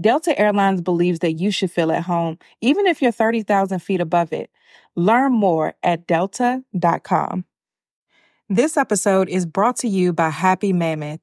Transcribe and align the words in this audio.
Delta 0.00 0.38
Airlines 0.38 0.80
believes 0.80 1.20
that 1.20 1.34
you 1.34 1.50
should 1.50 1.70
feel 1.70 1.92
at 1.92 2.04
home, 2.04 2.38
even 2.60 2.86
if 2.86 3.02
you're 3.02 3.12
30,000 3.12 3.78
feet 3.80 4.00
above 4.00 4.32
it. 4.32 4.50
Learn 4.94 5.32
more 5.32 5.74
at 5.82 6.06
delta.com. 6.06 7.44
This 8.48 8.76
episode 8.76 9.28
is 9.28 9.44
brought 9.44 9.76
to 9.76 9.88
you 9.88 10.12
by 10.12 10.30
Happy 10.30 10.72
Mammoth. 10.72 11.20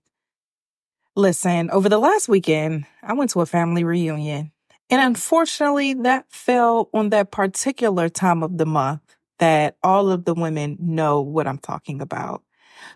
Listen, 1.15 1.71
over 1.71 1.89
the 1.89 1.97
last 1.97 2.27
weekend, 2.27 2.85
I 3.01 3.13
went 3.13 3.31
to 3.31 3.41
a 3.41 3.45
family 3.45 3.83
reunion. 3.83 4.51
And 4.89 5.01
unfortunately, 5.01 5.93
that 5.95 6.25
fell 6.29 6.89
on 6.93 7.09
that 7.09 7.31
particular 7.31 8.09
time 8.09 8.43
of 8.43 8.57
the 8.57 8.65
month 8.65 9.01
that 9.39 9.77
all 9.83 10.11
of 10.11 10.25
the 10.25 10.33
women 10.33 10.77
know 10.79 11.21
what 11.21 11.47
I'm 11.47 11.57
talking 11.57 12.01
about. 12.01 12.43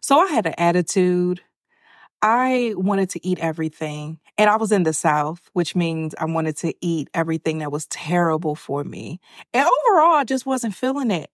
So 0.01 0.19
I 0.19 0.27
had 0.27 0.45
an 0.45 0.55
attitude. 0.57 1.41
I 2.21 2.73
wanted 2.75 3.09
to 3.11 3.25
eat 3.25 3.39
everything. 3.39 4.19
And 4.39 4.49
I 4.49 4.55
was 4.55 4.71
in 4.71 4.83
the 4.83 4.93
South, 4.93 5.49
which 5.51 5.75
means 5.75 6.15
I 6.17 6.23
wanted 6.23 6.55
to 6.57 6.73
eat 6.79 7.09
everything 7.13 7.57
that 7.57 7.73
was 7.73 7.87
terrible 7.87 8.55
for 8.55 8.85
me. 8.85 9.19
And 9.53 9.67
overall, 9.67 10.15
I 10.15 10.23
just 10.23 10.45
wasn't 10.45 10.73
feeling 10.73 11.11
it. 11.11 11.29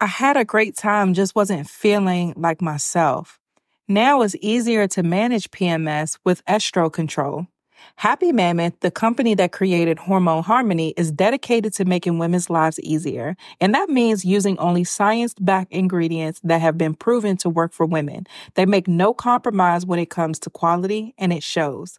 I 0.00 0.06
had 0.06 0.36
a 0.36 0.44
great 0.44 0.76
time, 0.76 1.14
just 1.14 1.34
wasn't 1.34 1.68
feeling 1.68 2.32
like 2.36 2.62
myself. 2.62 3.40
Now 3.88 4.22
it's 4.22 4.36
easier 4.40 4.86
to 4.86 5.02
manage 5.02 5.50
PMS 5.50 6.16
with 6.24 6.44
estro 6.44 6.92
control. 6.92 7.48
Happy 7.96 8.30
Mammoth, 8.30 8.78
the 8.80 8.90
company 8.92 9.34
that 9.34 9.50
created 9.50 9.98
Hormone 9.98 10.44
Harmony, 10.44 10.94
is 10.96 11.10
dedicated 11.10 11.72
to 11.74 11.84
making 11.84 12.18
women's 12.18 12.48
lives 12.48 12.78
easier. 12.80 13.36
And 13.60 13.74
that 13.74 13.88
means 13.88 14.24
using 14.24 14.56
only 14.58 14.84
science 14.84 15.34
backed 15.40 15.72
ingredients 15.72 16.40
that 16.44 16.60
have 16.60 16.78
been 16.78 16.94
proven 16.94 17.36
to 17.38 17.50
work 17.50 17.72
for 17.72 17.84
women. 17.84 18.28
They 18.54 18.64
make 18.64 18.86
no 18.86 19.12
compromise 19.12 19.84
when 19.84 19.98
it 19.98 20.08
comes 20.08 20.38
to 20.40 20.50
quality, 20.50 21.14
and 21.18 21.32
it 21.32 21.42
shows. 21.42 21.98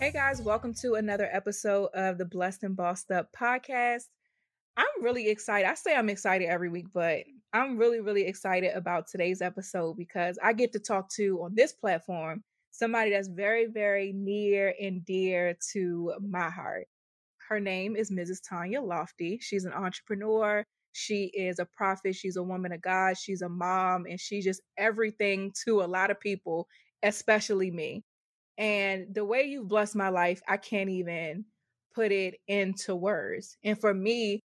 Hey 0.00 0.12
guys, 0.12 0.40
welcome 0.40 0.74
to 0.74 0.94
another 0.94 1.28
episode 1.32 1.86
of 1.86 2.18
the 2.18 2.24
Blessed 2.24 2.62
and 2.62 2.76
Bossed 2.76 3.10
Up 3.10 3.30
podcast. 3.36 4.04
I'm 4.76 4.86
really 5.02 5.28
excited. 5.28 5.68
I 5.68 5.74
say 5.74 5.96
I'm 5.96 6.08
excited 6.08 6.48
every 6.48 6.68
week, 6.68 6.86
but 6.94 7.24
I'm 7.52 7.76
really, 7.76 7.98
really 7.98 8.24
excited 8.24 8.76
about 8.76 9.08
today's 9.08 9.42
episode 9.42 9.96
because 9.96 10.38
I 10.40 10.52
get 10.52 10.72
to 10.74 10.78
talk 10.78 11.10
to 11.16 11.42
on 11.42 11.56
this 11.56 11.72
platform 11.72 12.44
somebody 12.70 13.10
that's 13.10 13.26
very, 13.26 13.66
very 13.66 14.12
near 14.12 14.72
and 14.80 15.04
dear 15.04 15.56
to 15.72 16.14
my 16.20 16.48
heart. 16.48 16.86
Her 17.48 17.58
name 17.58 17.96
is 17.96 18.12
Mrs. 18.12 18.38
Tanya 18.48 18.80
Lofty. 18.80 19.40
She's 19.42 19.64
an 19.64 19.72
entrepreneur. 19.72 20.64
She 20.92 21.24
is 21.34 21.58
a 21.58 21.66
prophet. 21.76 22.14
She's 22.14 22.36
a 22.36 22.42
woman 22.44 22.70
of 22.70 22.80
God. 22.80 23.16
She's 23.18 23.42
a 23.42 23.48
mom, 23.48 24.06
and 24.08 24.20
she's 24.20 24.44
just 24.44 24.62
everything 24.76 25.52
to 25.64 25.82
a 25.82 25.90
lot 25.90 26.12
of 26.12 26.20
people, 26.20 26.68
especially 27.02 27.72
me. 27.72 28.04
And 28.58 29.14
the 29.14 29.24
way 29.24 29.44
you've 29.44 29.68
blessed 29.68 29.94
my 29.96 30.08
life, 30.08 30.42
I 30.48 30.56
can't 30.56 30.90
even 30.90 31.44
put 31.94 32.12
it 32.12 32.40
into 32.48 32.94
words. 32.96 33.56
And 33.64 33.80
for 33.80 33.94
me, 33.94 34.42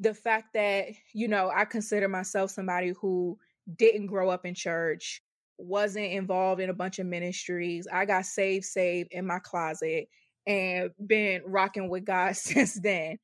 the 0.00 0.14
fact 0.14 0.54
that, 0.54 0.86
you 1.12 1.28
know, 1.28 1.52
I 1.54 1.66
consider 1.66 2.08
myself 2.08 2.50
somebody 2.50 2.94
who 2.98 3.38
didn't 3.76 4.06
grow 4.06 4.30
up 4.30 4.46
in 4.46 4.54
church, 4.54 5.22
wasn't 5.58 6.06
involved 6.06 6.62
in 6.62 6.70
a 6.70 6.74
bunch 6.74 6.98
of 6.98 7.06
ministries. 7.06 7.86
I 7.92 8.06
got 8.06 8.24
saved, 8.24 8.64
saved 8.64 9.12
in 9.12 9.26
my 9.26 9.38
closet 9.40 10.08
and 10.46 10.90
been 11.06 11.42
rocking 11.44 11.90
with 11.90 12.06
God 12.06 12.36
since 12.36 12.80
then. 12.80 13.18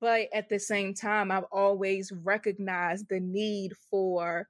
But 0.00 0.28
at 0.32 0.48
the 0.48 0.58
same 0.58 0.94
time, 0.94 1.30
I've 1.32 1.44
always 1.52 2.12
recognized 2.12 3.06
the 3.08 3.20
need 3.20 3.72
for 3.90 4.48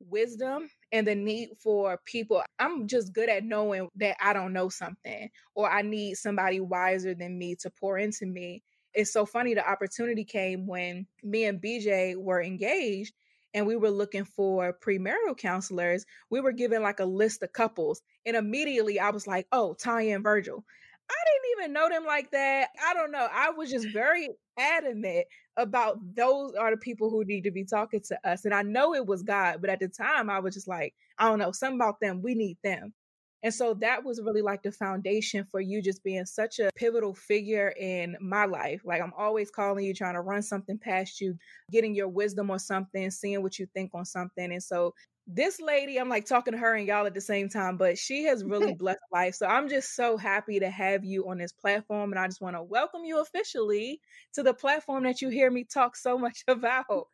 wisdom 0.00 0.68
and 0.92 1.06
the 1.06 1.14
need 1.14 1.50
for 1.62 2.00
people. 2.04 2.42
I'm 2.58 2.86
just 2.86 3.12
good 3.12 3.28
at 3.28 3.44
knowing 3.44 3.88
that 3.96 4.16
I 4.20 4.32
don't 4.32 4.52
know 4.52 4.68
something 4.68 5.30
or 5.54 5.70
I 5.70 5.82
need 5.82 6.16
somebody 6.16 6.60
wiser 6.60 7.14
than 7.14 7.38
me 7.38 7.56
to 7.56 7.70
pour 7.70 7.98
into 7.98 8.26
me 8.26 8.62
it's 8.94 9.12
so 9.12 9.24
funny 9.24 9.54
the 9.54 9.68
opportunity 9.68 10.24
came 10.24 10.66
when 10.66 11.06
me 11.22 11.44
and 11.44 11.60
BJ 11.60 12.16
were 12.16 12.42
engaged 12.42 13.14
and 13.54 13.66
we 13.66 13.76
were 13.76 13.90
looking 13.90 14.24
for 14.24 14.72
premarital 14.72 15.36
counselors. 15.36 16.04
We 16.30 16.40
were 16.40 16.52
given 16.52 16.82
like 16.82 17.00
a 17.00 17.04
list 17.04 17.42
of 17.42 17.52
couples, 17.52 18.00
and 18.24 18.36
immediately 18.36 19.00
I 19.00 19.10
was 19.10 19.26
like, 19.26 19.46
"Oh, 19.50 19.74
Tanya 19.74 20.14
and 20.14 20.24
Virgil." 20.24 20.64
I 21.10 21.24
didn't 21.32 21.58
even 21.58 21.72
know 21.72 21.88
them 21.88 22.06
like 22.06 22.30
that. 22.30 22.68
I 22.86 22.94
don't 22.94 23.12
know. 23.12 23.28
I 23.32 23.50
was 23.50 23.70
just 23.70 23.88
very 23.92 24.28
adamant 24.58 25.26
about 25.56 25.98
those 26.14 26.54
are 26.54 26.70
the 26.70 26.76
people 26.76 27.10
who 27.10 27.24
need 27.24 27.44
to 27.44 27.50
be 27.50 27.64
talking 27.64 28.00
to 28.08 28.28
us. 28.28 28.44
And 28.44 28.54
I 28.54 28.62
know 28.62 28.94
it 28.94 29.06
was 29.06 29.22
God, 29.22 29.60
but 29.60 29.70
at 29.70 29.80
the 29.80 29.88
time 29.88 30.30
I 30.30 30.38
was 30.38 30.54
just 30.54 30.68
like, 30.68 30.94
I 31.18 31.28
don't 31.28 31.38
know, 31.38 31.52
something 31.52 31.78
about 31.78 32.00
them. 32.00 32.22
We 32.22 32.34
need 32.34 32.58
them. 32.62 32.94
And 33.42 33.54
so 33.54 33.74
that 33.80 34.04
was 34.04 34.20
really 34.22 34.42
like 34.42 34.62
the 34.62 34.70
foundation 34.70 35.46
for 35.50 35.60
you 35.60 35.80
just 35.80 36.04
being 36.04 36.26
such 36.26 36.58
a 36.58 36.70
pivotal 36.76 37.14
figure 37.14 37.72
in 37.80 38.16
my 38.20 38.44
life. 38.44 38.82
Like 38.84 39.00
I'm 39.00 39.14
always 39.16 39.50
calling 39.50 39.84
you, 39.84 39.94
trying 39.94 40.14
to 40.14 40.20
run 40.20 40.42
something 40.42 40.78
past 40.78 41.20
you, 41.20 41.38
getting 41.72 41.94
your 41.94 42.08
wisdom 42.08 42.50
on 42.50 42.58
something, 42.58 43.10
seeing 43.10 43.42
what 43.42 43.58
you 43.58 43.66
think 43.72 43.92
on 43.94 44.04
something. 44.04 44.52
And 44.52 44.62
so 44.62 44.92
this 45.26 45.60
lady, 45.60 45.98
I'm 45.98 46.08
like 46.08 46.26
talking 46.26 46.52
to 46.52 46.58
her 46.58 46.74
and 46.74 46.86
y'all 46.86 47.06
at 47.06 47.14
the 47.14 47.20
same 47.20 47.48
time, 47.48 47.76
but 47.76 47.98
she 47.98 48.24
has 48.24 48.44
really 48.44 48.74
blessed 48.78 49.00
life. 49.12 49.34
So 49.34 49.46
I'm 49.46 49.68
just 49.68 49.94
so 49.94 50.16
happy 50.16 50.60
to 50.60 50.70
have 50.70 51.04
you 51.04 51.28
on 51.28 51.38
this 51.38 51.52
platform. 51.52 52.12
And 52.12 52.18
I 52.18 52.26
just 52.26 52.40
want 52.40 52.56
to 52.56 52.62
welcome 52.62 53.04
you 53.04 53.20
officially 53.20 54.00
to 54.34 54.42
the 54.42 54.54
platform 54.54 55.04
that 55.04 55.22
you 55.22 55.28
hear 55.28 55.50
me 55.50 55.64
talk 55.64 55.96
so 55.96 56.18
much 56.18 56.42
about. 56.48 57.08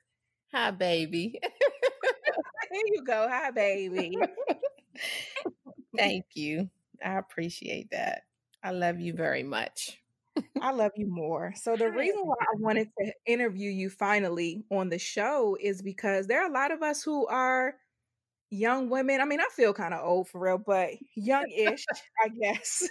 Hi, 0.52 0.70
baby. 0.70 1.38
Here 2.72 2.82
you 2.86 3.04
go. 3.04 3.28
Hi, 3.30 3.50
baby. 3.50 4.16
Thank 5.96 6.24
you. 6.34 6.70
I 7.04 7.18
appreciate 7.18 7.90
that. 7.90 8.22
I 8.62 8.70
love 8.70 9.00
you 9.00 9.12
very 9.12 9.42
much. 9.42 9.98
I 10.60 10.72
love 10.72 10.92
you 10.96 11.06
more. 11.06 11.54
So 11.56 11.76
the 11.76 11.90
reason 11.90 12.20
why 12.24 12.36
I 12.40 12.56
wanted 12.58 12.88
to 12.98 13.12
interview 13.26 13.70
you 13.70 13.88
finally 13.88 14.64
on 14.70 14.90
the 14.90 14.98
show 14.98 15.56
is 15.60 15.80
because 15.80 16.26
there 16.26 16.42
are 16.42 16.50
a 16.50 16.52
lot 16.52 16.72
of 16.72 16.82
us 16.82 17.02
who 17.02 17.26
are 17.26 17.74
young 18.56 18.88
women. 18.88 19.20
I 19.20 19.24
mean, 19.24 19.40
I 19.40 19.48
feel 19.52 19.72
kind 19.72 19.94
of 19.94 20.04
old 20.04 20.28
for 20.28 20.40
real, 20.40 20.58
but 20.58 20.90
young-ish, 21.14 21.84
I 22.24 22.28
guess. 22.28 22.88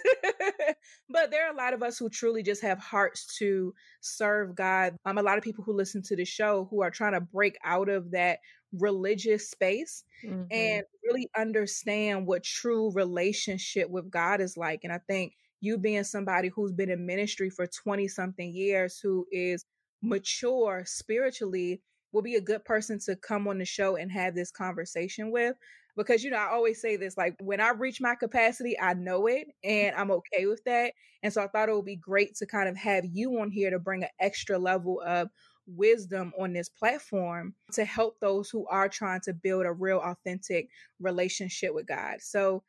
but 1.10 1.30
there 1.30 1.46
are 1.46 1.52
a 1.52 1.56
lot 1.56 1.74
of 1.74 1.82
us 1.82 1.98
who 1.98 2.08
truly 2.08 2.42
just 2.42 2.62
have 2.62 2.78
hearts 2.78 3.36
to 3.38 3.74
serve 4.00 4.54
God. 4.54 4.96
Um, 5.04 5.18
a 5.18 5.22
lot 5.22 5.38
of 5.38 5.44
people 5.44 5.64
who 5.64 5.72
listen 5.72 6.02
to 6.02 6.16
the 6.16 6.24
show 6.24 6.66
who 6.70 6.82
are 6.82 6.90
trying 6.90 7.12
to 7.12 7.20
break 7.20 7.56
out 7.64 7.88
of 7.88 8.12
that 8.12 8.38
religious 8.72 9.50
space 9.50 10.04
mm-hmm. 10.24 10.44
and 10.50 10.84
really 11.04 11.28
understand 11.36 12.26
what 12.26 12.44
true 12.44 12.92
relationship 12.92 13.90
with 13.90 14.10
God 14.10 14.40
is 14.40 14.56
like. 14.56 14.80
And 14.84 14.92
I 14.92 14.98
think 15.06 15.34
you 15.60 15.78
being 15.78 16.04
somebody 16.04 16.48
who's 16.48 16.72
been 16.72 16.90
in 16.90 17.06
ministry 17.06 17.50
for 17.50 17.66
20 17.66 18.08
something 18.08 18.54
years, 18.54 18.98
who 18.98 19.26
is 19.32 19.64
mature 20.02 20.82
spiritually, 20.86 21.80
will 22.12 22.22
be 22.22 22.36
a 22.36 22.40
good 22.40 22.64
person 22.64 22.98
to 23.00 23.16
come 23.16 23.46
on 23.48 23.58
the 23.58 23.64
show 23.64 23.96
and 23.96 24.10
have 24.10 24.34
this 24.34 24.50
conversation 24.50 25.30
with. 25.30 25.56
Because, 25.96 26.22
you 26.22 26.30
know, 26.30 26.36
I 26.36 26.50
always 26.50 26.80
say 26.80 26.96
this 26.96 27.16
like, 27.16 27.36
when 27.40 27.60
I 27.60 27.70
reach 27.70 28.00
my 28.00 28.14
capacity, 28.14 28.78
I 28.78 28.94
know 28.94 29.26
it 29.26 29.48
and 29.64 29.96
I'm 29.96 30.10
okay 30.10 30.46
with 30.46 30.62
that. 30.64 30.92
And 31.22 31.32
so 31.32 31.42
I 31.42 31.48
thought 31.48 31.70
it 31.70 31.74
would 31.74 31.86
be 31.86 31.96
great 31.96 32.34
to 32.36 32.46
kind 32.46 32.68
of 32.68 32.76
have 32.76 33.04
you 33.06 33.40
on 33.40 33.50
here 33.50 33.70
to 33.70 33.78
bring 33.78 34.02
an 34.02 34.10
extra 34.20 34.58
level 34.58 35.00
of 35.06 35.30
wisdom 35.66 36.32
on 36.38 36.52
this 36.52 36.68
platform 36.68 37.54
to 37.72 37.84
help 37.84 38.20
those 38.20 38.50
who 38.50 38.66
are 38.68 38.88
trying 38.88 39.20
to 39.22 39.32
build 39.32 39.64
a 39.64 39.72
real 39.72 39.98
authentic 39.98 40.68
relationship 41.00 41.74
with 41.74 41.86
God. 41.86 42.16
So, 42.20 42.62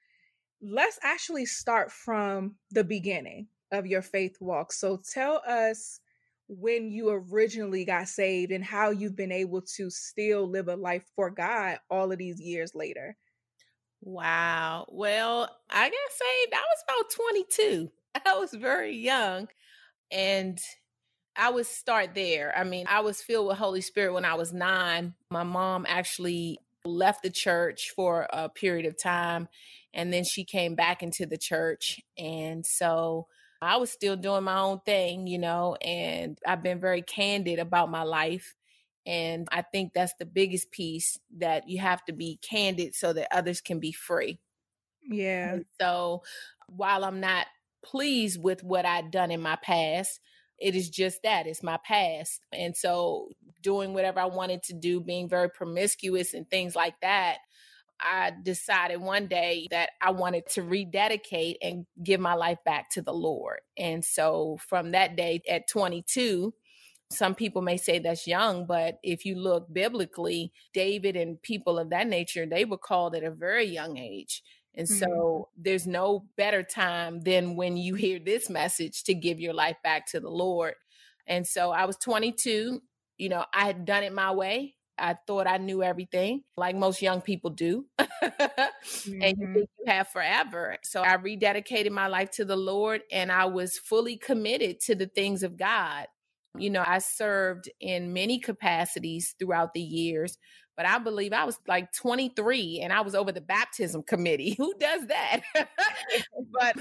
let's 0.61 0.99
actually 1.03 1.45
start 1.45 1.91
from 1.91 2.55
the 2.71 2.83
beginning 2.83 3.47
of 3.71 3.85
your 3.85 4.01
faith 4.01 4.37
walk. 4.39 4.71
So 4.71 4.99
tell 5.13 5.41
us 5.47 5.99
when 6.47 6.91
you 6.91 7.09
originally 7.09 7.83
got 7.85 8.07
saved 8.07 8.51
and 8.51 8.63
how 8.63 8.89
you've 8.89 9.15
been 9.15 9.31
able 9.31 9.61
to 9.61 9.89
still 9.89 10.49
live 10.49 10.67
a 10.67 10.75
life 10.75 11.03
for 11.15 11.29
God 11.29 11.79
all 11.89 12.11
of 12.11 12.17
these 12.17 12.39
years 12.39 12.73
later. 12.73 13.17
Wow. 14.01 14.85
Well, 14.89 15.49
I 15.69 15.89
got 15.89 15.93
saved. 16.11 16.53
I 16.53 16.63
was 16.63 16.83
about 16.87 17.33
22. 17.33 17.91
I 18.25 18.39
was 18.39 18.53
very 18.53 18.95
young. 18.95 19.47
And 20.11 20.57
I 21.35 21.49
would 21.49 21.65
start 21.65 22.15
there. 22.15 22.53
I 22.57 22.63
mean, 22.63 22.85
I 22.89 23.01
was 23.01 23.21
filled 23.21 23.47
with 23.47 23.57
Holy 23.57 23.81
Spirit 23.81 24.13
when 24.13 24.25
I 24.25 24.35
was 24.35 24.53
nine. 24.53 25.13
My 25.29 25.43
mom 25.43 25.85
actually 25.87 26.59
left 26.85 27.23
the 27.23 27.29
church 27.29 27.91
for 27.95 28.27
a 28.31 28.47
period 28.49 28.85
of 28.85 28.97
time 28.97 29.49
and 29.93 30.13
then 30.13 30.23
she 30.23 30.45
came 30.45 30.75
back 30.75 31.03
into 31.03 31.25
the 31.25 31.37
church. 31.37 31.99
And 32.17 32.65
so 32.65 33.27
I 33.61 33.77
was 33.77 33.91
still 33.91 34.15
doing 34.15 34.43
my 34.43 34.59
own 34.59 34.79
thing, 34.85 35.27
you 35.27 35.39
know, 35.39 35.75
and 35.81 36.37
I've 36.45 36.63
been 36.63 36.79
very 36.79 37.01
candid 37.01 37.59
about 37.59 37.89
my 37.89 38.03
life. 38.03 38.55
And 39.05 39.47
I 39.51 39.61
think 39.61 39.93
that's 39.93 40.13
the 40.19 40.25
biggest 40.25 40.71
piece 40.71 41.17
that 41.37 41.69
you 41.69 41.79
have 41.79 42.03
to 42.05 42.13
be 42.13 42.39
candid 42.41 42.93
so 42.93 43.13
that 43.13 43.29
others 43.31 43.61
can 43.61 43.79
be 43.79 43.93
free. 43.93 44.39
Yeah. 45.09 45.53
And 45.53 45.65
so 45.79 46.23
while 46.67 47.05
I'm 47.05 47.21
not 47.21 47.47
pleased 47.83 48.41
with 48.41 48.63
what 48.63 48.85
I'd 48.85 49.11
done 49.11 49.31
in 49.31 49.41
my 49.41 49.55
past, 49.55 50.19
it 50.59 50.75
is 50.75 50.89
just 50.89 51.23
that 51.23 51.47
it's 51.47 51.63
my 51.63 51.77
past. 51.85 52.41
And 52.51 52.75
so 52.75 53.29
doing 53.61 53.93
whatever 53.93 54.19
I 54.19 54.25
wanted 54.25 54.63
to 54.63 54.73
do, 54.73 54.99
being 54.99 55.29
very 55.29 55.49
promiscuous 55.49 56.33
and 56.33 56.49
things 56.49 56.75
like 56.75 56.99
that, 57.01 57.37
I 57.99 58.31
decided 58.43 59.01
one 59.01 59.27
day 59.27 59.67
that 59.71 59.91
I 60.01 60.11
wanted 60.11 60.47
to 60.51 60.63
rededicate 60.63 61.57
and 61.61 61.85
give 62.03 62.19
my 62.19 62.33
life 62.33 62.59
back 62.65 62.89
to 62.91 63.01
the 63.01 63.13
Lord. 63.13 63.59
And 63.77 64.03
so 64.03 64.57
from 64.67 64.91
that 64.91 65.15
day 65.15 65.41
at 65.49 65.67
22, 65.67 66.53
some 67.09 67.35
people 67.35 67.61
may 67.61 67.77
say 67.77 67.99
that's 67.99 68.27
young, 68.27 68.65
but 68.65 68.99
if 69.01 69.25
you 69.25 69.35
look 69.35 69.71
biblically, 69.71 70.51
David 70.73 71.15
and 71.15 71.41
people 71.41 71.79
of 71.79 71.89
that 71.91 72.07
nature, 72.07 72.45
they 72.45 72.65
were 72.65 72.77
called 72.77 73.15
at 73.15 73.23
a 73.23 73.31
very 73.31 73.65
young 73.65 73.97
age. 73.97 74.43
And 74.75 74.87
so 74.87 75.07
mm-hmm. 75.07 75.61
there's 75.63 75.87
no 75.87 76.25
better 76.37 76.63
time 76.63 77.21
than 77.21 77.55
when 77.55 77.77
you 77.77 77.95
hear 77.95 78.19
this 78.19 78.49
message 78.49 79.03
to 79.05 79.15
give 79.15 79.39
your 79.39 79.53
life 79.53 79.77
back 79.83 80.05
to 80.07 80.19
the 80.19 80.29
Lord. 80.29 80.75
And 81.25 81.47
so 81.47 81.71
I 81.71 81.85
was 81.85 81.97
22. 81.97 82.81
You 83.17 83.29
know, 83.29 83.45
I 83.53 83.65
had 83.65 83.85
done 83.85 84.03
it 84.03 84.13
my 84.13 84.31
way. 84.31 84.75
I 84.99 85.15
thought 85.27 85.47
I 85.47 85.57
knew 85.57 85.83
everything, 85.83 86.43
like 86.55 86.75
most 86.75 87.01
young 87.01 87.21
people 87.21 87.49
do. 87.51 87.85
mm-hmm. 87.99 89.21
And 89.21 89.37
you 89.37 89.45
mm-hmm. 89.45 89.53
think 89.53 89.69
you 89.79 89.91
have 89.91 90.07
forever. 90.09 90.77
So 90.83 91.01
I 91.01 91.17
rededicated 91.17 91.91
my 91.91 92.07
life 92.07 92.31
to 92.31 92.45
the 92.45 92.55
Lord 92.55 93.01
and 93.11 93.31
I 93.31 93.45
was 93.45 93.77
fully 93.77 94.17
committed 94.17 94.79
to 94.81 94.95
the 94.95 95.07
things 95.07 95.43
of 95.43 95.57
God. 95.57 96.07
You 96.57 96.69
know, 96.69 96.83
I 96.85 96.99
served 96.99 97.69
in 97.79 98.13
many 98.13 98.39
capacities 98.39 99.35
throughout 99.37 99.73
the 99.73 99.81
years, 99.81 100.37
but 100.77 100.85
I 100.85 100.99
believe 100.99 101.33
I 101.33 101.43
was 101.43 101.59
like 101.67 101.91
23 101.93 102.81
and 102.83 102.93
I 102.93 103.01
was 103.01 103.15
over 103.15 103.31
the 103.31 103.41
baptism 103.41 104.03
committee. 104.03 104.53
Who 104.57 104.73
does 104.79 105.07
that? 105.07 105.41
but 106.51 106.75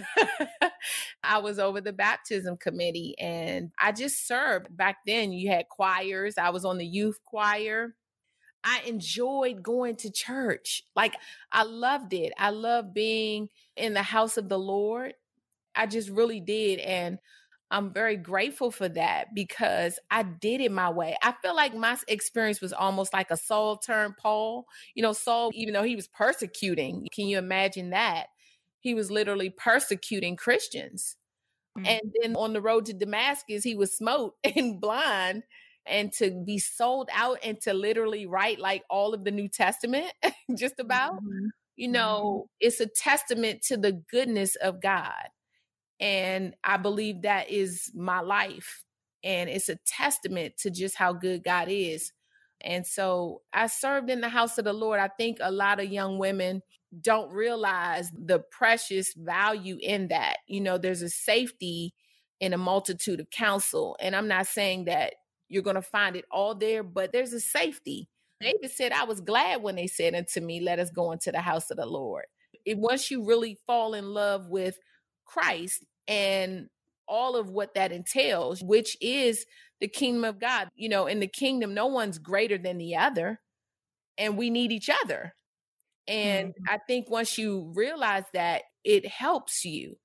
I 1.22 1.38
was 1.38 1.58
over 1.58 1.80
the 1.80 1.94
baptism 1.94 2.58
committee 2.58 3.14
and 3.18 3.70
I 3.80 3.92
just 3.92 4.26
served. 4.26 4.74
Back 4.76 4.98
then, 5.06 5.32
you 5.32 5.50
had 5.50 5.68
choirs. 5.68 6.34
I 6.38 6.50
was 6.50 6.64
on 6.64 6.76
the 6.76 6.86
youth 6.86 7.18
choir. 7.24 7.94
I 8.66 8.80
enjoyed 8.84 9.62
going 9.62 9.94
to 9.96 10.10
church. 10.10 10.82
Like 10.96 11.14
I 11.52 11.62
loved 11.62 12.12
it. 12.12 12.32
I 12.36 12.50
loved 12.50 12.92
being 12.92 13.48
in 13.76 13.94
the 13.94 14.02
house 14.02 14.36
of 14.36 14.48
the 14.48 14.58
Lord. 14.58 15.14
I 15.76 15.86
just 15.86 16.10
really 16.10 16.40
did. 16.40 16.80
And 16.80 17.18
I'm 17.70 17.92
very 17.92 18.16
grateful 18.16 18.72
for 18.72 18.88
that 18.88 19.34
because 19.34 20.00
I 20.10 20.24
did 20.24 20.60
it 20.60 20.72
my 20.72 20.90
way. 20.90 21.16
I 21.22 21.32
feel 21.42 21.54
like 21.54 21.76
my 21.76 21.96
experience 22.08 22.60
was 22.60 22.72
almost 22.72 23.12
like 23.12 23.30
a 23.30 23.36
Saul 23.36 23.76
turned 23.76 24.16
Paul. 24.16 24.66
You 24.96 25.04
know, 25.04 25.12
Saul, 25.12 25.52
even 25.54 25.72
though 25.72 25.84
he 25.84 25.96
was 25.96 26.08
persecuting, 26.08 27.06
can 27.12 27.28
you 27.28 27.38
imagine 27.38 27.90
that? 27.90 28.26
He 28.80 28.94
was 28.94 29.12
literally 29.12 29.50
persecuting 29.50 30.34
Christians. 30.34 31.16
Mm-hmm. 31.78 31.86
And 31.86 32.00
then 32.20 32.36
on 32.36 32.52
the 32.52 32.60
road 32.60 32.86
to 32.86 32.92
Damascus, 32.92 33.62
he 33.62 33.76
was 33.76 33.96
smote 33.96 34.34
and 34.56 34.80
blind 34.80 35.44
and 35.86 36.12
to 36.14 36.42
be 36.44 36.58
sold 36.58 37.08
out 37.12 37.38
and 37.42 37.60
to 37.62 37.72
literally 37.72 38.26
write 38.26 38.58
like 38.58 38.82
all 38.90 39.14
of 39.14 39.24
the 39.24 39.30
New 39.30 39.48
Testament, 39.48 40.12
just 40.56 40.78
about, 40.78 41.16
mm-hmm. 41.16 41.46
you 41.76 41.86
mm-hmm. 41.86 41.92
know, 41.92 42.22
mm-hmm. 42.22 42.66
it's 42.66 42.80
a 42.80 42.86
testament 42.86 43.62
to 43.62 43.76
the 43.76 43.92
goodness 43.92 44.56
of 44.56 44.82
God. 44.82 45.28
And 46.00 46.54
I 46.62 46.76
believe 46.76 47.22
that 47.22 47.50
is 47.50 47.90
my 47.94 48.20
life. 48.20 48.84
And 49.24 49.48
it's 49.48 49.68
a 49.68 49.78
testament 49.86 50.54
to 50.58 50.70
just 50.70 50.96
how 50.96 51.12
good 51.12 51.42
God 51.42 51.68
is. 51.70 52.12
And 52.60 52.86
so 52.86 53.42
I 53.52 53.66
served 53.66 54.10
in 54.10 54.20
the 54.20 54.28
house 54.28 54.58
of 54.58 54.64
the 54.64 54.72
Lord. 54.72 55.00
I 55.00 55.08
think 55.08 55.38
a 55.40 55.50
lot 55.50 55.80
of 55.80 55.90
young 55.90 56.18
women 56.18 56.62
don't 57.00 57.32
realize 57.32 58.10
the 58.12 58.40
precious 58.50 59.12
value 59.14 59.78
in 59.80 60.08
that. 60.08 60.38
You 60.46 60.60
know, 60.60 60.78
there's 60.78 61.02
a 61.02 61.08
safety 61.08 61.94
in 62.40 62.52
a 62.52 62.58
multitude 62.58 63.20
of 63.20 63.30
counsel. 63.30 63.96
And 64.00 64.14
I'm 64.14 64.28
not 64.28 64.46
saying 64.46 64.86
that 64.86 65.14
you're 65.48 65.62
going 65.62 65.76
to 65.76 65.82
find 65.82 66.16
it 66.16 66.24
all 66.30 66.54
there, 66.54 66.82
but 66.82 67.12
there's 67.12 67.32
a 67.32 67.40
safety. 67.40 68.08
David 68.40 68.70
said, 68.70 68.92
I 68.92 69.04
was 69.04 69.20
glad 69.20 69.62
when 69.62 69.76
they 69.76 69.86
said 69.86 70.14
unto 70.14 70.40
me, 70.40 70.60
Let 70.60 70.78
us 70.78 70.90
go 70.90 71.12
into 71.12 71.32
the 71.32 71.40
house 71.40 71.70
of 71.70 71.76
the 71.76 71.86
Lord. 71.86 72.24
It, 72.64 72.78
once 72.78 73.10
you 73.10 73.24
really 73.24 73.58
fall 73.66 73.94
in 73.94 74.06
love 74.06 74.48
with 74.48 74.78
Christ 75.24 75.84
and 76.08 76.68
all 77.08 77.36
of 77.36 77.48
what 77.50 77.74
that 77.74 77.92
entails, 77.92 78.62
which 78.62 78.96
is 79.00 79.46
the 79.80 79.88
kingdom 79.88 80.24
of 80.24 80.40
God, 80.40 80.68
you 80.74 80.88
know, 80.88 81.06
in 81.06 81.20
the 81.20 81.28
kingdom, 81.28 81.74
no 81.74 81.86
one's 81.86 82.18
greater 82.18 82.58
than 82.58 82.78
the 82.78 82.96
other, 82.96 83.40
and 84.18 84.36
we 84.36 84.50
need 84.50 84.72
each 84.72 84.90
other. 85.04 85.34
And 86.08 86.48
mm-hmm. 86.48 86.74
I 86.74 86.78
think 86.86 87.10
once 87.10 87.38
you 87.38 87.72
realize 87.74 88.24
that, 88.34 88.62
it 88.84 89.06
helps 89.06 89.64
you 89.64 89.96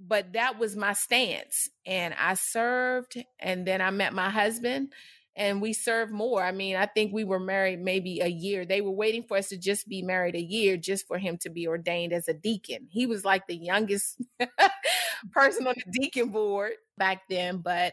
but 0.00 0.32
that 0.34 0.58
was 0.58 0.76
my 0.76 0.92
stance. 0.92 1.68
And 1.84 2.14
I 2.18 2.34
served, 2.34 3.22
and 3.38 3.66
then 3.66 3.80
I 3.80 3.90
met 3.90 4.12
my 4.12 4.30
husband, 4.30 4.92
and 5.36 5.60
we 5.60 5.72
served 5.72 6.12
more. 6.12 6.42
I 6.42 6.52
mean, 6.52 6.76
I 6.76 6.86
think 6.86 7.12
we 7.12 7.24
were 7.24 7.40
married 7.40 7.80
maybe 7.80 8.20
a 8.20 8.26
year. 8.26 8.64
They 8.64 8.80
were 8.80 8.90
waiting 8.90 9.22
for 9.22 9.36
us 9.36 9.48
to 9.48 9.58
just 9.58 9.88
be 9.88 10.02
married 10.02 10.34
a 10.34 10.42
year 10.42 10.76
just 10.76 11.06
for 11.06 11.18
him 11.18 11.36
to 11.42 11.50
be 11.50 11.68
ordained 11.68 12.12
as 12.12 12.28
a 12.28 12.34
deacon. 12.34 12.88
He 12.90 13.06
was 13.06 13.24
like 13.24 13.46
the 13.46 13.56
youngest 13.56 14.22
person 15.32 15.66
on 15.66 15.74
the 15.76 16.00
deacon 16.00 16.30
board 16.30 16.72
back 16.96 17.22
then, 17.28 17.58
but 17.58 17.92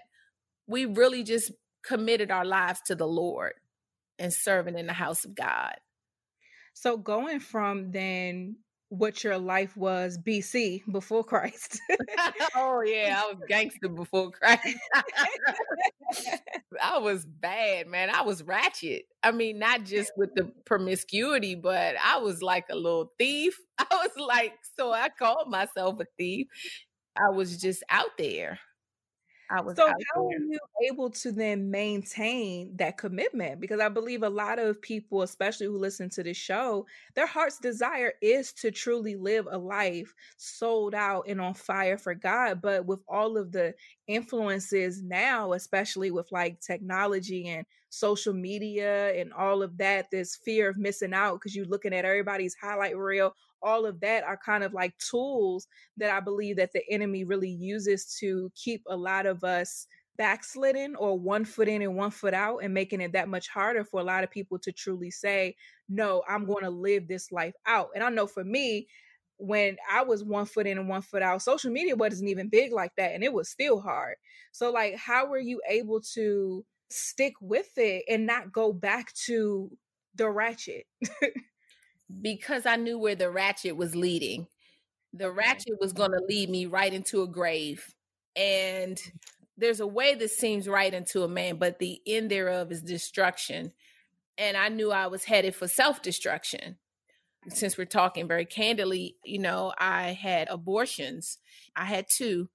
we 0.67 0.85
really 0.85 1.23
just 1.23 1.51
committed 1.83 2.31
our 2.31 2.45
lives 2.45 2.79
to 2.85 2.95
the 2.95 3.07
Lord 3.07 3.53
and 4.17 4.33
serving 4.33 4.77
in 4.77 4.87
the 4.87 4.93
house 4.93 5.25
of 5.25 5.35
God. 5.35 5.75
So 6.73 6.97
going 6.97 7.39
from 7.39 7.91
then 7.91 8.57
what 8.93 9.23
your 9.23 9.39
life 9.39 9.75
was 9.75 10.19
BC 10.19 10.83
before 10.91 11.23
Christ. 11.23 11.79
oh 12.55 12.83
yeah, 12.85 13.21
I 13.23 13.33
was 13.33 13.41
gangster 13.47 13.89
before 13.89 14.29
Christ. 14.29 14.77
I 16.81 16.99
was 16.99 17.25
bad, 17.25 17.87
man. 17.87 18.11
I 18.11 18.21
was 18.21 18.43
ratchet. 18.43 19.05
I 19.23 19.31
mean, 19.31 19.57
not 19.57 19.83
just 19.83 20.11
with 20.15 20.29
the 20.35 20.51
promiscuity, 20.65 21.55
but 21.55 21.95
I 22.03 22.19
was 22.19 22.43
like 22.43 22.65
a 22.69 22.75
little 22.75 23.11
thief. 23.17 23.57
I 23.79 23.85
was 23.91 24.11
like, 24.15 24.53
so 24.77 24.91
I 24.91 25.09
called 25.09 25.49
myself 25.49 25.99
a 25.99 26.05
thief. 26.19 26.47
I 27.17 27.29
was 27.31 27.59
just 27.59 27.83
out 27.89 28.17
there. 28.19 28.59
I 29.53 29.61
was 29.61 29.77
so 29.77 29.85
how 29.85 30.27
there. 30.29 30.37
are 30.37 30.41
you 30.41 30.59
able 30.89 31.11
to 31.11 31.31
then 31.31 31.69
maintain 31.69 32.75
that 32.77 32.97
commitment? 32.97 33.61
Because 33.61 33.79
I 33.79 33.87
believe 33.87 34.23
a 34.23 34.29
lot 34.29 34.57
of 34.57 34.81
people, 34.81 35.21
especially 35.21 35.67
who 35.67 35.77
listen 35.77 36.09
to 36.11 36.23
this 36.23 36.37
show, 36.37 36.87
their 37.13 37.27
heart's 37.27 37.59
desire 37.59 38.13
is 38.19 38.51
to 38.53 38.71
truly 38.71 39.15
live 39.15 39.47
a 39.51 39.57
life 39.57 40.11
sold 40.37 40.95
out 40.95 41.25
and 41.27 41.39
on 41.39 41.53
fire 41.53 41.99
for 41.99 42.15
God. 42.15 42.61
But 42.61 42.87
with 42.87 43.01
all 43.07 43.37
of 43.37 43.51
the 43.51 43.75
influences 44.07 45.03
now, 45.03 45.53
especially 45.53 46.09
with 46.09 46.31
like 46.31 46.59
technology 46.59 47.47
and 47.47 47.63
social 47.93 48.33
media 48.33 49.13
and 49.19 49.31
all 49.33 49.61
of 49.61 49.77
that, 49.77 50.09
this 50.11 50.35
fear 50.35 50.69
of 50.69 50.77
missing 50.77 51.13
out 51.13 51.35
because 51.35 51.55
you're 51.55 51.65
looking 51.65 51.93
at 51.93 52.05
everybody's 52.05 52.55
highlight 52.61 52.97
reel 52.97 53.33
all 53.63 53.85
of 53.85 53.99
that 54.01 54.23
are 54.23 54.37
kind 54.37 54.63
of 54.63 54.73
like 54.73 54.95
tools 54.97 55.67
that 55.97 56.11
I 56.11 56.19
believe 56.19 56.57
that 56.57 56.73
the 56.73 56.83
enemy 56.89 57.23
really 57.23 57.49
uses 57.49 58.17
to 58.19 58.51
keep 58.55 58.83
a 58.87 58.95
lot 58.95 59.25
of 59.25 59.43
us 59.43 59.87
backslidden 60.17 60.95
or 60.95 61.17
one 61.17 61.45
foot 61.45 61.67
in 61.67 61.81
and 61.81 61.95
one 61.95 62.11
foot 62.11 62.33
out 62.33 62.59
and 62.59 62.73
making 62.73 63.01
it 63.01 63.13
that 63.13 63.29
much 63.29 63.47
harder 63.47 63.83
for 63.83 63.99
a 63.99 64.03
lot 64.03 64.23
of 64.23 64.29
people 64.29 64.59
to 64.59 64.71
truly 64.71 65.09
say, 65.09 65.55
no, 65.89 66.21
I'm 66.27 66.45
going 66.45 66.63
to 66.63 66.69
live 66.69 67.07
this 67.07 67.31
life 67.31 67.55
out. 67.65 67.89
And 67.95 68.03
I 68.03 68.09
know 68.09 68.27
for 68.27 68.43
me, 68.43 68.87
when 69.37 69.77
I 69.91 70.03
was 70.03 70.23
one 70.23 70.45
foot 70.45 70.67
in 70.67 70.77
and 70.77 70.87
one 70.87 71.01
foot 71.01 71.23
out, 71.23 71.41
social 71.41 71.71
media 71.71 71.95
wasn't 71.95 72.29
even 72.29 72.49
big 72.49 72.71
like 72.71 72.91
that 72.97 73.13
and 73.13 73.23
it 73.23 73.33
was 73.33 73.49
still 73.49 73.81
hard. 73.81 74.15
So 74.51 74.71
like 74.71 74.95
how 74.95 75.25
were 75.27 75.39
you 75.39 75.61
able 75.67 76.01
to 76.13 76.63
stick 76.89 77.33
with 77.41 77.77
it 77.77 78.03
and 78.09 78.25
not 78.25 78.51
go 78.51 78.73
back 78.73 79.13
to 79.25 79.71
the 80.15 80.29
ratchet? 80.29 80.85
because 82.21 82.65
I 82.65 82.75
knew 82.75 82.97
where 82.97 83.15
the 83.15 83.29
ratchet 83.29 83.75
was 83.75 83.95
leading. 83.95 84.47
The 85.13 85.31
ratchet 85.31 85.79
was 85.79 85.93
going 85.93 86.11
to 86.11 86.25
lead 86.27 86.49
me 86.49 86.65
right 86.65 86.93
into 86.93 87.21
a 87.21 87.27
grave. 87.27 87.85
And 88.35 88.99
there's 89.57 89.79
a 89.79 89.87
way 89.87 90.15
that 90.15 90.31
seems 90.31 90.67
right 90.67 90.93
into 90.93 91.23
a 91.23 91.27
man, 91.27 91.57
but 91.57 91.79
the 91.79 92.01
end 92.07 92.31
thereof 92.31 92.71
is 92.71 92.81
destruction. 92.81 93.71
And 94.37 94.57
I 94.57 94.69
knew 94.69 94.91
I 94.91 95.07
was 95.07 95.25
headed 95.25 95.55
for 95.55 95.67
self 95.67 96.01
destruction. 96.01 96.77
Since 97.49 97.77
we're 97.77 97.85
talking 97.85 98.27
very 98.27 98.45
candidly, 98.45 99.17
you 99.23 99.37
know, 99.37 99.73
I 99.77 100.13
had 100.13 100.47
abortions. 100.49 101.39
I 101.75 101.85
had 101.85 102.05
two. 102.15 102.49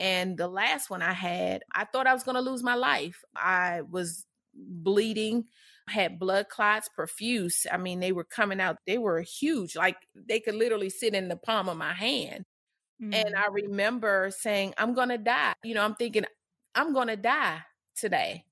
And 0.00 0.36
the 0.36 0.48
last 0.48 0.90
one 0.90 1.02
I 1.02 1.12
had, 1.12 1.62
I 1.72 1.84
thought 1.84 2.08
I 2.08 2.14
was 2.14 2.24
going 2.24 2.34
to 2.34 2.40
lose 2.40 2.64
my 2.64 2.74
life. 2.74 3.22
I 3.36 3.82
was 3.82 4.26
bleeding 4.54 5.44
had 5.90 6.18
blood 6.18 6.48
clots 6.48 6.88
profuse. 6.88 7.66
I 7.70 7.76
mean, 7.76 8.00
they 8.00 8.12
were 8.12 8.24
coming 8.24 8.60
out, 8.60 8.78
they 8.86 8.98
were 8.98 9.20
huge. 9.20 9.76
Like 9.76 9.96
they 10.14 10.40
could 10.40 10.54
literally 10.54 10.90
sit 10.90 11.14
in 11.14 11.28
the 11.28 11.36
palm 11.36 11.68
of 11.68 11.76
my 11.76 11.92
hand. 11.92 12.44
Mm-hmm. 13.02 13.14
And 13.14 13.34
I 13.36 13.48
remember 13.50 14.30
saying, 14.36 14.74
I'm 14.78 14.94
going 14.94 15.08
to 15.10 15.18
die. 15.18 15.54
You 15.62 15.74
know, 15.74 15.82
I'm 15.82 15.94
thinking, 15.94 16.24
I'm 16.74 16.92
going 16.92 17.08
to 17.08 17.16
die 17.16 17.60
today. 17.96 18.44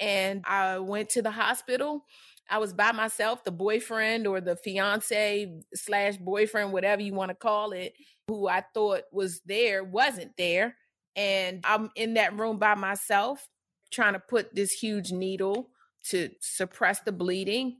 And 0.00 0.42
I 0.46 0.78
went 0.78 1.10
to 1.10 1.22
the 1.22 1.30
hospital. 1.30 2.04
I 2.50 2.58
was 2.58 2.72
by 2.72 2.92
myself, 2.92 3.44
the 3.44 3.52
boyfriend 3.52 4.26
or 4.26 4.40
the 4.40 4.56
fiance 4.56 5.60
slash 5.74 6.16
boyfriend, 6.16 6.72
whatever 6.72 7.00
you 7.00 7.14
want 7.14 7.30
to 7.30 7.36
call 7.36 7.72
it, 7.72 7.94
who 8.26 8.48
I 8.48 8.64
thought 8.74 9.02
was 9.12 9.40
there, 9.46 9.84
wasn't 9.84 10.36
there. 10.36 10.76
And 11.16 11.60
I'm 11.64 11.90
in 11.94 12.14
that 12.14 12.38
room 12.38 12.58
by 12.58 12.74
myself, 12.74 13.48
trying 13.90 14.14
to 14.14 14.18
put 14.18 14.54
this 14.54 14.72
huge 14.72 15.12
needle 15.12 15.68
to 16.10 16.30
suppress 16.40 17.00
the 17.00 17.12
bleeding. 17.12 17.78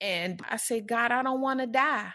And 0.00 0.40
I 0.48 0.56
said, 0.56 0.86
God, 0.86 1.10
I 1.10 1.22
don't 1.22 1.40
want 1.40 1.60
to 1.60 1.66
die. 1.66 2.12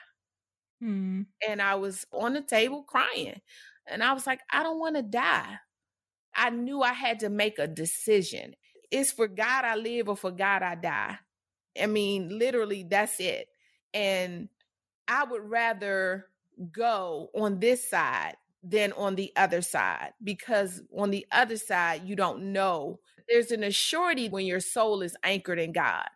Mm. 0.81 1.25
And 1.47 1.61
I 1.61 1.75
was 1.75 2.05
on 2.11 2.33
the 2.33 2.41
table 2.41 2.83
crying. 2.83 3.41
And 3.87 4.01
I 4.03 4.13
was 4.13 4.25
like, 4.25 4.39
I 4.51 4.63
don't 4.63 4.79
want 4.79 4.95
to 4.95 5.01
die. 5.01 5.57
I 6.35 6.49
knew 6.49 6.81
I 6.81 6.93
had 6.93 7.19
to 7.19 7.29
make 7.29 7.59
a 7.59 7.67
decision. 7.67 8.55
It's 8.89 9.11
for 9.11 9.27
God 9.27 9.65
I 9.65 9.75
live 9.75 10.09
or 10.09 10.15
for 10.15 10.31
God 10.31 10.63
I 10.63 10.75
die. 10.75 11.17
I 11.79 11.87
mean, 11.87 12.37
literally, 12.37 12.85
that's 12.89 13.19
it. 13.19 13.47
And 13.93 14.49
I 15.07 15.25
would 15.25 15.43
rather 15.43 16.27
go 16.71 17.29
on 17.35 17.59
this 17.59 17.89
side 17.89 18.35
than 18.63 18.93
on 18.93 19.15
the 19.15 19.31
other 19.35 19.61
side 19.61 20.11
because 20.23 20.81
on 20.97 21.11
the 21.11 21.25
other 21.31 21.57
side, 21.57 22.03
you 22.05 22.15
don't 22.15 22.53
know 22.53 22.99
there's 23.29 23.51
an 23.51 23.61
assurity 23.61 24.29
when 24.29 24.45
your 24.45 24.59
soul 24.59 25.01
is 25.01 25.15
anchored 25.23 25.59
in 25.59 25.71
God. 25.71 26.07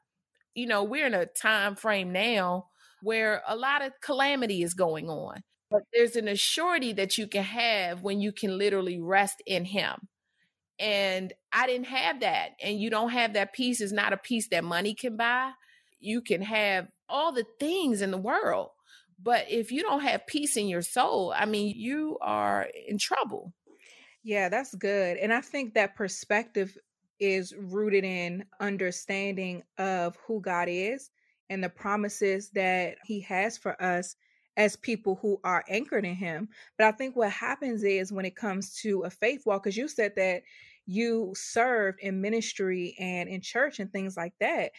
You 0.53 0.67
know, 0.67 0.83
we're 0.83 1.07
in 1.07 1.13
a 1.13 1.25
time 1.25 1.75
frame 1.75 2.11
now 2.11 2.67
where 3.01 3.43
a 3.47 3.55
lot 3.55 3.85
of 3.85 3.93
calamity 4.01 4.63
is 4.63 4.73
going 4.73 5.09
on, 5.09 5.41
but 5.69 5.81
there's 5.93 6.15
an 6.15 6.25
assurity 6.25 6.95
that 6.95 7.17
you 7.17 7.27
can 7.27 7.43
have 7.43 8.01
when 8.01 8.19
you 8.19 8.31
can 8.31 8.57
literally 8.57 8.99
rest 8.99 9.41
in 9.45 9.65
Him. 9.65 10.07
And 10.79 11.33
I 11.51 11.67
didn't 11.67 11.87
have 11.87 12.21
that. 12.21 12.51
And 12.61 12.79
you 12.79 12.89
don't 12.89 13.09
have 13.09 13.33
that 13.33 13.53
peace, 13.53 13.81
is 13.81 13.93
not 13.93 14.13
a 14.13 14.17
peace 14.17 14.47
that 14.49 14.63
money 14.63 14.93
can 14.93 15.15
buy. 15.15 15.51
You 15.99 16.21
can 16.21 16.41
have 16.41 16.87
all 17.09 17.31
the 17.31 17.45
things 17.59 18.01
in 18.01 18.11
the 18.11 18.17
world. 18.17 18.69
But 19.21 19.45
if 19.49 19.71
you 19.71 19.81
don't 19.81 20.01
have 20.01 20.27
peace 20.27 20.57
in 20.57 20.67
your 20.67 20.81
soul, 20.81 21.33
I 21.35 21.45
mean, 21.45 21.73
you 21.75 22.17
are 22.21 22.69
in 22.87 22.97
trouble. 22.97 23.53
Yeah, 24.23 24.49
that's 24.49 24.75
good. 24.75 25.17
And 25.17 25.33
I 25.33 25.41
think 25.41 25.73
that 25.73 25.95
perspective 25.95 26.77
is 27.19 27.53
rooted 27.57 28.03
in 28.03 28.45
understanding 28.59 29.63
of 29.77 30.17
who 30.27 30.39
God 30.41 30.67
is 30.69 31.09
and 31.49 31.63
the 31.63 31.69
promises 31.69 32.49
that 32.51 32.97
he 33.05 33.21
has 33.21 33.57
for 33.57 33.81
us 33.81 34.15
as 34.57 34.75
people 34.75 35.17
who 35.21 35.39
are 35.43 35.63
anchored 35.69 36.05
in 36.05 36.15
him. 36.15 36.49
But 36.77 36.87
I 36.87 36.91
think 36.91 37.15
what 37.15 37.31
happens 37.31 37.83
is 37.83 38.11
when 38.11 38.25
it 38.25 38.35
comes 38.35 38.75
to 38.81 39.03
a 39.03 39.09
faith 39.09 39.45
walk, 39.45 39.63
because 39.63 39.77
you 39.77 39.87
said 39.87 40.13
that 40.15 40.43
you 40.85 41.33
served 41.35 41.99
in 42.01 42.21
ministry 42.21 42.95
and 42.99 43.29
in 43.29 43.41
church 43.41 43.79
and 43.79 43.91
things 43.91 44.17
like 44.17 44.33
that. 44.39 44.71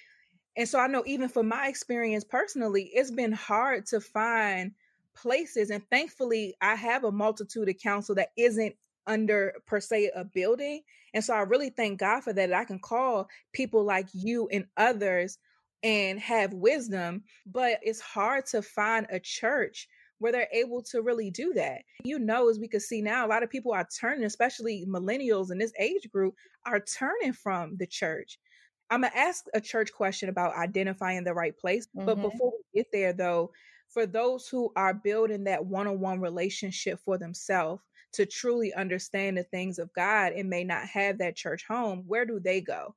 And 0.59 0.69
so 0.69 0.81
I 0.81 0.89
know 0.89 1.05
even 1.07 1.29
for 1.29 1.45
my 1.45 1.69
experience 1.69 2.25
personally, 2.25 2.91
it's 2.93 3.13
been 3.13 3.31
hard 3.31 3.87
to 3.87 4.01
find 4.01 4.73
places. 5.15 5.71
And 5.71 5.89
thankfully, 5.89 6.57
I 6.61 6.75
have 6.75 7.05
a 7.05 7.13
multitude 7.13 7.69
of 7.69 7.79
counsel 7.79 8.17
that 8.17 8.33
isn't 8.37 8.75
under 9.07 9.55
per 9.67 9.79
se 9.79 10.11
a 10.17 10.25
building. 10.25 10.83
And 11.15 11.25
so 11.25 11.33
I 11.33 11.43
really 11.43 11.71
thank 11.71 12.01
God 12.01 12.25
for 12.25 12.33
that. 12.33 12.53
I 12.53 12.65
can 12.65 12.81
call 12.81 13.29
people 13.53 13.85
like 13.85 14.09
you 14.13 14.49
and 14.51 14.67
others 14.77 15.39
and 15.85 16.19
have 16.19 16.53
wisdom, 16.53 17.23
but 17.47 17.79
it's 17.83 18.01
hard 18.01 18.45
to 18.47 18.61
find 18.61 19.07
a 19.11 19.21
church 19.21 19.89
where 20.19 20.33
they're 20.33 20.49
able 20.53 20.83
to 20.83 21.03
really 21.03 21.31
do 21.31 21.53
that. 21.55 21.83
You 22.03 22.19
know, 22.19 22.49
as 22.49 22.59
we 22.59 22.67
can 22.67 22.81
see 22.81 23.01
now, 23.01 23.25
a 23.25 23.29
lot 23.29 23.45
of 23.45 23.51
people 23.51 23.73
are 23.73 23.87
turning, 24.01 24.25
especially 24.25 24.85
millennials 24.89 25.53
in 25.53 25.59
this 25.59 25.73
age 25.79 26.11
group, 26.11 26.35
are 26.67 26.81
turning 26.81 27.33
from 27.33 27.77
the 27.77 27.87
church. 27.87 28.41
I'm 28.91 29.03
gonna 29.03 29.13
ask 29.15 29.45
a 29.55 29.61
church 29.61 29.93
question 29.93 30.29
about 30.29 30.57
identifying 30.57 31.25
the 31.25 31.35
right 31.35 31.57
place. 31.57 31.87
Mm-hmm. 31.97 32.07
But 32.07 32.23
before 32.23 32.53
we 32.53 32.81
get 32.81 32.93
there, 32.93 33.13
though, 33.13 33.53
for 33.89 34.07
those 34.07 34.49
who 34.49 34.73
are 34.77 34.95
building 34.95 35.45
that 35.45 35.65
one 35.65 35.87
on 35.87 36.01
one 36.01 36.21
relationship 36.21 37.01
for 37.05 37.19
themselves, 37.19 37.83
to 38.13 38.27
truly 38.27 38.73
understand 38.75 39.37
the 39.37 39.43
things 39.45 39.79
of 39.79 39.93
God 39.93 40.33
and 40.33 40.49
may 40.49 40.65
not 40.65 40.87
have 40.87 41.19
that 41.19 41.37
church 41.37 41.65
home, 41.67 42.05
where 42.07 42.25
do 42.25 42.41
they 42.41 42.61
go? 42.61 42.95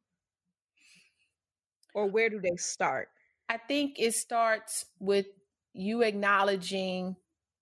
Or 1.94 2.08
where 2.08 2.30
do 2.30 2.40
they 2.40 2.56
start? 2.56 3.10
I 3.50 3.58
think 3.58 3.96
it 4.00 4.14
starts 4.14 4.86
with 5.00 5.26
you 5.74 6.02
acknowledging 6.04 7.18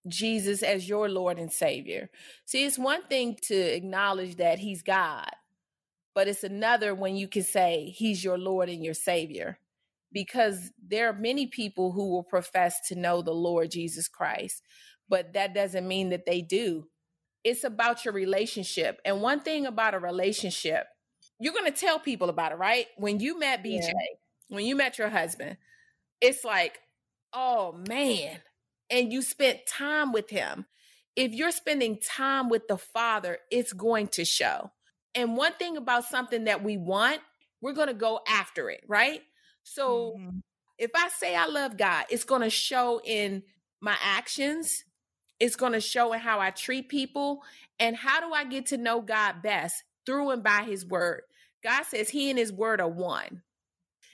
Jesus 0.07 0.61
as 0.63 0.87
your 0.87 1.09
Lord 1.09 1.39
and 1.39 1.51
Savior. 1.51 2.09
See, 2.45 2.63
it's 2.63 2.77
one 2.77 3.03
thing 3.07 3.37
to 3.43 3.55
acknowledge 3.55 4.37
that 4.37 4.59
He's 4.59 4.83
God, 4.83 5.29
but 6.19 6.27
it's 6.27 6.43
another 6.43 6.93
when 6.93 7.15
you 7.15 7.29
can 7.29 7.43
say 7.43 7.93
He's 7.95 8.25
your 8.25 8.37
Lord 8.37 8.67
and 8.67 8.83
your 8.83 8.93
Savior. 8.93 9.57
Because 10.11 10.73
there 10.85 11.07
are 11.07 11.13
many 11.13 11.47
people 11.47 11.93
who 11.93 12.09
will 12.09 12.23
profess 12.23 12.75
to 12.89 12.95
know 12.95 13.21
the 13.21 13.31
Lord 13.31 13.71
Jesus 13.71 14.09
Christ, 14.09 14.61
but 15.07 15.31
that 15.31 15.53
doesn't 15.53 15.87
mean 15.87 16.09
that 16.09 16.25
they 16.25 16.41
do 16.41 16.89
it's 17.45 17.63
about 17.63 18.03
your 18.03 18.13
relationship. 18.13 18.99
And 19.05 19.21
one 19.21 19.39
thing 19.39 19.65
about 19.65 19.93
a 19.93 19.99
relationship, 19.99 20.87
you're 21.39 21.53
going 21.53 21.71
to 21.71 21.79
tell 21.79 21.97
people 21.97 22.27
about 22.27 22.51
it, 22.51 22.55
right? 22.55 22.87
When 22.97 23.21
you 23.21 23.39
met 23.39 23.63
BJ, 23.63 23.79
yeah. 23.83 23.93
when 24.49 24.65
you 24.65 24.75
met 24.75 24.97
your 24.97 25.07
husband, 25.07 25.55
it's 26.19 26.43
like, 26.43 26.79
oh 27.31 27.79
man, 27.87 28.39
and 28.89 29.13
you 29.13 29.21
spent 29.21 29.59
time 29.65 30.11
with 30.11 30.29
him. 30.29 30.65
If 31.15 31.33
you're 31.33 31.51
spending 31.51 31.97
time 31.97 32.49
with 32.49 32.67
the 32.67 32.77
Father, 32.77 33.37
it's 33.49 33.71
going 33.71 34.09
to 34.09 34.25
show. 34.25 34.71
And 35.15 35.35
one 35.35 35.53
thing 35.53 35.77
about 35.77 36.05
something 36.05 36.45
that 36.45 36.63
we 36.63 36.77
want, 36.77 37.19
we're 37.61 37.73
going 37.73 37.87
to 37.87 37.93
go 37.93 38.19
after 38.27 38.69
it, 38.69 38.83
right? 38.87 39.21
So 39.63 40.15
mm-hmm. 40.17 40.39
If 40.79 40.91
I 40.95 41.09
say 41.09 41.35
I 41.35 41.45
love 41.45 41.77
God, 41.77 42.05
it's 42.09 42.23
going 42.23 42.41
to 42.41 42.49
show 42.49 43.01
in 43.03 43.43
my 43.81 43.97
actions. 44.01 44.85
It's 45.39 45.57
going 45.57 45.73
to 45.73 45.81
show 45.81 46.13
in 46.13 46.21
how 46.21 46.39
I 46.39 46.51
treat 46.51 46.87
people. 46.87 47.43
And 47.79 47.97
how 47.97 48.21
do 48.21 48.33
I 48.33 48.45
get 48.45 48.67
to 48.67 48.77
know 48.77 49.01
God 49.01 49.41
best? 49.43 49.75
Through 50.05 50.31
and 50.31 50.41
by 50.41 50.63
his 50.63 50.85
word. 50.85 51.23
God 51.63 51.83
says 51.83 52.09
he 52.09 52.29
and 52.29 52.39
his 52.39 52.53
word 52.53 52.79
are 52.79 52.89
one. 52.89 53.43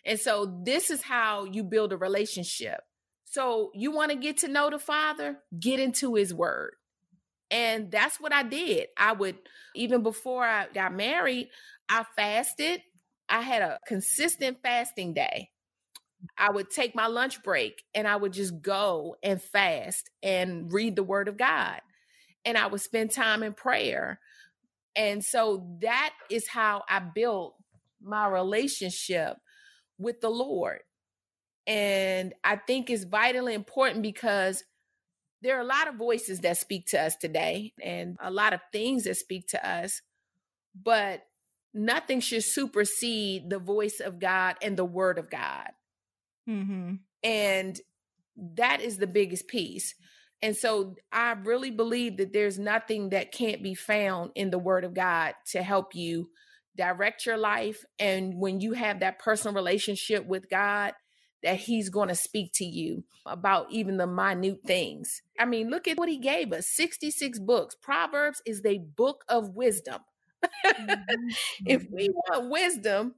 And 0.03 0.19
so 0.19 0.59
this 0.65 0.89
is 0.89 1.03
how 1.03 1.45
you 1.45 1.63
build 1.63 1.93
a 1.93 1.97
relationship. 1.97 2.81
So 3.25 3.69
you 3.75 3.91
want 3.91 4.11
to 4.11 4.17
get 4.17 4.37
to 4.39 4.47
know 4.47 4.71
the 4.71 4.79
Father? 4.79 5.37
Get 5.57 5.79
into 5.79 6.15
his 6.15 6.33
word. 6.33 6.73
And 7.55 7.89
that's 7.89 8.19
what 8.19 8.33
I 8.33 8.43
did. 8.43 8.87
I 8.97 9.13
would, 9.13 9.37
even 9.75 10.03
before 10.03 10.43
I 10.43 10.67
got 10.73 10.93
married, 10.93 11.47
I 11.87 12.03
fasted. 12.17 12.81
I 13.29 13.39
had 13.39 13.61
a 13.61 13.79
consistent 13.87 14.57
fasting 14.61 15.13
day. 15.13 15.51
I 16.37 16.51
would 16.51 16.69
take 16.69 16.95
my 16.95 17.07
lunch 17.07 17.43
break 17.43 17.81
and 17.93 18.09
I 18.09 18.17
would 18.17 18.33
just 18.33 18.61
go 18.61 19.15
and 19.23 19.41
fast 19.41 20.09
and 20.21 20.69
read 20.69 20.97
the 20.97 21.03
word 21.03 21.29
of 21.29 21.37
God. 21.37 21.79
And 22.43 22.57
I 22.57 22.67
would 22.67 22.81
spend 22.81 23.11
time 23.11 23.41
in 23.41 23.53
prayer. 23.53 24.19
And 24.93 25.23
so 25.23 25.77
that 25.81 26.13
is 26.29 26.49
how 26.49 26.83
I 26.89 26.99
built 26.99 27.55
my 28.03 28.27
relationship 28.27 29.37
with 29.97 30.19
the 30.19 30.29
Lord. 30.29 30.81
And 31.65 32.33
I 32.43 32.57
think 32.57 32.89
it's 32.89 33.05
vitally 33.05 33.53
important 33.53 34.01
because 34.01 34.61
there 35.45 35.57
are 35.57 35.61
a 35.61 35.63
lot 35.63 35.87
of 35.87 35.93
voices 35.93 36.39
that 36.39 36.57
speak 36.57 36.87
to 36.87 36.99
us 36.99 37.15
today 37.15 37.71
and 37.81 38.17
a 38.19 38.31
lot 38.31 38.53
of 38.53 38.59
things 38.71 39.03
that 39.03 39.15
speak 39.15 39.47
to 39.49 39.69
us, 39.69 40.01
but 40.73 41.21
nothing 41.71 42.19
should 42.19 42.43
supersede 42.43 43.47
the 43.47 43.59
voice 43.59 43.99
of 43.99 44.19
God 44.19 44.55
and 44.63 44.75
the 44.75 44.83
word 44.83 45.19
of 45.19 45.29
God. 45.29 45.69
Mm-hmm. 46.49 46.95
And 47.23 47.79
that 48.55 48.81
is 48.81 48.97
the 48.97 49.05
biggest 49.05 49.47
piece. 49.47 49.93
And 50.41 50.57
so 50.57 50.95
I 51.11 51.33
really 51.33 51.69
believe 51.69 52.17
that 52.17 52.33
there's 52.33 52.57
nothing 52.57 53.09
that 53.09 53.31
can't 53.31 53.61
be 53.61 53.75
found 53.75 54.31
in 54.33 54.49
the 54.49 54.57
word 54.57 54.83
of 54.83 54.95
God 54.95 55.35
to 55.51 55.61
help 55.61 55.93
you 55.93 56.29
direct 56.75 57.27
your 57.27 57.37
life. 57.37 57.85
And 57.99 58.39
when 58.39 58.61
you 58.61 58.73
have 58.73 59.01
that 59.01 59.19
personal 59.19 59.53
relationship 59.53 60.25
with 60.25 60.49
God, 60.49 60.93
that 61.45 61.57
he's 61.57 61.89
going 61.89 62.09
to 62.09 62.15
speak 62.15 62.51
to 62.55 62.65
you 62.65 63.03
about 63.23 63.67
even 63.69 63.97
the 63.97 64.07
minute 64.07 64.61
things. 64.65 65.21
I 65.39 65.45
mean, 65.45 65.69
look 65.69 65.87
at 65.87 65.95
what 65.95 66.09
he 66.09 66.17
gave 66.17 66.51
us 66.51 66.67
66 66.67 67.37
books. 67.37 67.75
Proverbs 67.79 68.41
is 68.47 68.63
the 68.63 68.79
book 68.79 69.23
of 69.29 69.55
wisdom. 69.55 70.01
mm-hmm. 70.65 70.93
if 71.67 71.85
we 71.91 72.09
mm-hmm. 72.09 72.33
want 72.33 72.49
wisdom, 72.49 73.13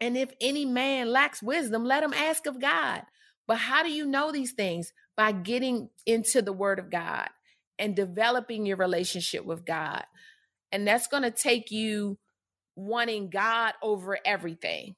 and 0.00 0.16
if 0.16 0.32
any 0.40 0.64
man 0.64 1.12
lacks 1.12 1.42
wisdom, 1.42 1.84
let 1.84 2.02
him 2.02 2.14
ask 2.14 2.46
of 2.46 2.58
God. 2.58 3.02
But 3.46 3.58
how 3.58 3.82
do 3.82 3.92
you 3.92 4.06
know 4.06 4.32
these 4.32 4.52
things? 4.52 4.94
By 5.14 5.32
getting 5.32 5.90
into 6.06 6.40
the 6.40 6.54
word 6.54 6.78
of 6.78 6.90
God 6.90 7.28
and 7.78 7.94
developing 7.94 8.64
your 8.64 8.78
relationship 8.78 9.44
with 9.44 9.66
God. 9.66 10.04
And 10.72 10.88
that's 10.88 11.06
going 11.06 11.24
to 11.24 11.30
take 11.30 11.70
you 11.70 12.16
wanting 12.76 13.28
God 13.28 13.74
over 13.82 14.18
everything. 14.24 14.94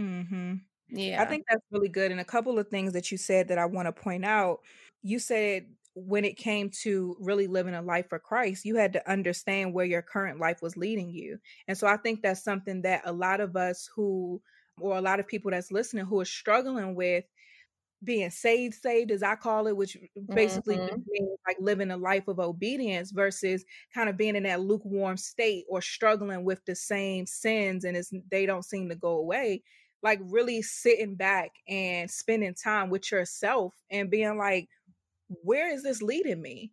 Mm-hmm. 0.00 0.54
Yeah. 0.92 1.22
I 1.22 1.26
think 1.26 1.44
that's 1.48 1.64
really 1.70 1.88
good. 1.88 2.10
And 2.10 2.20
a 2.20 2.24
couple 2.24 2.58
of 2.58 2.68
things 2.68 2.92
that 2.92 3.10
you 3.10 3.18
said 3.18 3.48
that 3.48 3.58
I 3.58 3.66
want 3.66 3.86
to 3.86 3.92
point 3.92 4.24
out. 4.24 4.60
You 5.02 5.18
said 5.18 5.66
when 5.94 6.24
it 6.24 6.36
came 6.36 6.70
to 6.82 7.16
really 7.20 7.46
living 7.46 7.74
a 7.74 7.82
life 7.82 8.08
for 8.08 8.18
Christ, 8.18 8.64
you 8.64 8.76
had 8.76 8.92
to 8.92 9.10
understand 9.10 9.74
where 9.74 9.84
your 9.84 10.02
current 10.02 10.38
life 10.38 10.62
was 10.62 10.76
leading 10.76 11.10
you. 11.10 11.38
And 11.68 11.76
so 11.76 11.86
I 11.86 11.96
think 11.96 12.22
that's 12.22 12.44
something 12.44 12.82
that 12.82 13.02
a 13.04 13.12
lot 13.12 13.40
of 13.40 13.56
us 13.56 13.88
who, 13.94 14.40
or 14.80 14.96
a 14.96 15.00
lot 15.02 15.20
of 15.20 15.28
people 15.28 15.50
that's 15.50 15.72
listening 15.72 16.06
who 16.06 16.20
are 16.20 16.26
struggling 16.26 16.94
with 16.94 17.24
being 18.02 18.30
saved, 18.30 18.74
saved 18.74 19.10
as 19.10 19.22
I 19.22 19.34
call 19.34 19.66
it, 19.66 19.76
which 19.76 19.98
basically 20.32 20.76
mm-hmm. 20.76 21.00
means 21.06 21.38
like 21.46 21.58
living 21.60 21.90
a 21.90 21.96
life 21.96 22.28
of 22.28 22.38
obedience 22.38 23.10
versus 23.10 23.64
kind 23.92 24.08
of 24.08 24.16
being 24.16 24.36
in 24.36 24.44
that 24.44 24.60
lukewarm 24.60 25.16
state 25.16 25.64
or 25.68 25.82
struggling 25.82 26.44
with 26.44 26.64
the 26.64 26.74
same 26.74 27.26
sins 27.26 27.84
and 27.84 27.96
it's, 27.96 28.10
they 28.30 28.46
don't 28.46 28.64
seem 28.64 28.88
to 28.88 28.94
go 28.94 29.18
away 29.18 29.62
like 30.02 30.20
really 30.22 30.62
sitting 30.62 31.14
back 31.14 31.50
and 31.68 32.10
spending 32.10 32.54
time 32.54 32.90
with 32.90 33.10
yourself 33.10 33.74
and 33.90 34.10
being 34.10 34.38
like, 34.38 34.68
where 35.42 35.72
is 35.72 35.82
this 35.82 36.02
leading 36.02 36.40
me? 36.40 36.72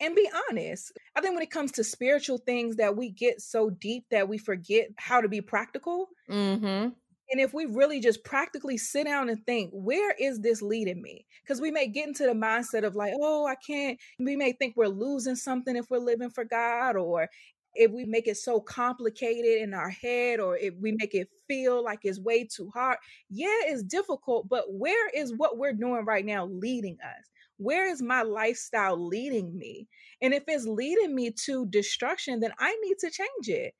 And 0.00 0.14
be 0.14 0.30
honest. 0.48 0.92
I 1.16 1.20
think 1.20 1.34
when 1.34 1.42
it 1.42 1.50
comes 1.50 1.72
to 1.72 1.84
spiritual 1.84 2.38
things 2.38 2.76
that 2.76 2.96
we 2.96 3.10
get 3.10 3.40
so 3.40 3.68
deep 3.70 4.04
that 4.10 4.28
we 4.28 4.38
forget 4.38 4.88
how 4.96 5.20
to 5.20 5.28
be 5.28 5.40
practical. 5.40 6.08
Mm-hmm. 6.30 6.90
And 7.30 7.40
if 7.42 7.52
we 7.52 7.66
really 7.66 8.00
just 8.00 8.24
practically 8.24 8.78
sit 8.78 9.04
down 9.04 9.28
and 9.28 9.44
think, 9.44 9.70
where 9.74 10.12
is 10.18 10.40
this 10.40 10.62
leading 10.62 11.02
me? 11.02 11.26
Because 11.42 11.60
we 11.60 11.70
may 11.70 11.86
get 11.86 12.08
into 12.08 12.24
the 12.24 12.32
mindset 12.32 12.84
of 12.84 12.96
like, 12.96 13.12
oh, 13.20 13.46
I 13.46 13.54
can't. 13.56 13.98
We 14.18 14.34
may 14.34 14.52
think 14.52 14.74
we're 14.76 14.86
losing 14.86 15.36
something 15.36 15.76
if 15.76 15.90
we're 15.90 15.98
living 15.98 16.30
for 16.30 16.44
God, 16.44 16.96
or 16.96 17.28
if 17.74 17.90
we 17.92 18.04
make 18.04 18.26
it 18.26 18.36
so 18.36 18.60
complicated 18.60 19.62
in 19.62 19.74
our 19.74 19.90
head 19.90 20.40
or 20.40 20.56
if 20.56 20.74
we 20.80 20.92
make 20.92 21.14
it 21.14 21.28
feel 21.46 21.82
like 21.82 22.00
it's 22.02 22.18
way 22.18 22.44
too 22.44 22.70
hard, 22.74 22.98
yeah, 23.30 23.46
it's 23.66 23.82
difficult, 23.82 24.48
but 24.48 24.64
where 24.72 25.08
is 25.10 25.32
what 25.36 25.58
we're 25.58 25.72
doing 25.72 26.04
right 26.04 26.24
now 26.24 26.46
leading 26.46 26.96
us? 27.04 27.24
Where 27.58 27.86
is 27.86 28.00
my 28.00 28.22
lifestyle 28.22 28.96
leading 28.96 29.56
me? 29.56 29.88
And 30.22 30.32
if 30.32 30.44
it's 30.46 30.66
leading 30.66 31.14
me 31.14 31.32
to 31.44 31.66
destruction, 31.66 32.40
then 32.40 32.52
I 32.58 32.76
need 32.82 32.98
to 33.00 33.10
change 33.10 33.48
it. 33.48 33.74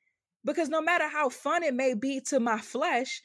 Because 0.44 0.68
no 0.68 0.80
matter 0.80 1.08
how 1.08 1.28
fun 1.28 1.62
it 1.62 1.74
may 1.74 1.94
be 1.94 2.20
to 2.28 2.40
my 2.40 2.58
flesh, 2.58 3.22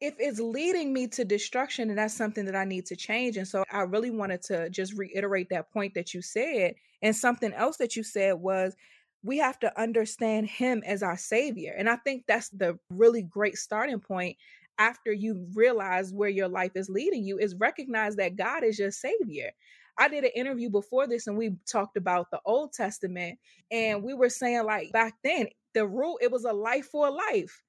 if 0.00 0.14
it's 0.18 0.40
leading 0.40 0.92
me 0.92 1.06
to 1.08 1.24
destruction, 1.24 1.88
then 1.88 1.96
that's 1.96 2.16
something 2.16 2.44
that 2.46 2.56
I 2.56 2.64
need 2.64 2.86
to 2.86 2.96
change. 2.96 3.36
And 3.36 3.46
so 3.46 3.64
I 3.70 3.82
really 3.82 4.10
wanted 4.10 4.42
to 4.42 4.68
just 4.70 4.94
reiterate 4.94 5.48
that 5.50 5.72
point 5.72 5.94
that 5.94 6.12
you 6.12 6.22
said. 6.22 6.74
And 7.02 7.14
something 7.14 7.52
else 7.52 7.76
that 7.78 7.96
you 7.96 8.02
said 8.02 8.34
was 8.34 8.74
we 9.24 9.38
have 9.38 9.58
to 9.60 9.80
understand 9.80 10.46
him 10.46 10.82
as 10.86 11.02
our 11.02 11.16
savior. 11.16 11.74
And 11.76 11.88
I 11.88 11.96
think 11.96 12.24
that's 12.28 12.50
the 12.50 12.78
really 12.90 13.22
great 13.22 13.56
starting 13.56 13.98
point 13.98 14.36
after 14.78 15.12
you 15.12 15.46
realize 15.54 16.12
where 16.12 16.28
your 16.28 16.48
life 16.48 16.72
is 16.74 16.90
leading 16.90 17.24
you 17.24 17.38
is 17.38 17.54
recognize 17.54 18.16
that 18.16 18.36
God 18.36 18.62
is 18.62 18.78
your 18.78 18.90
savior. 18.90 19.50
I 19.96 20.08
did 20.08 20.24
an 20.24 20.30
interview 20.34 20.68
before 20.68 21.06
this 21.06 21.26
and 21.26 21.38
we 21.38 21.56
talked 21.66 21.96
about 21.96 22.30
the 22.30 22.40
Old 22.44 22.72
Testament 22.72 23.38
and 23.70 24.02
we 24.02 24.12
were 24.12 24.28
saying 24.28 24.64
like 24.64 24.92
back 24.92 25.14
then 25.24 25.46
the 25.72 25.86
rule 25.86 26.18
it 26.20 26.30
was 26.30 26.44
a 26.44 26.52
life 26.52 26.86
for 26.86 27.06
a 27.06 27.10
life. 27.10 27.62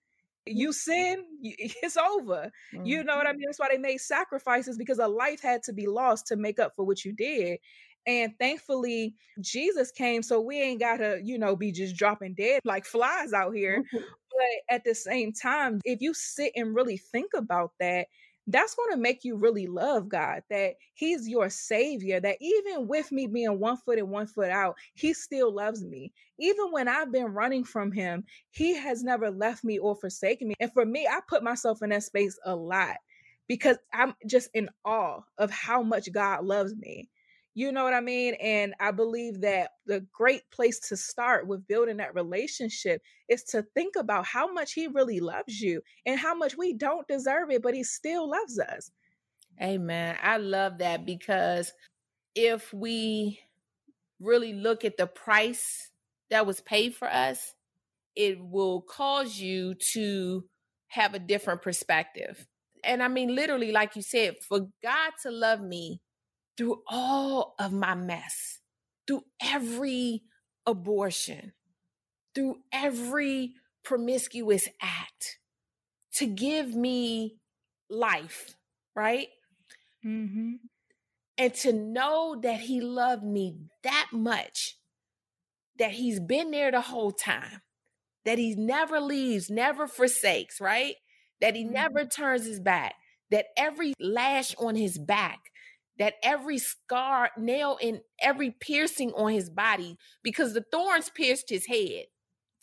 You 0.47 0.73
sin, 0.73 1.23
it's 1.41 1.97
over. 1.97 2.51
Mm-hmm. 2.73 2.85
You 2.85 3.03
know 3.03 3.15
what 3.15 3.27
I 3.27 3.31
mean? 3.31 3.43
That's 3.45 3.59
why 3.59 3.69
they 3.71 3.77
made 3.77 3.99
sacrifices 3.99 4.77
because 4.77 4.99
a 4.99 5.07
life 5.07 5.41
had 5.41 5.63
to 5.63 5.73
be 5.73 5.87
lost 5.87 6.27
to 6.27 6.35
make 6.35 6.59
up 6.59 6.75
for 6.75 6.83
what 6.83 7.05
you 7.05 7.13
did. 7.13 7.59
And 8.07 8.33
thankfully, 8.39 9.15
Jesus 9.41 9.91
came, 9.91 10.21
so 10.21 10.39
we 10.39 10.61
ain't 10.61 10.79
got 10.79 10.97
to, 10.97 11.19
you 11.23 11.39
know, 11.39 11.55
be 11.55 11.71
just 11.71 11.95
dropping 11.95 12.35
dead 12.35 12.61
like 12.63 12.85
flies 12.85 13.33
out 13.33 13.55
here. 13.55 13.83
Mm-hmm. 13.93 13.97
But 13.97 14.75
at 14.75 14.83
the 14.83 14.93
same 14.93 15.33
time, 15.33 15.79
if 15.85 16.01
you 16.01 16.13
sit 16.13 16.51
and 16.55 16.75
really 16.75 16.97
think 16.97 17.31
about 17.33 17.71
that, 17.79 18.07
that's 18.47 18.75
going 18.75 18.91
to 18.91 18.97
make 18.97 19.23
you 19.23 19.37
really 19.37 19.65
love 19.65 20.07
God, 20.07 20.43
that 20.49 20.75
He's 20.93 21.27
your 21.27 21.49
Savior, 21.49 22.19
that 22.19 22.37
even 22.39 22.87
with 22.87 23.11
me 23.11 23.27
being 23.27 23.59
one 23.59 23.77
foot 23.77 23.97
and 23.97 24.09
one 24.09 24.27
foot 24.27 24.51
out, 24.51 24.75
He 24.93 25.13
still 25.13 25.53
loves 25.53 25.83
me. 25.83 26.11
Even 26.37 26.71
when 26.71 26.87
I've 26.87 27.11
been 27.11 27.33
running 27.33 27.63
from 27.63 27.91
Him, 27.91 28.23
He 28.51 28.75
has 28.75 29.03
never 29.03 29.31
left 29.31 29.63
me 29.63 29.79
or 29.79 29.95
forsaken 29.95 30.49
me. 30.49 30.55
And 30.59 30.71
for 30.73 30.85
me, 30.85 31.07
I 31.07 31.21
put 31.27 31.43
myself 31.43 31.81
in 31.81 31.89
that 31.89 32.03
space 32.03 32.37
a 32.45 32.55
lot 32.55 32.97
because 33.47 33.77
I'm 33.93 34.13
just 34.27 34.49
in 34.53 34.69
awe 34.83 35.21
of 35.37 35.49
how 35.49 35.81
much 35.81 36.11
God 36.11 36.45
loves 36.45 36.75
me. 36.75 37.09
You 37.57 37.71
know 37.71 37.85
what 37.85 37.93
I 37.93 38.01
mean? 38.01 38.33
And 38.35 38.75
I 38.81 38.91
believe 38.91 39.39
that 39.41 39.71
the 39.85 40.05
great 40.11 40.43
place 40.51 40.77
to 40.89 40.97
start 40.97 41.47
with 41.47 41.65
building 41.67 41.97
that 41.97 42.13
relationship 42.13 43.01
is 43.29 43.43
to 43.45 43.63
think 43.73 43.95
about 43.95 44.25
how 44.25 44.51
much 44.51 44.73
he 44.73 44.87
really 44.87 45.21
loves 45.21 45.61
you 45.61 45.81
and 46.05 46.19
how 46.19 46.35
much 46.35 46.57
we 46.57 46.73
don't 46.73 47.07
deserve 47.07 47.49
it, 47.51 47.61
but 47.61 47.73
he 47.73 47.81
still 47.81 48.29
loves 48.29 48.59
us. 48.59 48.91
Amen. 49.63 50.17
I 50.21 50.35
love 50.35 50.79
that 50.79 51.05
because 51.05 51.71
if 52.35 52.73
we 52.73 53.39
really 54.19 54.51
look 54.51 54.83
at 54.83 54.97
the 54.97 55.07
price 55.07 55.91
that 56.29 56.45
was 56.45 56.59
paid 56.59 56.93
for 56.93 57.07
us, 57.07 57.53
it 58.17 58.37
will 58.37 58.81
cause 58.81 59.39
you 59.39 59.75
to 59.93 60.43
have 60.87 61.13
a 61.13 61.19
different 61.19 61.61
perspective. 61.61 62.45
And 62.83 63.01
I 63.01 63.07
mean, 63.07 63.33
literally, 63.33 63.71
like 63.71 63.95
you 63.95 64.01
said, 64.01 64.35
for 64.47 64.67
God 64.83 65.11
to 65.23 65.31
love 65.31 65.61
me 65.61 66.01
through 66.57 66.81
all 66.87 67.55
of 67.59 67.71
my 67.71 67.95
mess, 67.95 68.59
through 69.07 69.23
every 69.41 70.23
abortion, 70.65 71.53
through 72.33 72.57
every 72.71 73.53
promiscuous 73.83 74.67
act, 74.81 75.39
to 76.13 76.25
give 76.25 76.73
me 76.73 77.37
life, 77.89 78.55
right? 78.95 79.27
Mm-hmm. 80.05 80.53
And 81.37 81.53
to 81.55 81.73
know 81.73 82.39
that 82.41 82.61
he 82.61 82.79
loved 82.79 83.23
me 83.23 83.57
that 83.83 84.07
much, 84.13 84.77
that 85.77 85.91
he's 85.91 86.19
been 86.19 86.51
there 86.51 86.71
the 86.71 86.81
whole 86.81 87.11
time, 87.11 87.61
that 88.23 88.37
he 88.37 88.55
never 88.55 89.01
leaves, 89.01 89.49
never 89.49 89.87
forsakes, 89.87 90.61
right? 90.61 90.95
That 91.41 91.55
he 91.55 91.65
mm-hmm. 91.65 91.73
never 91.73 92.05
turns 92.05 92.45
his 92.45 92.61
back, 92.61 92.95
that 93.31 93.47
every 93.57 93.93
lash 93.99 94.55
on 94.57 94.75
his 94.75 94.97
back, 94.97 95.39
that 95.97 96.15
every 96.23 96.57
scar, 96.57 97.31
nail, 97.37 97.77
and 97.81 98.01
every 98.19 98.51
piercing 98.51 99.13
on 99.13 99.31
his 99.31 99.49
body, 99.49 99.97
because 100.23 100.53
the 100.53 100.65
thorns 100.71 101.09
pierced 101.09 101.49
his 101.49 101.65
head, 101.65 102.05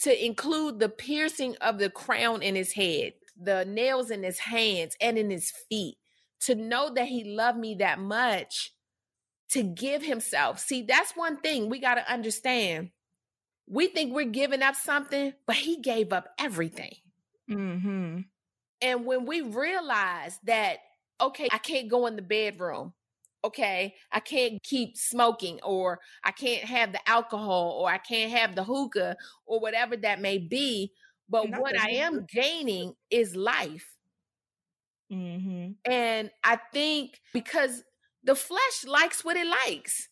to 0.01 0.25
include 0.25 0.79
the 0.79 0.89
piercing 0.89 1.57
of 1.61 1.79
the 1.79 1.89
crown 1.89 2.43
in 2.43 2.55
his 2.55 2.73
head, 2.73 3.15
the 3.41 3.65
nails 3.65 4.11
in 4.11 4.23
his 4.23 4.39
hands 4.39 4.97
and 5.01 5.17
in 5.17 5.31
his 5.31 5.53
feet, 5.69 5.97
to 6.41 6.55
know 6.55 6.93
that 6.93 7.07
he 7.07 7.25
loved 7.25 7.59
me 7.59 7.77
that 7.77 7.99
much, 7.99 8.73
to 9.51 9.63
give 9.63 10.03
himself. 10.03 10.59
See, 10.59 10.83
that's 10.83 11.13
one 11.13 11.37
thing 11.39 11.69
we 11.69 11.79
got 11.79 11.95
to 11.95 12.13
understand. 12.13 12.91
We 13.69 13.87
think 13.87 14.13
we're 14.13 14.25
giving 14.25 14.63
up 14.63 14.75
something, 14.75 15.35
but 15.47 15.57
he 15.57 15.81
gave 15.81 16.13
up 16.13 16.29
everything. 16.39 16.97
Mm-hmm. 17.49 18.21
And 18.81 19.07
when 19.07 19.25
we 19.25 19.41
realize 19.41 20.39
that, 20.45 20.79
okay, 21.21 21.49
I 21.53 21.59
can't 21.59 21.89
go 21.89 22.07
in 22.07 22.17
the 22.17 22.23
bedroom, 22.23 22.93
okay, 23.45 23.95
I 24.11 24.21
can't 24.21 24.63
keep 24.63 24.97
smoking, 24.97 25.61
or 25.63 26.01
I 26.25 26.31
can't 26.31 26.65
have 26.65 26.93
the 26.93 27.09
alcohol, 27.09 27.79
or 27.81 27.91
I 27.91 27.99
can't 27.99 28.33
have 28.33 28.55
the 28.55 28.65
hookah, 28.65 29.17
or 29.47 29.61
whatever 29.61 29.97
that 29.97 30.21
may 30.21 30.39
be. 30.39 30.93
But 31.29 31.51
Not 31.51 31.61
what 31.61 31.79
I 31.79 31.91
am 31.91 32.27
gaining 32.33 32.95
is 33.11 33.35
life. 33.35 33.97
Mm-hmm. 35.13 35.73
And 35.91 36.31
I 36.45 36.59
think 36.73 37.21
because 37.33 37.85
the 38.25 38.35
flesh 38.35 38.85
likes 38.87 39.25
what 39.25 39.37
it 39.37 39.47
likes. 39.47 40.09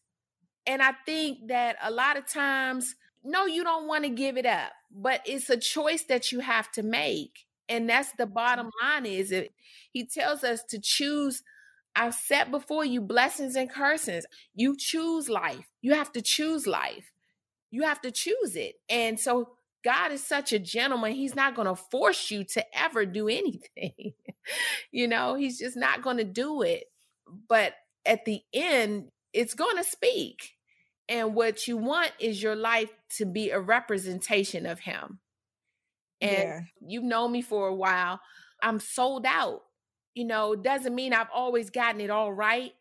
And 0.67 0.83
I 0.83 0.93
think 1.07 1.49
that 1.49 1.77
a 1.83 1.91
lot 1.91 2.17
of 2.17 2.27
times, 2.27 2.95
no, 3.25 3.47
you 3.47 3.65
don't 3.65 3.87
want 3.87 4.05
to 4.05 4.11
give 4.11 4.37
it 4.37 4.47
up, 4.47 4.73
but 4.91 5.21
it's 5.25 5.51
a 5.51 5.57
choice 5.57 6.05
that 6.05 6.33
you 6.33 6.41
have 6.41 6.71
to 6.73 6.83
make. 6.83 7.47
And 7.69 7.89
that's 7.89 8.13
the 8.13 8.27
bottom 8.27 8.71
line 8.83 9.07
is 9.07 9.31
it 9.31 9.53
he 9.93 10.05
tells 10.05 10.43
us 10.43 10.63
to 10.71 10.81
choose 10.81 11.43
I've 11.97 12.15
set 12.15 12.51
before 12.51 12.85
you 12.85 13.01
blessings 13.01 13.57
and 13.57 13.71
curses. 13.71 14.27
You 14.55 14.77
choose 14.77 15.29
life. 15.29 15.67
You 15.83 15.95
have 15.95 16.13
to 16.13 16.23
choose 16.23 16.67
life. 16.67 17.13
You 17.71 17.83
have 17.83 18.01
to 18.03 18.11
choose 18.11 18.57
it. 18.57 18.77
And 18.89 19.19
so 19.19 19.51
God 19.85 20.13
is 20.13 20.23
such 20.23 20.53
a 20.53 20.59
gentleman. 20.59 21.13
He's 21.13 21.35
not 21.35 21.55
going 21.55 21.69
to 21.69 21.77
force 21.77 22.31
you 22.31 22.45
to 22.45 22.65
ever 22.79 23.07
do 23.07 23.29
anything. 23.29 24.13
you 24.91 25.09
know, 25.09 25.35
he's 25.35 25.59
just 25.59 25.77
not 25.77 26.03
going 26.03 26.19
to 26.19 26.25
do 26.25 26.63
it. 26.63 26.85
But 27.49 27.75
at 28.05 28.25
the 28.25 28.41
end, 28.53 29.11
it's 29.33 29.55
going 29.55 29.77
to 29.77 29.85
speak. 29.85 30.57
And 31.09 31.35
what 31.35 31.67
you 31.67 31.77
want 31.77 32.13
is 32.21 32.43
your 32.43 32.57
life 32.57 32.91
to 33.17 33.27
be 33.27 33.51
a 33.51 33.61
representation 33.61 34.67
of 34.67 34.79
him. 34.81 35.19
And 36.21 36.33
yeah. 36.33 36.61
you've 36.87 37.05
known 37.05 37.33
me 37.33 37.43
for 37.43 37.67
a 37.67 37.75
while. 37.75 38.21
I'm 38.63 38.79
sold 38.79 39.27
out. 39.27 39.63
You 40.15 40.25
know, 40.25 40.55
doesn't 40.57 40.95
mean 40.95 41.13
I've 41.13 41.31
always 41.35 41.71
gotten 41.71 42.01
it 42.01 42.11
all 42.11 42.33
right. 42.33 42.73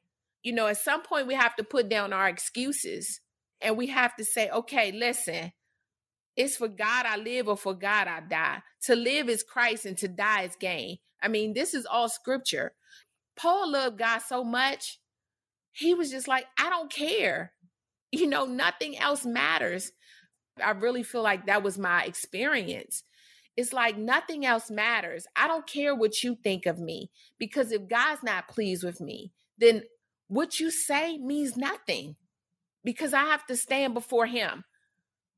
You 0.44 0.54
know, 0.54 0.68
at 0.68 0.78
some 0.78 1.04
point 1.04 1.28
we 1.28 1.36
have 1.36 1.56
to 1.58 1.64
put 1.64 1.90
down 1.90 2.14
our 2.14 2.28
excuses 2.28 3.20
and 3.62 3.78
we 3.78 3.88
have 3.88 4.16
to 4.16 4.26
say, 4.26 4.50
okay, 4.50 4.92
listen, 4.92 5.52
it's 6.36 6.58
for 6.58 6.70
God 6.70 7.06
I 7.06 7.18
live 7.18 7.48
or 7.48 7.58
for 7.58 7.74
God 7.74 8.08
I 8.08 8.22
die. 8.22 8.62
To 8.84 8.96
live 8.96 9.30
is 9.30 9.44
Christ 9.44 9.86
and 9.86 9.98
to 9.98 10.08
die 10.08 10.44
is 10.44 10.56
gain. 10.56 10.98
I 11.22 11.28
mean, 11.28 11.54
this 11.54 11.74
is 11.74 11.86
all 11.86 12.08
scripture. 12.08 12.72
Paul 13.36 13.72
loved 13.72 13.98
God 13.98 14.20
so 14.20 14.44
much, 14.44 15.00
he 15.72 15.94
was 15.94 16.12
just 16.12 16.28
like, 16.28 16.46
I 16.58 16.70
don't 16.70 16.92
care. 16.92 17.54
You 18.12 18.28
know, 18.28 18.46
nothing 18.46 18.98
else 18.98 19.24
matters. 19.24 19.92
I 20.64 20.72
really 20.72 21.04
feel 21.04 21.22
like 21.22 21.46
that 21.46 21.62
was 21.62 21.78
my 21.78 22.04
experience. 22.06 23.04
It's 23.60 23.74
like 23.74 23.98
nothing 23.98 24.46
else 24.46 24.72
matters. 24.72 25.28
I 25.36 25.46
don't 25.50 25.68
care 25.68 25.94
what 25.94 26.24
you 26.24 26.38
think 26.42 26.66
of 26.66 26.80
me 26.80 27.12
because 27.38 27.74
if 27.74 27.90
God's 27.90 28.24
not 28.24 28.48
pleased 28.48 28.86
with 28.86 29.02
me, 29.02 29.34
then 29.58 29.84
what 30.30 30.62
you 30.62 30.72
say 30.72 31.18
means 31.18 31.58
nothing 31.58 32.16
because 32.86 33.14
I 33.14 33.26
have 33.26 33.46
to 33.48 33.58
stand 33.58 33.94
before 33.94 34.28
Him. 34.28 34.64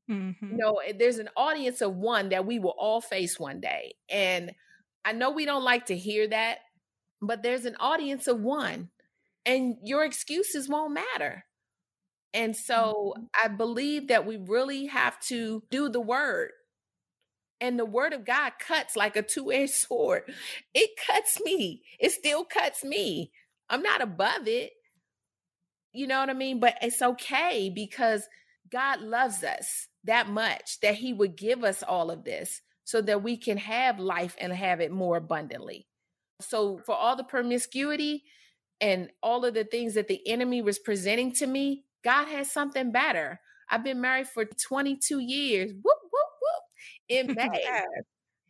Mm-hmm. 0.08 0.52
You 0.52 0.56
know, 0.56 0.80
there's 0.96 1.18
an 1.18 1.30
audience 1.36 1.80
of 1.80 1.96
one 1.96 2.28
that 2.28 2.46
we 2.46 2.60
will 2.60 2.76
all 2.78 3.00
face 3.00 3.40
one 3.40 3.60
day. 3.60 3.96
And 4.08 4.52
I 5.04 5.14
know 5.14 5.32
we 5.32 5.44
don't 5.44 5.64
like 5.64 5.86
to 5.86 5.96
hear 5.96 6.28
that, 6.28 6.58
but 7.20 7.42
there's 7.42 7.64
an 7.64 7.76
audience 7.80 8.28
of 8.28 8.38
one, 8.40 8.90
and 9.44 9.74
your 9.82 10.04
excuses 10.04 10.68
won't 10.68 10.94
matter. 10.94 11.44
And 12.32 12.54
so 12.54 13.14
mm-hmm. 13.16 13.24
I 13.44 13.48
believe 13.48 14.06
that 14.08 14.26
we 14.26 14.36
really 14.36 14.86
have 14.86 15.18
to 15.22 15.64
do 15.72 15.88
the 15.88 16.00
word. 16.00 16.52
And 17.62 17.78
the 17.78 17.84
word 17.86 18.12
of 18.12 18.24
God 18.24 18.54
cuts 18.58 18.96
like 18.96 19.14
a 19.14 19.22
two 19.22 19.52
edged 19.52 19.72
sword. 19.72 20.24
It 20.74 20.90
cuts 21.06 21.40
me. 21.44 21.82
It 22.00 22.10
still 22.10 22.44
cuts 22.44 22.82
me. 22.82 23.30
I'm 23.70 23.82
not 23.82 24.02
above 24.02 24.48
it. 24.48 24.72
You 25.92 26.08
know 26.08 26.18
what 26.18 26.28
I 26.28 26.34
mean? 26.34 26.58
But 26.58 26.76
it's 26.82 27.00
okay 27.00 27.70
because 27.72 28.26
God 28.68 29.00
loves 29.00 29.44
us 29.44 29.86
that 30.02 30.28
much 30.28 30.80
that 30.80 30.96
he 30.96 31.12
would 31.12 31.36
give 31.36 31.62
us 31.62 31.84
all 31.84 32.10
of 32.10 32.24
this 32.24 32.62
so 32.82 33.00
that 33.02 33.22
we 33.22 33.36
can 33.36 33.58
have 33.58 34.00
life 34.00 34.34
and 34.40 34.52
have 34.52 34.80
it 34.80 34.90
more 34.90 35.18
abundantly. 35.18 35.86
So, 36.40 36.80
for 36.84 36.96
all 36.96 37.14
the 37.14 37.22
promiscuity 37.22 38.24
and 38.80 39.10
all 39.22 39.44
of 39.44 39.54
the 39.54 39.62
things 39.62 39.94
that 39.94 40.08
the 40.08 40.20
enemy 40.26 40.62
was 40.62 40.80
presenting 40.80 41.30
to 41.34 41.46
me, 41.46 41.84
God 42.02 42.26
has 42.26 42.50
something 42.50 42.90
better. 42.90 43.38
I've 43.70 43.84
been 43.84 44.00
married 44.00 44.26
for 44.26 44.44
22 44.44 45.20
years. 45.20 45.70
Whoop. 45.72 46.01
In 47.18 47.34
May. 47.34 47.64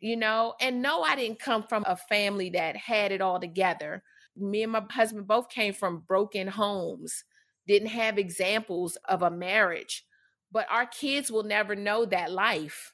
you 0.01 0.17
know, 0.17 0.55
and 0.61 0.83
no, 0.83 1.03
I 1.03 1.17
didn't 1.17 1.41
come 1.41 1.63
from 1.63 1.85
a 1.87 1.97
family 1.97 2.51
that 2.51 2.77
had 2.77 3.13
it 3.13 3.21
all 3.21 3.41
together. 3.41 4.03
Me 4.37 4.63
and 4.63 4.73
my 4.73 4.83
husband 4.91 5.27
both 5.27 5.49
came 5.49 5.75
from 5.75 6.05
broken 6.07 6.49
homes, 6.49 7.25
didn't 7.67 7.89
have 7.89 8.19
examples 8.19 8.97
of 9.09 9.23
a 9.23 9.31
marriage 9.31 10.05
but 10.53 10.67
our 10.71 10.87
kids 10.87 11.33
will 11.33 11.43
never 11.43 11.75
know 11.75 12.05
that 12.05 12.31
life. 12.31 12.93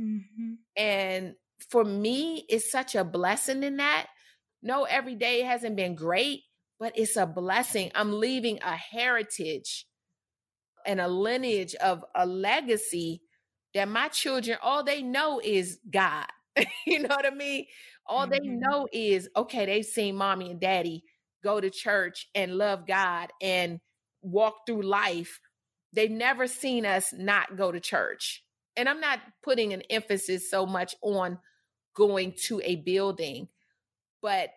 Mm-hmm. 0.00 0.54
And 0.76 1.34
for 1.70 1.84
me, 1.84 2.46
it's 2.48 2.72
such 2.72 2.94
a 2.94 3.04
blessing 3.04 3.62
in 3.62 3.76
that. 3.76 4.06
No, 4.62 4.84
every 4.84 5.14
day 5.14 5.42
hasn't 5.42 5.76
been 5.76 5.94
great, 5.94 6.40
but 6.80 6.94
it's 6.96 7.16
a 7.16 7.26
blessing. 7.26 7.92
I'm 7.94 8.18
leaving 8.18 8.58
a 8.62 8.74
heritage 8.74 9.86
and 10.86 11.00
a 11.00 11.08
lineage 11.08 11.74
of 11.76 12.04
a 12.14 12.24
legacy 12.26 13.22
that 13.74 13.88
my 13.88 14.08
children, 14.08 14.58
all 14.62 14.82
they 14.82 15.02
know 15.02 15.40
is 15.42 15.78
God. 15.90 16.26
you 16.86 17.00
know 17.00 17.14
what 17.14 17.26
I 17.26 17.30
mean? 17.30 17.66
All 18.06 18.26
mm-hmm. 18.26 18.32
they 18.32 18.48
know 18.48 18.88
is, 18.92 19.28
okay, 19.36 19.66
they've 19.66 19.84
seen 19.84 20.16
mommy 20.16 20.50
and 20.50 20.60
daddy 20.60 21.04
go 21.44 21.60
to 21.60 21.70
church 21.70 22.28
and 22.34 22.56
love 22.56 22.86
God 22.86 23.30
and 23.40 23.80
walk 24.22 24.66
through 24.66 24.82
life 24.82 25.40
They've 25.92 26.10
never 26.10 26.46
seen 26.46 26.84
us 26.84 27.12
not 27.16 27.56
go 27.56 27.72
to 27.72 27.80
church. 27.80 28.44
And 28.76 28.88
I'm 28.88 29.00
not 29.00 29.20
putting 29.42 29.72
an 29.72 29.82
emphasis 29.90 30.50
so 30.50 30.66
much 30.66 30.94
on 31.02 31.38
going 31.94 32.34
to 32.44 32.60
a 32.62 32.76
building, 32.76 33.48
but 34.22 34.50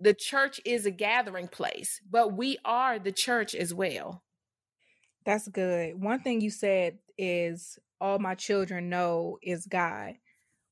the 0.00 0.14
church 0.14 0.60
is 0.64 0.84
a 0.84 0.90
gathering 0.90 1.48
place, 1.48 2.00
but 2.10 2.36
we 2.36 2.58
are 2.64 2.98
the 2.98 3.12
church 3.12 3.54
as 3.54 3.72
well. 3.72 4.22
That's 5.24 5.48
good. 5.48 6.00
One 6.00 6.20
thing 6.20 6.40
you 6.40 6.50
said 6.50 6.98
is 7.16 7.78
all 8.00 8.18
my 8.18 8.34
children 8.34 8.88
know 8.88 9.38
is 9.42 9.66
God. 9.66 10.14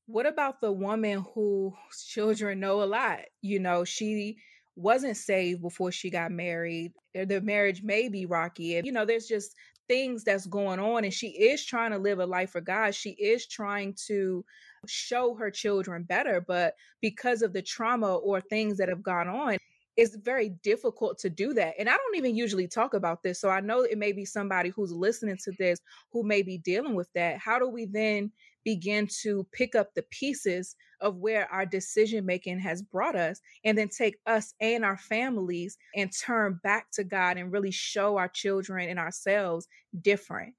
What 0.07 0.25
about 0.25 0.61
the 0.61 0.71
woman 0.71 1.25
whose 1.33 1.73
children 2.07 2.59
know 2.59 2.83
a 2.83 2.85
lot? 2.85 3.19
You 3.41 3.59
know, 3.59 3.83
she 3.83 4.37
wasn't 4.75 5.17
saved 5.17 5.61
before 5.61 5.91
she 5.91 6.09
got 6.09 6.31
married. 6.31 6.93
Eh, 7.15 7.25
the 7.25 7.41
marriage 7.41 7.81
may 7.81 8.09
be 8.09 8.25
rocky. 8.25 8.79
You 8.83 8.91
know, 8.91 9.05
there's 9.05 9.27
just 9.27 9.55
things 9.87 10.23
that's 10.23 10.47
going 10.47 10.79
on 10.79 11.03
and 11.03 11.13
she 11.13 11.27
is 11.27 11.63
trying 11.63 11.91
to 11.91 11.97
live 11.97 12.19
a 12.19 12.25
life 12.25 12.51
for 12.51 12.61
God. 12.61 12.93
She 12.93 13.11
is 13.11 13.47
trying 13.47 13.95
to 14.07 14.43
show 14.87 15.35
her 15.35 15.49
children 15.49 16.03
better, 16.03 16.43
but 16.45 16.73
because 17.01 17.41
of 17.41 17.53
the 17.53 17.61
trauma 17.61 18.15
or 18.15 18.41
things 18.41 18.77
that 18.77 18.89
have 18.89 19.03
gone 19.03 19.27
on, 19.27 19.57
it's 19.97 20.15
very 20.15 20.49
difficult 20.63 21.17
to 21.19 21.29
do 21.29 21.53
that. 21.53 21.75
And 21.79 21.89
I 21.89 21.93
don't 21.93 22.15
even 22.15 22.35
usually 22.35 22.67
talk 22.67 22.93
about 22.93 23.23
this. 23.23 23.39
So 23.39 23.49
I 23.49 23.61
know 23.61 23.81
it 23.81 23.97
may 23.97 24.11
be 24.11 24.25
somebody 24.25 24.69
who's 24.69 24.91
listening 24.91 25.37
to 25.43 25.51
this 25.57 25.79
who 26.11 26.23
may 26.23 26.41
be 26.41 26.57
dealing 26.57 26.95
with 26.95 27.11
that. 27.13 27.37
How 27.37 27.59
do 27.59 27.67
we 27.67 27.85
then 27.85 28.31
begin 28.65 29.07
to 29.21 29.45
pick 29.53 29.75
up 29.75 29.93
the 29.93 30.03
pieces 30.09 30.75
of 30.99 31.17
where 31.17 31.49
our 31.51 31.65
decision 31.65 32.25
making 32.25 32.59
has 32.59 32.81
brought 32.81 33.15
us 33.15 33.39
and 33.63 33.77
then 33.77 33.87
take 33.87 34.17
us 34.25 34.53
and 34.59 34.83
our 34.83 34.97
families 34.97 35.77
and 35.95 36.11
turn 36.11 36.59
back 36.63 36.87
to 36.91 37.03
God 37.03 37.37
and 37.37 37.51
really 37.51 37.71
show 37.71 38.17
our 38.17 38.27
children 38.27 38.89
and 38.89 38.99
ourselves 38.99 39.67
different. 40.01 40.55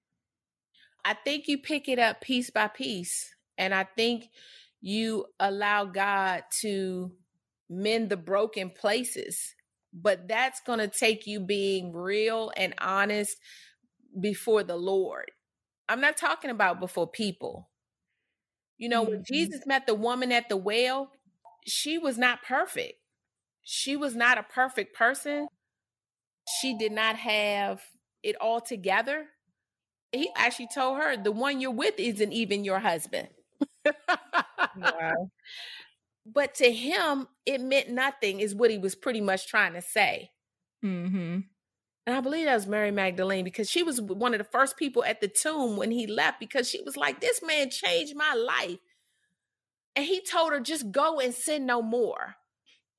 I 1.05 1.14
think 1.14 1.46
you 1.49 1.59
pick 1.59 1.88
it 1.88 1.99
up 1.99 2.20
piece 2.20 2.51
by 2.51 2.68
piece. 2.68 3.35
And 3.59 3.75
I 3.75 3.85
think 3.85 4.29
you 4.81 5.27
allow 5.40 5.85
God 5.85 6.44
to 6.61 7.11
mend 7.70 8.11
the 8.11 8.16
broken 8.16 8.70
places. 8.70 9.55
But 9.92 10.29
that's 10.29 10.61
going 10.61 10.79
to 10.81 10.88
take 10.88 11.26
you 11.26 11.40
being 11.40 11.92
real 11.92 12.52
and 12.57 12.74
honest 12.79 13.37
before 14.20 14.62
the 14.62 14.76
Lord. 14.76 15.31
I'm 15.88 16.00
not 16.00 16.16
talking 16.16 16.50
about 16.50 16.81
before 16.81 17.09
people. 17.09 17.70
You 18.79 18.88
know, 18.88 19.02
mm-hmm. 19.02 19.12
when 19.12 19.24
Jesus 19.24 19.66
met 19.66 19.87
the 19.87 19.94
woman 19.94 20.33
at 20.33 20.48
the 20.48 20.57
well, 20.57 21.11
she 21.66 21.98
was 21.98 22.18
not 22.18 22.42
perfect. 22.42 22.94
she 23.62 23.96
was 23.96 24.14
not 24.14 24.38
a 24.38 24.42
perfect 24.42 24.94
person. 24.96 25.48
She 26.61 26.76
did 26.79 26.92
not 26.92 27.16
have 27.16 27.83
it 28.22 28.37
all 28.40 28.61
together. 28.61 29.26
He 30.12 30.31
actually 30.37 30.68
told 30.74 30.98
her 30.98 31.16
the 31.16 31.33
one 31.33 31.61
you're 31.61 31.72
with 31.72 31.94
isn't 31.98 32.33
even 32.33 32.64
your 32.64 32.79
husband. 32.79 33.29
wow. 34.76 35.31
But 36.32 36.54
to 36.56 36.72
him, 36.72 37.28
it 37.44 37.60
meant 37.60 37.90
nothing, 37.90 38.40
is 38.40 38.54
what 38.54 38.70
he 38.70 38.78
was 38.78 38.94
pretty 38.94 39.20
much 39.20 39.46
trying 39.46 39.74
to 39.74 39.82
say. 39.82 40.30
Mm-hmm. 40.84 41.40
And 42.06 42.16
I 42.16 42.20
believe 42.20 42.46
that 42.46 42.54
was 42.54 42.66
Mary 42.66 42.90
Magdalene 42.90 43.44
because 43.44 43.68
she 43.68 43.82
was 43.82 44.00
one 44.00 44.32
of 44.32 44.38
the 44.38 44.44
first 44.44 44.76
people 44.76 45.04
at 45.04 45.20
the 45.20 45.28
tomb 45.28 45.76
when 45.76 45.90
he 45.90 46.06
left 46.06 46.38
because 46.38 46.68
she 46.68 46.80
was 46.82 46.96
like, 46.96 47.20
This 47.20 47.42
man 47.42 47.70
changed 47.70 48.14
my 48.16 48.34
life. 48.34 48.78
And 49.96 50.04
he 50.04 50.20
told 50.20 50.52
her, 50.52 50.60
Just 50.60 50.92
go 50.92 51.18
and 51.18 51.34
sin 51.34 51.66
no 51.66 51.82
more. 51.82 52.36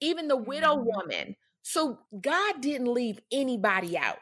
Even 0.01 0.27
the 0.27 0.37
widow 0.37 0.75
mm-hmm. 0.75 0.87
woman. 0.87 1.35
So 1.61 1.99
God 2.19 2.61
didn't 2.61 2.93
leave 2.93 3.19
anybody 3.31 3.97
out. 3.97 4.19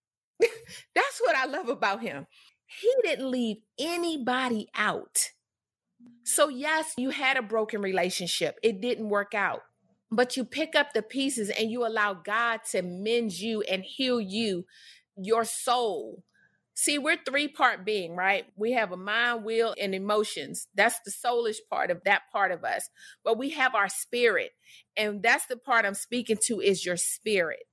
That's 0.40 1.20
what 1.20 1.36
I 1.36 1.46
love 1.46 1.68
about 1.68 2.00
him. 2.02 2.26
He 2.66 2.92
didn't 3.02 3.30
leave 3.30 3.58
anybody 3.78 4.68
out. 4.74 5.30
So, 6.24 6.48
yes, 6.48 6.94
you 6.96 7.10
had 7.10 7.36
a 7.36 7.42
broken 7.42 7.82
relationship, 7.82 8.58
it 8.62 8.80
didn't 8.80 9.08
work 9.08 9.34
out 9.34 9.62
but 10.10 10.36
you 10.36 10.44
pick 10.44 10.74
up 10.74 10.92
the 10.92 11.02
pieces 11.02 11.50
and 11.50 11.70
you 11.70 11.86
allow 11.86 12.14
God 12.14 12.60
to 12.72 12.82
mend 12.82 13.38
you 13.38 13.62
and 13.62 13.84
heal 13.84 14.20
you, 14.20 14.66
your 15.16 15.44
soul. 15.44 16.24
See, 16.74 16.98
we're 16.98 17.18
three 17.24 17.46
part 17.46 17.84
being, 17.84 18.16
right? 18.16 18.46
We 18.56 18.72
have 18.72 18.90
a 18.90 18.96
mind, 18.96 19.44
will, 19.44 19.74
and 19.80 19.94
emotions. 19.94 20.66
That's 20.74 20.98
the 21.04 21.10
soulish 21.10 21.58
part 21.68 21.90
of 21.90 22.02
that 22.04 22.22
part 22.32 22.52
of 22.52 22.64
us. 22.64 22.88
But 23.22 23.38
we 23.38 23.50
have 23.50 23.74
our 23.74 23.88
spirit. 23.88 24.52
And 24.96 25.22
that's 25.22 25.46
the 25.46 25.56
part 25.56 25.84
I'm 25.84 25.94
speaking 25.94 26.38
to 26.46 26.60
is 26.60 26.84
your 26.84 26.96
spirit. 26.96 27.64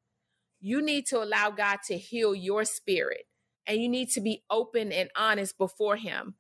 You 0.60 0.82
need 0.82 1.06
to 1.08 1.24
allow 1.24 1.52
God 1.52 1.80
to 1.88 1.98
heal 1.98 2.36
your 2.36 2.66
spirit. 2.66 3.24
And 3.66 3.82
you 3.82 3.90
need 3.90 4.10
to 4.12 4.22
be 4.22 4.44
open 4.50 4.92
and 4.92 5.10
honest 5.16 5.58
before 5.58 5.96
Him. 5.96 6.36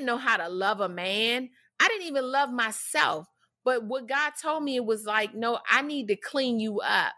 Didn't 0.00 0.06
know 0.06 0.16
how 0.16 0.38
to 0.38 0.48
love 0.48 0.80
a 0.80 0.88
man. 0.88 1.50
I 1.78 1.86
didn't 1.88 2.06
even 2.06 2.24
love 2.24 2.50
myself. 2.50 3.26
But 3.66 3.84
what 3.84 4.08
God 4.08 4.32
told 4.40 4.62
me, 4.62 4.76
it 4.76 4.86
was 4.86 5.04
like, 5.04 5.34
no, 5.34 5.58
I 5.70 5.82
need 5.82 6.08
to 6.08 6.16
clean 6.16 6.58
you 6.58 6.80
up. 6.80 7.12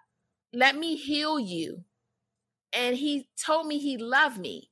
Let 0.52 0.74
me 0.74 0.96
heal 0.96 1.38
you. 1.38 1.84
And 2.72 2.96
He 2.96 3.28
told 3.40 3.68
me 3.68 3.78
He 3.78 3.98
loved 3.98 4.40
me. 4.40 4.68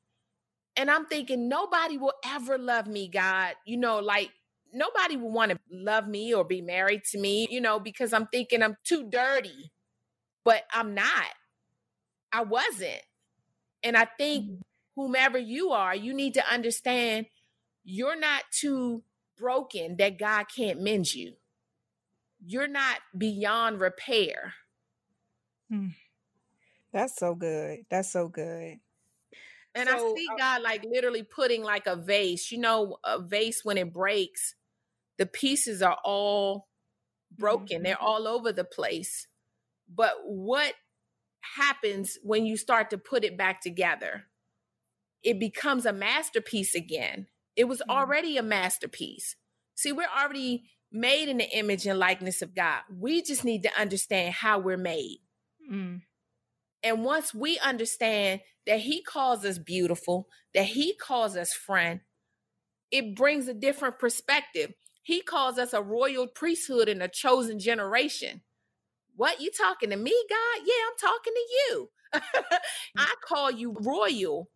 And 0.74 0.90
I'm 0.90 1.06
thinking, 1.06 1.48
nobody 1.48 1.98
will 1.98 2.14
ever 2.26 2.58
love 2.58 2.88
me, 2.88 3.06
God. 3.06 3.54
You 3.64 3.76
know, 3.76 4.00
like 4.00 4.32
nobody 4.74 5.16
will 5.16 5.30
want 5.30 5.52
to 5.52 5.58
love 5.70 6.08
me 6.08 6.34
or 6.34 6.42
be 6.42 6.60
married 6.60 7.04
to 7.12 7.18
me, 7.20 7.46
you 7.48 7.60
know, 7.60 7.78
because 7.78 8.12
I'm 8.12 8.26
thinking 8.26 8.60
I'm 8.60 8.76
too 8.82 9.08
dirty. 9.08 9.70
But 10.44 10.64
I'm 10.72 10.94
not. 10.96 11.28
I 12.32 12.42
wasn't. 12.42 13.02
And 13.84 13.96
I 13.96 14.08
think 14.18 14.46
mm-hmm. 14.46 14.60
whomever 15.00 15.38
you 15.38 15.70
are, 15.70 15.94
you 15.94 16.12
need 16.12 16.34
to 16.34 16.52
understand 16.52 17.26
you're 17.90 18.18
not 18.18 18.44
too 18.52 19.02
broken 19.36 19.96
that 19.96 20.18
God 20.18 20.46
can't 20.54 20.80
mend 20.80 21.14
you 21.14 21.32
you're 22.44 22.68
not 22.68 22.98
beyond 23.16 23.80
repair. 23.80 24.54
Hmm. 25.70 25.88
That's 26.92 27.16
so 27.16 27.34
good. 27.34 27.80
That's 27.90 28.10
so 28.12 28.28
good. 28.28 28.78
And 29.74 29.88
so, 29.88 29.94
I 29.94 30.14
see 30.16 30.26
uh 30.32 30.36
God 30.36 30.62
like 30.62 30.84
literally 30.84 31.22
putting 31.22 31.62
like 31.62 31.86
a 31.86 31.96
vase, 31.96 32.50
you 32.50 32.58
know, 32.58 32.96
a 33.04 33.20
vase 33.20 33.60
when 33.64 33.78
it 33.78 33.92
breaks, 33.92 34.54
the 35.18 35.26
pieces 35.26 35.82
are 35.82 35.98
all 36.04 36.68
broken. 37.36 37.76
Mm-hmm. 37.76 37.84
They're 37.84 38.02
all 38.02 38.26
over 38.26 38.52
the 38.52 38.64
place. 38.64 39.28
But 39.92 40.14
what 40.24 40.74
happens 41.56 42.18
when 42.22 42.46
you 42.46 42.56
start 42.56 42.90
to 42.90 42.98
put 42.98 43.24
it 43.24 43.36
back 43.36 43.60
together? 43.60 44.24
It 45.22 45.38
becomes 45.38 45.86
a 45.86 45.92
masterpiece 45.92 46.74
again. 46.74 47.26
It 47.60 47.68
was 47.68 47.80
mm-hmm. 47.80 47.90
already 47.90 48.38
a 48.38 48.42
masterpiece. 48.42 49.36
See, 49.74 49.92
we're 49.92 50.06
already 50.18 50.64
made 50.90 51.28
in 51.28 51.36
the 51.36 51.50
image 51.50 51.84
and 51.86 51.98
likeness 51.98 52.40
of 52.40 52.54
God. 52.54 52.80
We 52.90 53.20
just 53.20 53.44
need 53.44 53.64
to 53.64 53.78
understand 53.78 54.32
how 54.32 54.60
we're 54.60 54.78
made. 54.78 55.18
Mm. 55.70 56.00
And 56.82 57.04
once 57.04 57.34
we 57.34 57.58
understand 57.58 58.40
that 58.66 58.80
He 58.80 59.02
calls 59.02 59.44
us 59.44 59.58
beautiful, 59.58 60.26
that 60.54 60.64
He 60.64 60.94
calls 60.94 61.36
us 61.36 61.52
friend, 61.52 62.00
it 62.90 63.14
brings 63.14 63.46
a 63.46 63.52
different 63.52 63.98
perspective. 63.98 64.72
He 65.02 65.20
calls 65.20 65.58
us 65.58 65.74
a 65.74 65.82
royal 65.82 66.28
priesthood 66.28 66.88
and 66.88 67.02
a 67.02 67.08
chosen 67.08 67.58
generation. 67.58 68.40
What 69.16 69.42
you 69.42 69.50
talking 69.50 69.90
to 69.90 69.96
me, 69.96 70.14
God? 70.30 70.62
Yeah, 70.64 70.72
I'm 70.88 70.96
talking 70.98 71.34
to 71.34 71.54
you. 71.58 71.90
I 72.96 73.14
call 73.22 73.50
you 73.50 73.76
royal. 73.78 74.48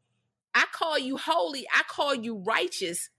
I 0.55 0.67
call 0.73 0.99
you 0.99 1.17
holy. 1.17 1.67
I 1.75 1.83
call 1.89 2.15
you 2.15 2.37
righteous. 2.37 3.11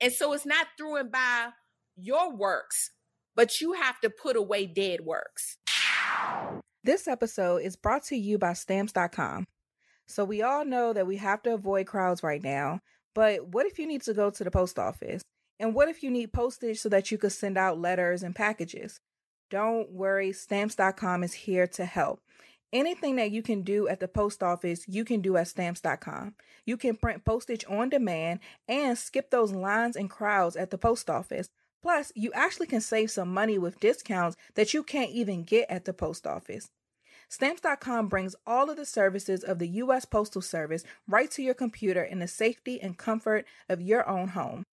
And 0.00 0.12
so 0.12 0.32
it's 0.32 0.46
not 0.46 0.66
through 0.76 0.96
and 0.96 1.10
by 1.10 1.50
your 1.96 2.34
works, 2.34 2.90
but 3.34 3.60
you 3.60 3.72
have 3.74 4.00
to 4.00 4.10
put 4.10 4.36
away 4.36 4.66
dead 4.66 5.00
works. 5.02 5.56
This 6.84 7.06
episode 7.06 7.58
is 7.58 7.76
brought 7.76 8.04
to 8.04 8.16
you 8.16 8.38
by 8.38 8.54
stamps.com. 8.54 9.46
So 10.06 10.24
we 10.24 10.42
all 10.42 10.64
know 10.64 10.92
that 10.92 11.06
we 11.06 11.16
have 11.16 11.42
to 11.42 11.54
avoid 11.54 11.86
crowds 11.86 12.22
right 12.22 12.42
now, 12.42 12.80
but 13.14 13.48
what 13.48 13.66
if 13.66 13.78
you 13.78 13.86
need 13.86 14.02
to 14.02 14.14
go 14.14 14.30
to 14.30 14.44
the 14.44 14.50
post 14.50 14.78
office? 14.78 15.22
And 15.60 15.74
what 15.74 15.88
if 15.88 16.02
you 16.02 16.10
need 16.10 16.32
postage 16.32 16.80
so 16.80 16.88
that 16.88 17.10
you 17.10 17.18
could 17.18 17.32
send 17.32 17.56
out 17.56 17.78
letters 17.78 18.22
and 18.24 18.34
packages? 18.34 18.98
Don't 19.48 19.92
worry, 19.92 20.32
stamps.com 20.32 21.22
is 21.22 21.32
here 21.32 21.66
to 21.68 21.84
help. 21.84 22.20
Anything 22.72 23.16
that 23.16 23.30
you 23.30 23.42
can 23.42 23.62
do 23.62 23.86
at 23.88 24.00
the 24.00 24.08
post 24.08 24.42
office, 24.42 24.86
you 24.88 25.04
can 25.04 25.20
do 25.20 25.36
at 25.36 25.48
stamps.com. 25.48 26.34
You 26.64 26.76
can 26.76 26.96
print 26.96 27.24
postage 27.24 27.64
on 27.68 27.90
demand 27.90 28.40
and 28.66 28.96
skip 28.96 29.30
those 29.30 29.52
lines 29.52 29.94
and 29.94 30.08
crowds 30.08 30.56
at 30.56 30.70
the 30.70 30.78
post 30.78 31.10
office 31.10 31.50
Plus, 31.82 32.12
you 32.14 32.30
actually 32.32 32.68
can 32.68 32.80
save 32.80 33.10
some 33.10 33.34
money 33.34 33.58
with 33.58 33.80
discounts 33.80 34.36
that 34.54 34.72
you 34.72 34.82
can't 34.84 35.10
even 35.10 35.42
get 35.42 35.68
at 35.68 35.84
the 35.84 35.92
post 35.92 36.26
office. 36.26 36.70
Stamps.com 37.28 38.08
brings 38.08 38.36
all 38.46 38.70
of 38.70 38.76
the 38.76 38.86
services 38.86 39.42
of 39.42 39.58
the 39.58 39.68
U.S. 39.68 40.04
Postal 40.04 40.42
Service 40.42 40.84
right 41.08 41.30
to 41.32 41.42
your 41.42 41.54
computer 41.54 42.02
in 42.02 42.20
the 42.20 42.28
safety 42.28 42.80
and 42.80 42.96
comfort 42.96 43.46
of 43.68 43.80
your 43.80 44.08
own 44.08 44.28
home. 44.28 44.64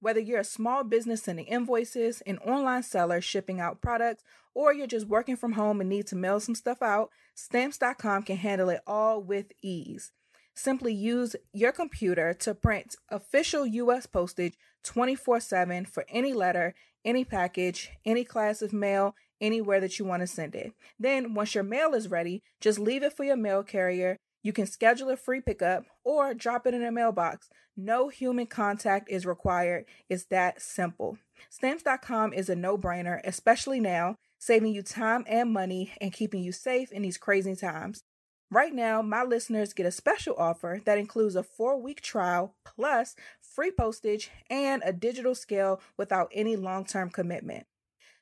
Whether 0.00 0.20
you're 0.20 0.40
a 0.40 0.44
small 0.44 0.84
business 0.84 1.22
sending 1.22 1.46
invoices, 1.46 2.20
an 2.22 2.38
online 2.38 2.82
seller 2.82 3.20
shipping 3.20 3.60
out 3.60 3.80
products, 3.80 4.22
or 4.54 4.72
you're 4.72 4.86
just 4.86 5.08
working 5.08 5.36
from 5.36 5.52
home 5.52 5.80
and 5.80 5.90
need 5.90 6.06
to 6.08 6.16
mail 6.16 6.40
some 6.40 6.54
stuff 6.54 6.82
out, 6.82 7.10
Stamps.com 7.34 8.24
can 8.24 8.36
handle 8.36 8.68
it 8.68 8.80
all 8.84 9.22
with 9.22 9.52
ease. 9.62 10.10
Simply 10.56 10.92
use 10.92 11.36
your 11.52 11.70
computer 11.70 12.34
to 12.34 12.52
print 12.52 12.96
official 13.08 13.64
U.S. 13.64 14.06
postage 14.06 14.54
24 14.82 15.38
7 15.38 15.84
for 15.84 16.04
any 16.08 16.32
letter, 16.32 16.74
any 17.04 17.24
package, 17.24 17.90
any 18.04 18.24
class 18.24 18.60
of 18.60 18.72
mail, 18.72 19.14
anywhere 19.40 19.78
that 19.78 20.00
you 20.00 20.04
want 20.04 20.22
to 20.22 20.26
send 20.26 20.56
it. 20.56 20.72
Then, 20.98 21.32
once 21.34 21.54
your 21.54 21.62
mail 21.62 21.94
is 21.94 22.10
ready, 22.10 22.42
just 22.60 22.80
leave 22.80 23.04
it 23.04 23.12
for 23.12 23.22
your 23.22 23.36
mail 23.36 23.62
carrier. 23.62 24.16
You 24.42 24.52
can 24.52 24.66
schedule 24.66 25.10
a 25.10 25.16
free 25.16 25.40
pickup 25.40 25.84
or 26.04 26.34
drop 26.34 26.66
it 26.66 26.74
in 26.74 26.84
a 26.84 26.92
mailbox. 26.92 27.48
No 27.76 28.08
human 28.08 28.46
contact 28.46 29.10
is 29.10 29.26
required. 29.26 29.84
It's 30.08 30.24
that 30.26 30.60
simple. 30.62 31.18
Stamps.com 31.50 32.32
is 32.32 32.48
a 32.48 32.56
no 32.56 32.76
brainer, 32.78 33.20
especially 33.24 33.80
now, 33.80 34.16
saving 34.38 34.72
you 34.72 34.82
time 34.82 35.24
and 35.28 35.52
money 35.52 35.92
and 36.00 36.12
keeping 36.12 36.42
you 36.42 36.52
safe 36.52 36.92
in 36.92 37.02
these 37.02 37.18
crazy 37.18 37.54
times. 37.54 38.02
Right 38.50 38.72
now, 38.72 39.02
my 39.02 39.24
listeners 39.24 39.74
get 39.74 39.84
a 39.84 39.90
special 39.90 40.34
offer 40.38 40.80
that 40.86 40.96
includes 40.96 41.36
a 41.36 41.42
four 41.42 41.80
week 41.80 42.00
trial 42.00 42.54
plus 42.64 43.14
free 43.42 43.70
postage 43.70 44.30
and 44.48 44.82
a 44.84 44.92
digital 44.92 45.34
scale 45.34 45.82
without 45.98 46.30
any 46.32 46.56
long 46.56 46.86
term 46.86 47.10
commitment. 47.10 47.66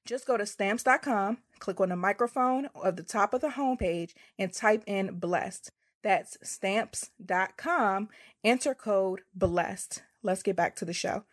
Just 0.05 0.27
go 0.27 0.37
to 0.37 0.47
stamps.com, 0.47 1.39
click 1.59 1.81
on 1.81 1.91
the 1.91 1.97
microphone 1.97 2.67
of 2.75 2.97
the 2.97 3.03
top 3.03 3.35
of 3.35 3.41
the 3.41 3.51
homepage, 3.51 4.15
and 4.39 4.53
type 4.53 4.83
in 4.87 5.19
blessed. 5.19 5.71
That's 6.07 6.39
stamps.com, 6.41 8.11
enter 8.45 8.75
code 8.77 9.23
blessed. 9.35 10.05
Let's 10.23 10.45
get 10.45 10.55
back 10.55 10.77
to 10.77 10.85
the 10.85 10.93
show. 10.93 11.25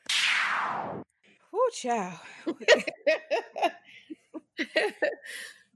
Whoo, 1.51 1.69
chow. 1.71 2.19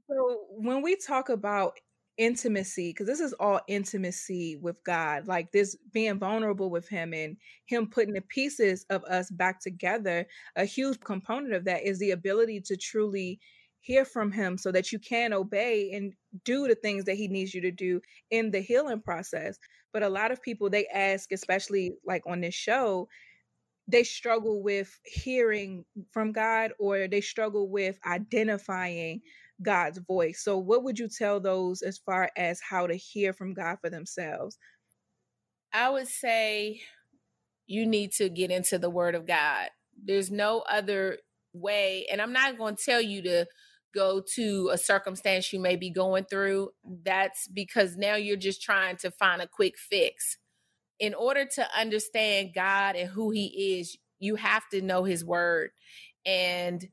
so, 0.07 0.47
when 0.49 0.81
we 0.81 0.95
talk 0.95 1.29
about 1.29 1.73
intimacy 2.17 2.89
because 2.89 3.05
this 3.05 3.19
is 3.19 3.33
all 3.33 3.61
intimacy 3.67 4.55
with 4.55 4.83
God, 4.83 5.27
like 5.27 5.51
this 5.51 5.77
being 5.93 6.17
vulnerable 6.17 6.71
with 6.71 6.89
Him 6.89 7.13
and 7.13 7.37
Him 7.67 7.91
putting 7.91 8.15
the 8.15 8.21
pieces 8.21 8.83
of 8.89 9.03
us 9.03 9.29
back 9.29 9.59
together. 9.59 10.25
A 10.55 10.65
huge 10.65 10.99
component 11.01 11.53
of 11.53 11.65
that 11.65 11.83
is 11.83 11.99
the 11.99 12.11
ability 12.11 12.61
to 12.61 12.75
truly 12.75 13.39
hear 13.87 14.03
from 14.03 14.33
Him 14.33 14.57
so 14.57 14.71
that 14.73 14.91
you 14.91 14.99
can 14.99 15.31
obey 15.31 15.91
and 15.93 16.13
do 16.43 16.67
the 16.67 16.75
things 16.75 17.05
that 17.05 17.15
He 17.15 17.29
needs 17.29 17.53
you 17.53 17.61
to 17.61 17.71
do 17.71 18.01
in 18.29 18.51
the 18.51 18.59
healing 18.59 19.01
process. 19.01 19.57
But 19.93 20.03
a 20.03 20.09
lot 20.09 20.31
of 20.31 20.41
people, 20.41 20.69
they 20.69 20.85
ask, 20.87 21.31
especially 21.31 21.93
like 22.05 22.21
on 22.27 22.41
this 22.41 22.53
show, 22.53 23.07
they 23.87 24.03
struggle 24.03 24.61
with 24.61 24.99
hearing 25.05 25.85
from 26.11 26.33
God 26.33 26.71
or 26.77 27.07
they 27.07 27.21
struggle 27.21 27.69
with 27.69 27.97
identifying 28.05 29.21
God's 29.61 29.99
voice. 29.99 30.43
So, 30.43 30.57
what 30.57 30.83
would 30.83 30.99
you 30.99 31.07
tell 31.07 31.39
those 31.39 31.81
as 31.81 31.97
far 31.97 32.29
as 32.35 32.59
how 32.59 32.87
to 32.87 32.95
hear 32.95 33.31
from 33.31 33.53
God 33.53 33.77
for 33.81 33.89
themselves? 33.89 34.57
I 35.73 35.89
would 35.89 36.09
say 36.09 36.81
you 37.67 37.85
need 37.85 38.11
to 38.13 38.27
get 38.27 38.51
into 38.51 38.77
the 38.77 38.89
Word 38.89 39.15
of 39.15 39.25
God. 39.25 39.69
There's 40.03 40.29
no 40.29 40.63
other 40.69 41.19
way. 41.53 42.05
And 42.11 42.21
I'm 42.21 42.33
not 42.33 42.57
going 42.57 42.75
to 42.75 42.83
tell 42.83 43.01
you 43.01 43.21
to 43.23 43.45
go 43.93 44.21
to 44.35 44.69
a 44.71 44.77
circumstance 44.77 45.51
you 45.51 45.59
may 45.59 45.75
be 45.75 45.89
going 45.89 46.25
through. 46.25 46.69
That's 47.03 47.47
because 47.47 47.97
now 47.97 48.15
you're 48.15 48.37
just 48.37 48.61
trying 48.61 48.97
to 48.97 49.11
find 49.11 49.41
a 49.41 49.47
quick 49.47 49.77
fix. 49.77 50.37
In 50.99 51.13
order 51.13 51.45
to 51.55 51.67
understand 51.77 52.51
God 52.55 52.95
and 52.95 53.09
who 53.09 53.31
He 53.31 53.79
is, 53.79 53.97
you 54.19 54.35
have 54.35 54.63
to 54.71 54.81
know 54.81 55.03
His 55.03 55.23
Word. 55.23 55.71
And 56.25 56.87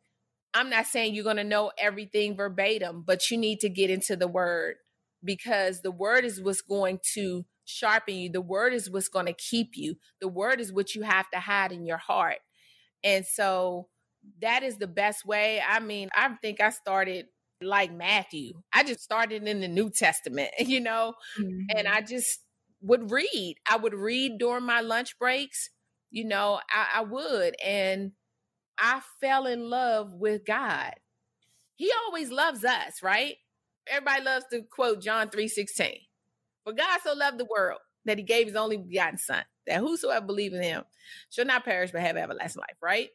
I'm 0.52 0.70
not 0.70 0.86
saying 0.86 1.14
you're 1.14 1.24
going 1.24 1.36
to 1.36 1.44
know 1.44 1.72
everything 1.78 2.36
verbatim, 2.36 3.02
but 3.06 3.30
you 3.30 3.36
need 3.38 3.60
to 3.60 3.68
get 3.68 3.90
into 3.90 4.16
the 4.16 4.28
Word 4.28 4.76
because 5.24 5.82
the 5.82 5.90
Word 5.90 6.24
is 6.24 6.40
what's 6.40 6.60
going 6.60 7.00
to 7.14 7.44
sharpen 7.64 8.14
you. 8.14 8.30
The 8.30 8.40
Word 8.40 8.72
is 8.72 8.90
what's 8.90 9.08
going 9.08 9.26
to 9.26 9.32
keep 9.32 9.70
you. 9.74 9.96
The 10.20 10.28
Word 10.28 10.60
is 10.60 10.72
what 10.72 10.94
you 10.94 11.02
have 11.02 11.28
to 11.30 11.40
hide 11.40 11.72
in 11.72 11.86
your 11.86 11.96
heart. 11.98 12.38
And 13.02 13.26
so, 13.26 13.88
that 14.40 14.62
is 14.62 14.76
the 14.76 14.86
best 14.86 15.24
way. 15.24 15.62
I 15.66 15.80
mean, 15.80 16.08
I 16.14 16.30
think 16.42 16.60
I 16.60 16.70
started 16.70 17.26
like 17.60 17.92
Matthew. 17.92 18.52
I 18.72 18.84
just 18.84 19.00
started 19.00 19.46
in 19.46 19.60
the 19.60 19.68
New 19.68 19.90
Testament, 19.90 20.50
you 20.58 20.80
know, 20.80 21.14
mm-hmm. 21.38 21.76
and 21.76 21.88
I 21.88 22.00
just 22.00 22.40
would 22.80 23.10
read. 23.10 23.56
I 23.70 23.76
would 23.76 23.94
read 23.94 24.38
during 24.38 24.64
my 24.64 24.80
lunch 24.80 25.18
breaks, 25.18 25.70
you 26.10 26.24
know, 26.24 26.60
I, 26.70 27.00
I 27.00 27.02
would. 27.02 27.54
And 27.64 28.12
I 28.78 29.00
fell 29.20 29.46
in 29.46 29.70
love 29.70 30.12
with 30.12 30.44
God. 30.44 30.92
He 31.76 31.90
always 32.06 32.30
loves 32.30 32.64
us, 32.64 33.02
right? 33.02 33.36
Everybody 33.88 34.22
loves 34.22 34.46
to 34.52 34.62
quote 34.62 35.02
John 35.02 35.30
3 35.30 35.48
16. 35.48 35.96
For 36.64 36.72
God 36.72 37.00
so 37.02 37.14
loved 37.14 37.38
the 37.38 37.46
world 37.50 37.80
that 38.04 38.18
he 38.18 38.24
gave 38.24 38.46
his 38.46 38.56
only 38.56 38.76
begotten 38.76 39.18
son, 39.18 39.42
that 39.66 39.80
whosoever 39.80 40.24
believe 40.24 40.54
in 40.54 40.62
him 40.62 40.84
shall 41.30 41.44
not 41.44 41.64
perish 41.64 41.90
but 41.90 42.00
have 42.00 42.16
everlasting 42.16 42.60
life, 42.60 42.76
right? 42.82 43.10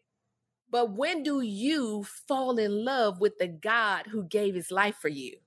But 0.72 0.92
when 0.92 1.24
do 1.24 1.42
you 1.42 2.04
fall 2.04 2.58
in 2.58 2.86
love 2.86 3.20
with 3.20 3.38
the 3.40 3.48
God 3.48 4.08
who 4.08 4.24
gave 4.24 4.54
his 4.54 4.72
life 4.72 4.96
for 5.02 5.10
you? 5.10 5.38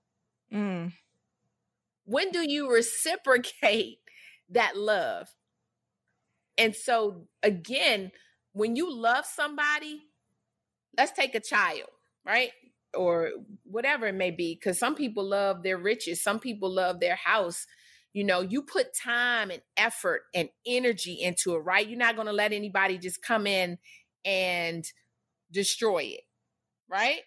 Mm. 0.52 0.92
When 2.04 2.30
do 2.30 2.40
you 2.40 2.70
reciprocate 2.70 3.98
that 4.50 4.76
love? 4.76 5.28
And 6.58 6.74
so, 6.74 7.28
again, 7.42 8.11
when 8.52 8.76
you 8.76 8.92
love 8.92 9.24
somebody, 9.24 10.02
let's 10.98 11.12
take 11.12 11.35
a 11.35 11.40
child, 11.40 11.88
right? 12.26 12.50
Or 12.94 13.30
whatever 13.64 14.06
it 14.06 14.14
may 14.14 14.30
be, 14.30 14.54
because 14.54 14.78
some 14.78 14.94
people 14.94 15.24
love 15.24 15.62
their 15.62 15.78
riches, 15.78 16.22
some 16.22 16.40
people 16.40 16.70
love 16.70 17.00
their 17.00 17.16
house. 17.16 17.66
You 18.12 18.24
know, 18.24 18.40
you 18.42 18.61
put 18.61 18.94
time 18.94 19.50
and 19.50 19.62
effort 19.76 20.22
and 20.35 20.50
energy 20.66 21.14
into 21.14 21.54
it, 21.54 21.61
right? 21.61 21.88
You're 21.88 21.98
not 21.98 22.16
going 22.16 22.26
to 22.26 22.32
let 22.32 22.52
anybody 22.52 22.98
just 22.98 23.22
come 23.22 23.46
in 23.46 23.78
and 24.24 24.85
destroy 25.53 26.03
it, 26.03 26.23
right? 26.88 27.21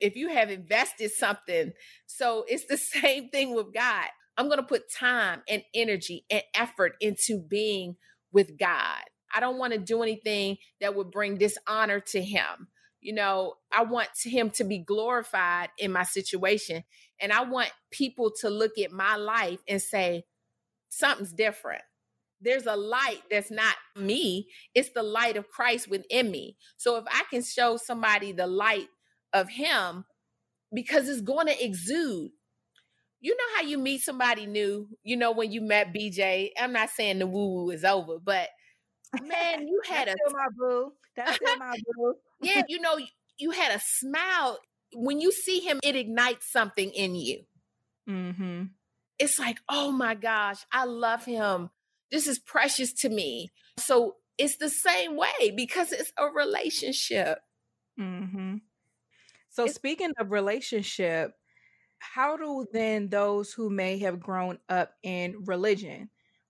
If 0.00 0.16
you 0.16 0.28
have 0.30 0.50
invested 0.50 1.12
something. 1.12 1.72
So 2.06 2.44
it's 2.48 2.66
the 2.66 2.76
same 3.00 3.30
thing 3.30 3.54
with 3.54 3.72
God. 3.72 4.06
I'm 4.36 4.46
going 4.46 4.58
to 4.58 4.64
put 4.64 4.90
time 4.92 5.42
and 5.48 5.62
energy 5.74 6.24
and 6.28 6.42
effort 6.54 6.96
into 7.00 7.38
being 7.38 7.96
with 8.32 8.58
God. 8.58 8.98
I 9.34 9.40
don't 9.40 9.58
want 9.58 9.72
to 9.72 9.78
do 9.78 10.02
anything 10.02 10.58
that 10.80 10.94
would 10.94 11.10
bring 11.10 11.36
dishonor 11.36 12.00
to 12.00 12.22
him. 12.22 12.68
You 13.00 13.14
know, 13.14 13.54
I 13.72 13.84
want 13.84 14.08
him 14.24 14.50
to 14.50 14.64
be 14.64 14.78
glorified 14.78 15.68
in 15.78 15.92
my 15.92 16.04
situation. 16.04 16.84
And 17.20 17.32
I 17.32 17.42
want 17.42 17.70
people 17.90 18.32
to 18.40 18.50
look 18.50 18.72
at 18.78 18.90
my 18.90 19.16
life 19.16 19.60
and 19.68 19.80
say, 19.80 20.24
something's 20.88 21.32
different 21.32 21.82
there's 22.44 22.66
a 22.66 22.76
light 22.76 23.22
that's 23.30 23.50
not 23.50 23.74
me, 23.96 24.48
it's 24.74 24.90
the 24.90 25.02
light 25.02 25.36
of 25.36 25.48
Christ 25.48 25.88
within 25.88 26.30
me. 26.30 26.56
So 26.76 26.96
if 26.96 27.04
I 27.08 27.22
can 27.30 27.42
show 27.42 27.76
somebody 27.76 28.32
the 28.32 28.46
light 28.46 28.88
of 29.32 29.48
Him, 29.48 30.04
because 30.74 31.08
it's 31.08 31.20
going 31.20 31.46
to 31.46 31.64
exude. 31.64 32.30
You 33.20 33.36
know 33.36 33.56
how 33.56 33.62
you 33.62 33.78
meet 33.78 34.02
somebody 34.02 34.44
new, 34.44 34.88
you 35.02 35.16
know, 35.16 35.32
when 35.32 35.50
you 35.50 35.62
met 35.62 35.94
BJ. 35.94 36.50
I'm 36.60 36.72
not 36.72 36.90
saying 36.90 37.20
the 37.20 37.26
woo 37.26 37.54
woo 37.54 37.70
is 37.70 37.84
over, 37.84 38.18
but 38.18 38.48
man, 39.22 39.66
you 39.66 39.80
had 39.88 40.08
That's 40.08 40.20
a 40.28 40.32
my 40.32 40.46
boo. 40.54 40.92
That's 41.16 41.36
still 41.36 41.56
my 41.56 41.76
boo. 41.96 42.14
yeah, 42.42 42.62
you 42.68 42.80
know, 42.80 42.98
you 43.38 43.50
had 43.52 43.74
a 43.74 43.80
smile. 43.82 44.58
When 44.92 45.20
you 45.20 45.32
see 45.32 45.60
him, 45.60 45.80
it 45.82 45.96
ignites 45.96 46.52
something 46.52 46.90
in 46.90 47.14
you. 47.14 47.44
Mm-hmm. 48.08 48.64
It's 49.18 49.38
like, 49.38 49.58
oh 49.68 49.90
my 49.90 50.14
gosh, 50.14 50.58
I 50.70 50.84
love 50.84 51.24
him. 51.24 51.70
This 52.14 52.28
is 52.28 52.38
precious 52.38 52.92
to 53.00 53.08
me. 53.08 53.50
So 53.76 54.14
it's 54.38 54.56
the 54.56 54.70
same 54.70 55.16
way 55.16 55.52
because 55.56 55.90
it's 55.90 56.12
a 56.16 56.26
relationship. 56.26 57.40
Mm-hmm. 57.98 58.58
So, 59.50 59.64
it's- 59.64 59.74
speaking 59.74 60.12
of 60.20 60.30
relationship, 60.30 61.32
how 61.98 62.36
do 62.36 62.66
then 62.72 63.08
those 63.08 63.52
who 63.52 63.68
may 63.68 63.98
have 63.98 64.20
grown 64.20 64.58
up 64.68 64.92
in 65.02 65.42
religion, 65.46 66.08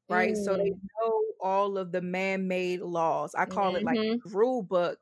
right? 0.09 0.35
Mm. 0.35 0.45
So 0.45 0.57
they 0.57 0.71
mm. 0.71 0.81
know 1.01 1.23
all 1.41 1.79
of 1.79 1.93
the 1.93 2.01
man-made 2.01 2.81
laws. 2.81 3.35
I 3.35 3.45
call 3.45 3.75
mm-hmm. 3.75 3.77
it 3.77 3.85
like 3.85 3.99
mm-hmm. 3.99 4.37
rule 4.37 4.63
book. 4.63 4.99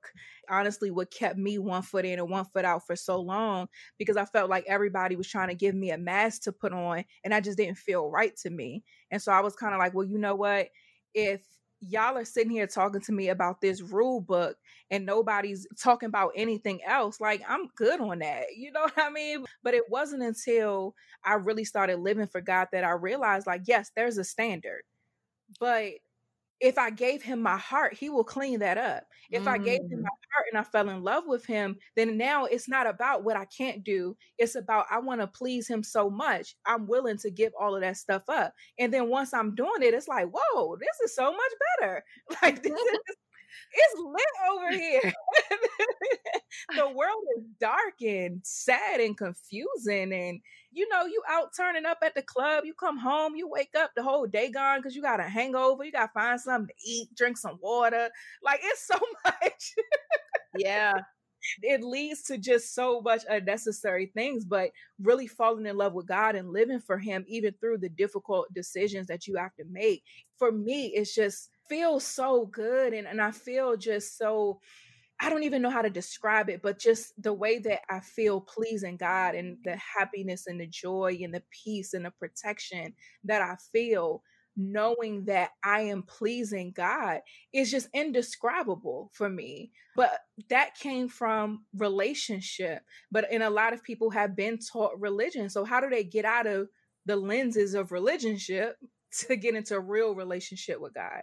Honestly, 0.50 0.90
what 0.90 1.10
kept 1.10 1.38
me 1.38 1.58
one 1.58 1.82
foot 1.82 2.04
in 2.04 2.18
and 2.18 2.28
one 2.28 2.44
foot 2.44 2.64
out 2.64 2.86
for 2.86 2.96
so 2.96 3.20
long 3.20 3.68
because 3.98 4.16
I 4.16 4.24
felt 4.26 4.50
like 4.50 4.64
everybody 4.66 5.16
was 5.16 5.28
trying 5.28 5.48
to 5.48 5.54
give 5.54 5.74
me 5.74 5.90
a 5.90 5.98
mask 5.98 6.42
to 6.42 6.52
put 6.52 6.72
on 6.72 7.04
and 7.24 7.32
I 7.32 7.40
just 7.40 7.56
didn't 7.56 7.78
feel 7.78 8.10
right 8.10 8.36
to 8.38 8.50
me. 8.50 8.82
And 9.12 9.22
so 9.22 9.30
I 9.30 9.40
was 9.40 9.54
kind 9.54 9.74
of 9.74 9.78
like, 9.78 9.94
well, 9.94 10.06
you 10.06 10.18
know 10.18 10.34
what? 10.34 10.70
If 11.14 11.42
y'all 11.82 12.16
are 12.16 12.24
sitting 12.24 12.50
here 12.50 12.66
talking 12.66 13.00
to 13.00 13.12
me 13.12 13.28
about 13.28 13.60
this 13.60 13.82
rule 13.82 14.20
book 14.20 14.56
and 14.90 15.04
nobody's 15.04 15.66
talking 15.80 16.06
about 16.06 16.30
anything 16.36 16.80
else 16.86 17.20
like 17.20 17.42
i'm 17.48 17.66
good 17.76 18.00
on 18.00 18.20
that. 18.20 18.44
You 18.56 18.70
know 18.70 18.82
what 18.82 18.96
i 18.96 19.10
mean? 19.10 19.44
But 19.64 19.74
it 19.74 19.90
wasn't 19.90 20.22
until 20.22 20.94
i 21.24 21.34
really 21.34 21.64
started 21.64 21.98
living 21.98 22.28
for 22.28 22.40
god 22.40 22.68
that 22.72 22.84
i 22.84 22.90
realized 22.92 23.48
like 23.48 23.62
yes 23.66 23.90
there's 23.96 24.16
a 24.16 24.24
standard. 24.24 24.82
But 25.58 25.94
if 26.62 26.78
I 26.78 26.90
gave 26.90 27.22
him 27.22 27.42
my 27.42 27.56
heart, 27.56 27.92
he 27.92 28.08
will 28.08 28.22
clean 28.22 28.60
that 28.60 28.78
up. 28.78 29.02
If 29.32 29.44
mm. 29.44 29.48
I 29.48 29.58
gave 29.58 29.80
him 29.80 30.02
my 30.02 30.08
mm. 30.08 30.32
heart 30.32 30.46
and 30.52 30.58
I 30.58 30.62
fell 30.62 30.88
in 30.88 31.02
love 31.02 31.24
with 31.26 31.44
him, 31.44 31.76
then 31.96 32.16
now 32.16 32.44
it's 32.44 32.68
not 32.68 32.86
about 32.86 33.24
what 33.24 33.36
I 33.36 33.46
can't 33.46 33.82
do. 33.82 34.16
It's 34.38 34.54
about 34.54 34.86
I 34.88 35.00
want 35.00 35.20
to 35.20 35.26
please 35.26 35.66
him 35.66 35.82
so 35.82 36.08
much. 36.08 36.54
I'm 36.64 36.86
willing 36.86 37.18
to 37.18 37.30
give 37.32 37.52
all 37.58 37.74
of 37.74 37.80
that 37.82 37.96
stuff 37.96 38.22
up. 38.28 38.54
And 38.78 38.94
then 38.94 39.08
once 39.08 39.34
I'm 39.34 39.56
doing 39.56 39.82
it, 39.82 39.92
it's 39.92 40.06
like, 40.06 40.28
whoa, 40.32 40.76
this 40.76 41.00
is 41.04 41.16
so 41.16 41.32
much 41.32 41.52
better. 41.80 42.04
Like 42.42 42.62
this 42.62 42.72
is 42.72 42.98
it's 43.72 44.00
lit 44.00 44.24
over 44.52 44.70
here. 44.70 45.12
the 46.76 46.88
world 46.88 47.24
is 47.38 47.44
dark 47.60 48.00
and 48.00 48.40
sad 48.44 49.00
and 49.00 49.16
confusing. 49.16 50.12
And 50.12 50.40
you 50.72 50.88
know, 50.88 51.04
you 51.06 51.22
out 51.28 51.50
turning 51.56 51.86
up 51.86 51.98
at 52.04 52.14
the 52.14 52.22
club, 52.22 52.64
you 52.64 52.74
come 52.74 52.98
home, 52.98 53.36
you 53.36 53.48
wake 53.48 53.74
up 53.78 53.92
the 53.94 54.02
whole 54.02 54.26
day 54.26 54.50
gone 54.50 54.78
because 54.78 54.96
you 54.96 55.02
got 55.02 55.20
a 55.20 55.24
hangover, 55.24 55.84
you 55.84 55.92
gotta 55.92 56.10
find 56.12 56.40
something 56.40 56.68
to 56.68 56.90
eat, 56.90 57.08
drink 57.16 57.36
some 57.36 57.58
water. 57.62 58.08
Like 58.42 58.60
it's 58.62 58.86
so 58.86 58.98
much. 59.24 59.74
yeah. 60.56 60.94
It 61.60 61.82
leads 61.82 62.22
to 62.24 62.38
just 62.38 62.72
so 62.72 63.00
much 63.00 63.22
unnecessary 63.28 64.12
things, 64.14 64.44
but 64.44 64.70
really 65.00 65.26
falling 65.26 65.66
in 65.66 65.76
love 65.76 65.92
with 65.92 66.06
God 66.06 66.36
and 66.36 66.52
living 66.52 66.78
for 66.78 66.98
Him, 66.98 67.24
even 67.26 67.52
through 67.60 67.78
the 67.78 67.88
difficult 67.88 68.46
decisions 68.54 69.08
that 69.08 69.26
you 69.26 69.34
have 69.36 69.54
to 69.56 69.64
make. 69.68 70.04
For 70.38 70.52
me, 70.52 70.86
it's 70.94 71.14
just 71.14 71.50
feels 71.68 72.04
so 72.06 72.46
good 72.46 72.92
and, 72.92 73.06
and 73.06 73.20
I 73.20 73.30
feel 73.32 73.76
just 73.76 74.18
so 74.18 74.60
I 75.22 75.30
don't 75.30 75.44
even 75.44 75.62
know 75.62 75.70
how 75.70 75.82
to 75.82 75.90
describe 75.90 76.50
it, 76.50 76.62
but 76.62 76.80
just 76.80 77.12
the 77.22 77.32
way 77.32 77.58
that 77.60 77.82
I 77.88 78.00
feel 78.00 78.40
pleasing 78.40 78.96
God 78.96 79.36
and 79.36 79.56
the 79.64 79.76
happiness 79.76 80.48
and 80.48 80.60
the 80.60 80.66
joy 80.66 81.20
and 81.22 81.32
the 81.32 81.44
peace 81.64 81.94
and 81.94 82.04
the 82.04 82.10
protection 82.10 82.94
that 83.24 83.40
I 83.40 83.56
feel 83.72 84.22
knowing 84.56 85.24
that 85.24 85.50
I 85.64 85.82
am 85.82 86.02
pleasing 86.02 86.72
God 86.74 87.20
is 87.52 87.70
just 87.70 87.88
indescribable 87.94 89.10
for 89.12 89.28
me. 89.28 89.70
But 89.96 90.10
that 90.50 90.74
came 90.74 91.08
from 91.08 91.64
relationship. 91.76 92.82
But 93.10 93.26
and 93.30 93.42
a 93.42 93.50
lot 93.50 93.72
of 93.72 93.82
people 93.82 94.10
have 94.10 94.36
been 94.36 94.58
taught 94.58 95.00
religion. 95.00 95.48
So 95.48 95.64
how 95.64 95.80
do 95.80 95.88
they 95.88 96.04
get 96.04 96.24
out 96.24 96.46
of 96.46 96.68
the 97.06 97.16
lenses 97.16 97.74
of 97.74 97.92
relationship 97.92 98.76
to 99.20 99.36
get 99.36 99.54
into 99.54 99.76
a 99.76 99.80
real 99.80 100.14
relationship 100.14 100.80
with 100.80 100.94
God? 100.94 101.22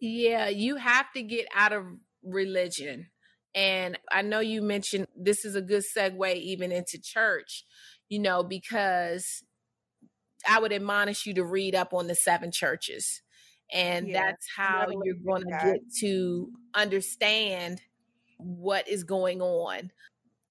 Yeah, 0.00 0.48
you 0.48 0.76
have 0.76 1.12
to 1.12 1.22
get 1.22 1.46
out 1.54 1.72
of 1.72 1.84
religion. 2.24 3.08
And 3.54 3.98
I 4.10 4.22
know 4.22 4.40
you 4.40 4.62
mentioned 4.62 5.08
this 5.16 5.44
is 5.44 5.54
a 5.54 5.62
good 5.62 5.82
segue 5.96 6.36
even 6.36 6.72
into 6.72 6.98
church, 7.00 7.64
you 8.08 8.18
know, 8.18 8.42
because 8.42 9.44
I 10.48 10.58
would 10.58 10.72
admonish 10.72 11.26
you 11.26 11.34
to 11.34 11.44
read 11.44 11.74
up 11.74 11.92
on 11.92 12.06
the 12.06 12.14
seven 12.14 12.50
churches. 12.50 13.22
And 13.72 14.08
yeah, 14.08 14.26
that's 14.26 14.46
how 14.56 14.86
you're 15.04 15.16
going 15.16 15.44
to 15.44 15.50
get 15.50 15.80
to 16.00 16.50
understand 16.74 17.80
what 18.38 18.88
is 18.88 19.04
going 19.04 19.40
on. 19.40 19.90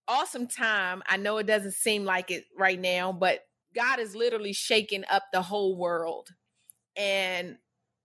awesome 0.08 0.48
time. 0.48 1.02
I 1.08 1.18
know 1.18 1.38
it 1.38 1.48
doesn't 1.48 1.74
seem 1.74 2.06
like 2.06 2.32
it 2.32 2.46
right 2.58 2.80
now, 2.80 3.12
but 3.12 3.40
God 3.74 4.00
is 4.00 4.16
literally 4.16 4.54
shaking 4.54 5.04
up 5.10 5.24
the 5.32 5.42
whole 5.42 5.78
world. 5.78 6.30
And 6.96 7.58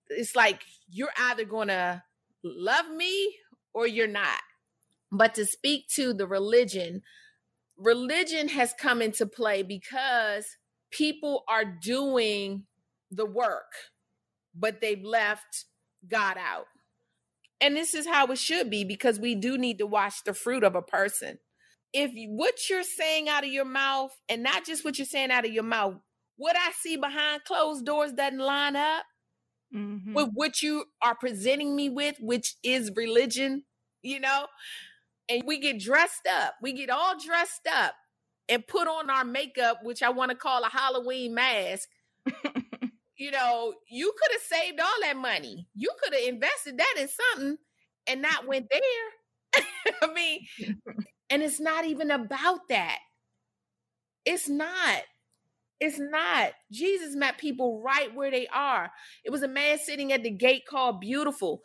it's 0.09 0.37
like 0.37 0.63
you're 0.89 1.11
either 1.19 1.45
going 1.45 1.69
to 1.69 2.03
love 2.45 2.89
me 2.91 3.35
or 3.77 3.87
you're 3.87 4.09
not. 4.09 4.41
But 5.13 5.35
to 5.35 5.45
speak 5.45 5.89
to 5.97 6.15
the 6.15 6.27
religion, 6.27 7.03
religion 7.77 8.49
has 8.49 8.73
come 8.81 9.03
into 9.03 9.27
play 9.27 9.63
because 9.63 10.47
people 10.91 11.45
are 11.47 11.65
doing 11.65 12.65
the 13.11 13.27
work, 13.27 13.71
but 14.55 14.81
they've 14.81 15.05
left 15.05 15.67
God 16.11 16.39
out. 16.39 16.65
And 17.61 17.77
this 17.77 17.95
is 17.95 18.07
how 18.07 18.27
it 18.29 18.39
should 18.39 18.71
be 18.71 18.83
because 18.83 19.21
we 19.21 19.35
do 19.35 19.59
need 19.59 19.77
to 19.79 19.87
watch 19.87 20.25
the 20.25 20.33
fruit 20.33 20.65
of 20.65 20.75
a 20.75 20.83
person. 20.83 21.39
If 21.93 22.13
what 22.15 22.55
you're 22.71 22.83
saying 22.83 23.29
out 23.29 23.45
of 23.45 23.51
your 23.51 23.67
mouth, 23.67 24.11
and 24.27 24.43
not 24.43 24.65
just 24.65 24.87
what 24.87 24.99
you're 24.99 25.07
saying 25.07 25.31
out 25.31 25.45
of 25.45 25.53
your 25.53 25.65
mouth, 25.65 25.97
what 26.39 26.57
I 26.57 26.73
see 26.81 26.97
behind 26.97 27.45
closed 27.45 27.85
doors 27.85 28.13
doesn't 28.13 28.39
line 28.39 28.77
up 28.77 29.05
mm-hmm. 29.75 30.15
with 30.15 30.31
what 30.33 30.63
you 30.63 30.87
are 31.03 31.15
presenting 31.15 31.75
me 31.75 31.89
with, 31.89 32.17
which 32.21 32.57
is 32.63 32.91
religion, 32.95 33.65
you 34.03 34.21
know, 34.21 34.47
and 35.29 35.43
we 35.47 35.59
get 35.59 35.81
dressed 35.81 36.27
up, 36.31 36.55
we 36.63 36.73
get 36.73 36.91
all 36.91 37.15
dressed 37.19 37.67
up 37.73 37.95
and 38.49 38.67
put 38.67 38.89
on 38.89 39.11
our 39.11 39.25
makeup, 39.25 39.81
which 39.83 40.03
I 40.03 40.11
want 40.11 40.31
to 40.31 40.37
call 40.37 40.63
a 40.63 40.69
Halloween 40.69 41.35
mask. 41.35 41.89
you 43.17 43.31
know, 43.31 43.75
you 43.89 44.13
could 44.17 44.33
have 44.33 44.43
saved 44.43 44.81
all 44.81 45.01
that 45.03 45.17
money. 45.17 45.69
You 45.75 45.91
could 46.03 46.15
have 46.15 46.29
invested 46.29 46.79
that 46.79 46.95
in 46.99 47.09
something 47.09 47.57
and 48.07 48.23
not 48.23 48.47
went 48.47 48.67
there. 48.71 49.65
I 50.03 50.13
mean, 50.13 50.47
and 51.31 51.43
it's 51.43 51.61
not 51.61 51.85
even 51.85 52.11
about 52.11 52.69
that. 52.69 52.99
It's 54.25 54.49
not. 54.49 55.03
It's 55.79 55.99
not. 55.99 56.53
Jesus 56.73 57.15
met 57.15 57.39
people 57.39 57.83
right 57.83 58.15
where 58.15 58.31
they 58.31 58.47
are. 58.49 58.91
It 59.25 59.31
was 59.31 59.43
a 59.43 59.49
man 59.49 59.79
sitting 59.79 60.13
at 60.13 60.23
the 60.23 60.31
gate 60.31 60.63
called 60.69 61.01
Beautiful. 61.01 61.61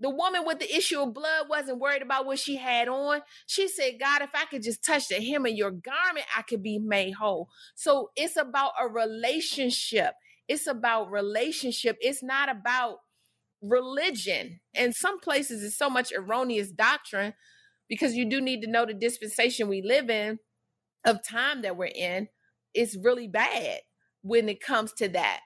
The 0.00 0.10
woman 0.10 0.42
with 0.44 0.58
the 0.58 0.76
issue 0.76 1.00
of 1.00 1.14
blood 1.14 1.46
wasn't 1.48 1.78
worried 1.78 2.02
about 2.02 2.26
what 2.26 2.40
she 2.40 2.56
had 2.56 2.88
on. 2.88 3.20
She 3.46 3.68
said, 3.68 4.00
God, 4.00 4.22
if 4.22 4.30
I 4.34 4.44
could 4.46 4.62
just 4.62 4.84
touch 4.84 5.06
the 5.08 5.14
hem 5.14 5.46
of 5.46 5.52
your 5.52 5.70
garment, 5.70 6.26
I 6.36 6.42
could 6.42 6.62
be 6.62 6.80
made 6.80 7.12
whole. 7.12 7.48
So 7.76 8.10
it's 8.16 8.36
about 8.36 8.72
a 8.80 8.88
relationship. 8.88 10.14
It's 10.48 10.66
about 10.66 11.12
relationship. 11.12 11.96
It's 12.00 12.22
not 12.22 12.48
about 12.50 12.98
religion. 13.62 14.60
And 14.74 14.94
some 14.94 15.20
places 15.20 15.62
it's 15.62 15.78
so 15.78 15.88
much 15.88 16.12
erroneous 16.12 16.70
doctrine 16.70 17.34
because 17.88 18.14
you 18.14 18.28
do 18.28 18.40
need 18.40 18.62
to 18.62 18.70
know 18.70 18.84
the 18.84 18.94
dispensation 18.94 19.68
we 19.68 19.80
live 19.80 20.10
in 20.10 20.38
of 21.04 21.26
time 21.26 21.62
that 21.62 21.76
we're 21.76 21.86
in. 21.86 22.28
It's 22.74 22.96
really 22.96 23.28
bad 23.28 23.80
when 24.22 24.48
it 24.48 24.60
comes 24.60 24.92
to 24.94 25.08
that. 25.10 25.40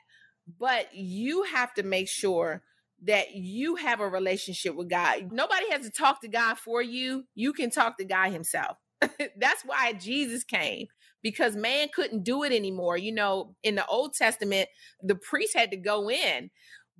But 0.59 0.95
you 0.95 1.43
have 1.45 1.74
to 1.74 1.83
make 1.83 2.09
sure 2.09 2.62
that 3.05 3.35
you 3.35 3.76
have 3.76 4.01
a 4.01 4.09
relationship 4.09 4.74
with 4.74 4.89
God. 4.89 5.31
Nobody 5.31 5.70
has 5.70 5.83
to 5.83 5.91
talk 5.91 6.20
to 6.22 6.29
God 6.29 6.59
for 6.59 6.83
you. 6.83 7.24
You 7.35 7.53
can 7.53 7.70
talk 7.70 7.99
to 7.99 8.05
God 8.05 8.33
himself. 8.33 8.76
That's 9.01 9.62
why 9.64 9.93
Jesus 9.93 10.43
came 10.43 10.87
because 11.22 11.55
man 11.55 11.89
couldn't 11.95 12.24
do 12.24 12.43
it 12.43 12.53
anymore. 12.53 12.97
You 12.97 13.12
know, 13.12 13.55
in 13.62 13.74
the 13.74 13.87
Old 13.87 14.14
Testament, 14.14 14.68
the 15.03 15.14
priest 15.14 15.57
had 15.57 15.70
to 15.70 15.76
go 15.76 16.11
in. 16.11 16.51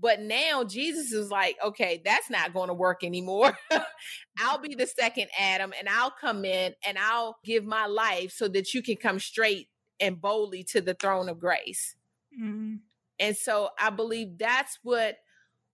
But 0.01 0.21
now 0.21 0.63
Jesus 0.63 1.11
is 1.11 1.29
like, 1.29 1.57
okay, 1.65 2.01
that's 2.05 2.31
not 2.31 2.55
going 2.55 2.69
to 2.69 2.75
work 2.75 3.03
anymore. 3.03 3.59
I'll 4.39 4.59
be 4.59 4.77
the 4.77 4.87
second 4.87 5.27
Adam 5.37 5.73
and 5.77 5.89
I'll 5.89 6.13
come 6.13 6.45
in 6.45 6.75
and 6.87 6.97
I'll 6.99 7.37
give 7.45 7.65
my 7.65 7.87
life 7.87 8.31
so 8.31 8.47
that 8.49 8.73
you 8.75 8.83
can 8.83 8.95
come 8.95 9.19
straight 9.19 9.67
and 10.01 10.21
boldly 10.21 10.65
to 10.65 10.81
the 10.81 10.95
throne 10.95 11.29
of 11.29 11.41
grace. 11.41 11.97
Mm-hmm. 12.35 12.77
And 13.19 13.37
so 13.37 13.71
I 13.79 13.91
believe 13.91 14.39
that's 14.39 14.79
what 14.83 15.17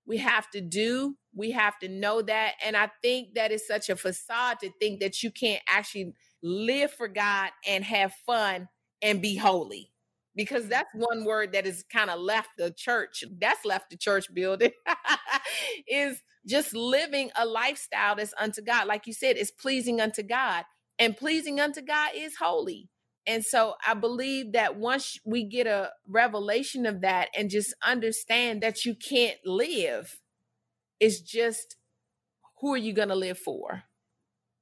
we 0.07 0.19
have 0.19 0.51
to 0.51 0.61
do. 0.61 1.17
We 1.35 1.51
have 1.53 1.79
to 1.81 1.89
know 1.89 2.23
that. 2.23 2.55
And 2.65 2.77
I 2.77 2.91
think 3.03 3.35
that 3.35 3.53
is 3.53 3.67
such 3.67 3.89
a 3.89 3.97
facade 3.97 4.61
to 4.61 4.71
think 4.81 5.01
that 5.01 5.23
you 5.23 5.31
can't 5.31 5.63
actually 5.67 6.15
live 6.43 6.93
for 6.93 7.09
God 7.09 7.51
and 7.67 7.85
have 7.85 8.13
fun 8.27 8.69
and 9.03 9.23
be 9.23 9.37
holy. 9.37 9.91
Because 10.37 10.67
that's 10.67 10.89
one 10.95 11.25
word 11.25 11.53
that 11.53 11.65
is 11.65 11.85
kind 11.93 12.11
of 12.11 12.19
left 12.19 12.51
the 12.59 12.73
church. 12.73 13.23
That's 13.39 13.65
left 13.65 13.91
the 13.91 13.97
church 13.97 14.33
building. 14.35 14.73
is 15.89 16.21
just 16.47 16.75
living 16.75 17.31
a 17.37 17.47
lifestyle 17.47 18.17
that's 18.17 18.35
unto 18.39 18.61
God. 18.61 18.87
Like 18.89 19.07
you 19.07 19.13
said, 19.13 19.37
it's 19.37 19.53
pleasing 19.53 20.01
unto 20.01 20.23
God. 20.23 20.65
And 20.99 21.17
pleasing 21.17 21.61
unto 21.61 21.83
God 21.83 22.11
is 22.15 22.37
holy. 22.37 22.89
And 23.27 23.45
so 23.45 23.75
I 23.87 23.95
believe 23.95 24.53
that 24.53 24.77
once 24.77 25.19
we 25.25 25.45
get 25.45 25.67
a 25.67 25.93
revelation 26.07 26.85
of 26.85 27.01
that 27.01 27.29
and 27.37 27.49
just 27.49 27.75
understand 27.83 28.63
that 28.63 28.85
you 28.85 28.95
can't 28.95 29.39
live, 29.45 30.19
it's 31.01 31.21
just 31.21 31.77
who 32.61 32.75
are 32.75 32.79
you 32.79 32.93
going 32.93 33.09
to 33.09 33.15
live 33.15 33.39
for? 33.39 33.85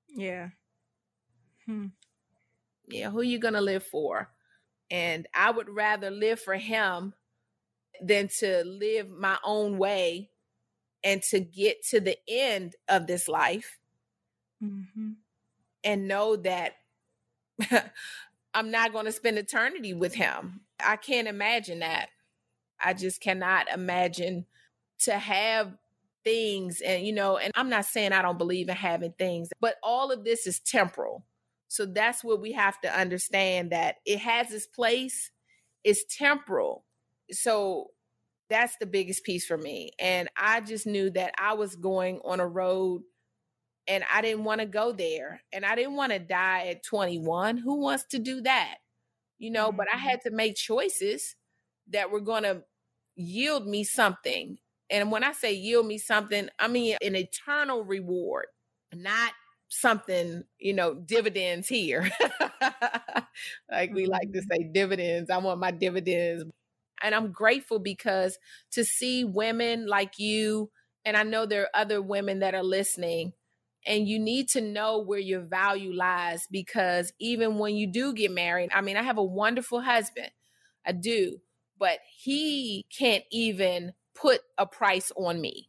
Yeah. 0.09 0.49
Hmm. 1.67 1.87
Yeah, 2.89 3.11
who 3.11 3.21
are 3.21 3.25
you 3.25 3.39
going 3.39 3.55
to 3.55 3.61
live 3.61 3.85
for? 3.85 4.31
And 4.91 5.27
I 5.35 5.51
would 5.51 5.69
rather 5.69 6.11
live 6.11 6.41
for 6.41 6.55
him 6.55 7.15
than 8.01 8.29
to 8.41 8.63
live 8.65 9.09
my 9.09 9.39
own 9.45 9.79
way 9.79 10.31
and 11.03 11.23
to 11.23 11.41
get 11.41 11.85
to 11.87 12.01
the 12.01 12.19
end 12.29 12.77
of 12.89 13.07
this 13.07 13.29
life 13.29 13.79
mm-hmm. 14.63 15.13
and 15.85 16.09
know 16.09 16.37
that 16.37 16.75
I'm 18.55 18.71
not 18.71 18.93
going 18.93 19.07
to 19.07 19.13
spend 19.13 19.39
eternity 19.39 19.95
with 19.95 20.15
him. 20.15 20.61
I 20.85 20.97
can't 20.97 21.29
imagine 21.29 21.81
that. 21.81 22.09
I 22.81 22.95
just 22.95 23.21
cannot 23.21 23.69
imagine 23.73 24.47
to 25.01 25.19
have 25.19 25.73
things 26.25 26.81
and 26.81 27.05
you 27.05 27.13
know 27.13 27.37
and 27.37 27.53
I'm 27.57 27.69
not 27.69 27.85
saying 27.85 28.13
I 28.13 28.23
don't 28.23 28.39
believe 28.39 28.69
in 28.69 28.77
having 28.77 29.13
things 29.19 29.49
but 29.61 29.75
all 29.83 30.13
of 30.13 30.25
this 30.25 30.47
is 30.47 30.61
temporal. 30.61 31.25
So 31.69 31.87
that's 31.87 32.23
what 32.23 32.41
we 32.41 32.53
have 32.53 32.81
to 32.83 32.97
understand 32.97 33.73
that 33.73 33.97
it 34.05 34.19
has 34.19 34.53
its 34.53 34.67
place. 34.67 35.31
It's 35.83 36.05
temporal. 36.17 36.85
So 37.31 37.93
that's 38.51 38.77
the 38.77 38.87
biggest 38.87 39.25
piece 39.25 39.47
for 39.47 39.57
me. 39.57 39.93
And 39.99 40.29
I 40.37 40.61
just 40.61 40.87
knew 40.87 41.09
that 41.11 41.33
I 41.39 41.55
was 41.55 41.75
going 41.75 42.21
on 42.25 42.41
a 42.41 42.47
road 42.47 43.03
and 43.89 44.05
I 44.13 44.23
didn't 44.23 44.45
want 44.45 44.61
to 44.61 44.67
go 44.67 44.93
there. 44.93 45.43
And 45.53 45.65
I 45.65 45.75
didn't 45.75 45.97
want 45.97 46.13
to 46.13 46.19
die 46.19 46.69
at 46.69 46.85
21. 46.85 47.59
Who 47.59 47.81
wants 47.81 48.05
to 48.11 48.19
do 48.19 48.41
that? 48.43 48.77
You 49.39 49.51
know, 49.51 49.69
mm-hmm. 49.69 49.77
but 49.77 49.89
I 49.93 49.97
mm-hmm. 49.97 50.09
had 50.09 50.21
to 50.23 50.31
make 50.31 50.57
choices 50.57 51.35
that 51.91 52.11
were 52.11 52.21
going 52.21 52.45
to 52.45 52.63
yield 53.17 53.67
me 53.67 53.85
something. 53.85 54.59
And 54.91 55.11
when 55.11 55.25
I 55.25 55.33
say 55.33 55.53
yield 55.53 55.87
me 55.87 55.99
something, 55.99 56.49
I 56.59 56.69
mean 56.69 56.97
an 57.03 57.17
eternal 57.17 57.85
reward, 57.85 58.47
not 58.95 59.33
something, 59.69 60.45
you 60.59 60.75
know, 60.75 60.95
dividends 60.95 61.67
here. 61.67 62.11
like 63.71 63.93
we 63.93 64.07
like 64.07 64.33
to 64.33 64.39
mm-hmm. 64.39 64.65
say 64.65 64.71
dividends. 64.73 65.31
I 65.31 65.39
want 65.39 65.61
my 65.61 65.71
dividends. 65.71 66.45
And 67.03 67.15
I'm 67.17 67.33
grateful 67.33 67.81
because 67.81 68.39
to 68.73 68.85
see 68.85 69.25
women 69.25 69.89
like 69.89 70.21
you, 70.21 70.71
and 71.05 71.17
I 71.17 71.25
know 71.25 71.47
there 71.47 71.63
are 71.63 71.81
other 71.81 72.01
women 72.01 72.41
that 72.41 72.55
are 72.55 72.63
listening 72.63 73.33
and 73.87 74.09
you 74.09 74.19
need 74.19 74.49
to 74.51 74.61
know 74.61 74.99
where 74.99 75.19
your 75.19 75.41
value 75.41 75.93
lies 75.93 76.47
because 76.51 77.13
even 77.19 77.59
when 77.59 77.75
you 77.75 77.87
do 77.87 78.13
get 78.13 78.31
married, 78.31 78.71
I 78.73 78.81
mean, 78.81 78.97
I 78.97 79.03
have 79.03 79.19
a 79.19 79.25
wonderful 79.25 79.81
husband, 79.81 80.31
I 80.87 80.93
do, 80.93 81.41
but 81.79 81.99
he 82.17 82.85
can't 82.97 83.25
even 83.31 83.93
put 84.15 84.41
a 84.57 84.67
price 84.67 85.11
on 85.17 85.41
me. 85.41 85.69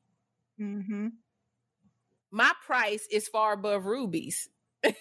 Mm-hmm. 0.60 1.08
My 2.32 2.52
price 2.66 3.08
is 3.12 3.28
far 3.28 3.54
above 3.54 3.86
rubies. 3.86 4.50
I 4.86 4.92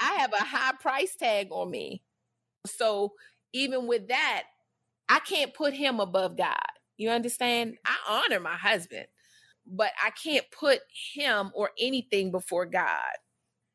have 0.00 0.32
a 0.32 0.44
high 0.44 0.74
price 0.80 1.16
tag 1.16 1.48
on 1.50 1.70
me. 1.70 2.02
So 2.66 3.12
even 3.52 3.86
with 3.86 4.08
that, 4.08 4.44
I 5.08 5.20
can't 5.20 5.54
put 5.54 5.74
him 5.74 6.00
above 6.00 6.36
God. 6.36 6.56
You 6.96 7.10
understand? 7.10 7.76
I 7.84 7.96
honor 8.08 8.40
my 8.40 8.56
husband 8.56 9.06
but 9.66 9.90
I 10.04 10.10
can't 10.10 10.46
put 10.50 10.80
him 11.14 11.50
or 11.54 11.70
anything 11.78 12.30
before 12.30 12.66
God. 12.66 13.16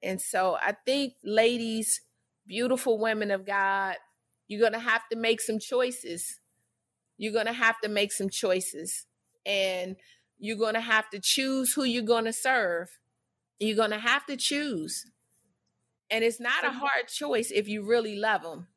And 0.02 0.22
so 0.22 0.58
I 0.62 0.76
think, 0.86 1.14
ladies, 1.24 2.02
beautiful 2.48 2.98
women 3.00 3.32
of 3.32 3.46
God, 3.46 3.96
you're 4.48 4.60
going 4.60 4.74
to 4.74 4.80
have 4.80 5.02
to 5.12 5.18
make 5.18 5.42
some 5.42 5.60
choices. 5.60 6.40
You're 7.18 7.34
going 7.34 7.46
to 7.46 7.54
have 7.54 7.80
to 7.84 7.90
make 7.90 8.12
some 8.12 8.30
choices. 8.30 9.06
And 9.46 9.96
you're 10.40 10.58
going 10.58 10.74
to 10.74 10.82
have 10.82 11.10
to 11.12 11.20
choose 11.22 11.74
who 11.74 11.84
you're 11.84 12.04
going 12.04 12.26
to 12.26 12.34
serve. 12.34 12.90
You're 13.60 13.78
going 13.78 13.92
to 13.92 14.00
have 14.00 14.26
to 14.26 14.38
choose. 14.38 15.06
And 16.10 16.24
it's 16.24 16.40
not 16.40 16.66
a 16.66 16.72
hard 16.72 17.08
choice 17.08 17.52
if 17.52 17.68
you 17.68 17.86
really 17.86 18.16
love 18.16 18.42
them. 18.42 18.68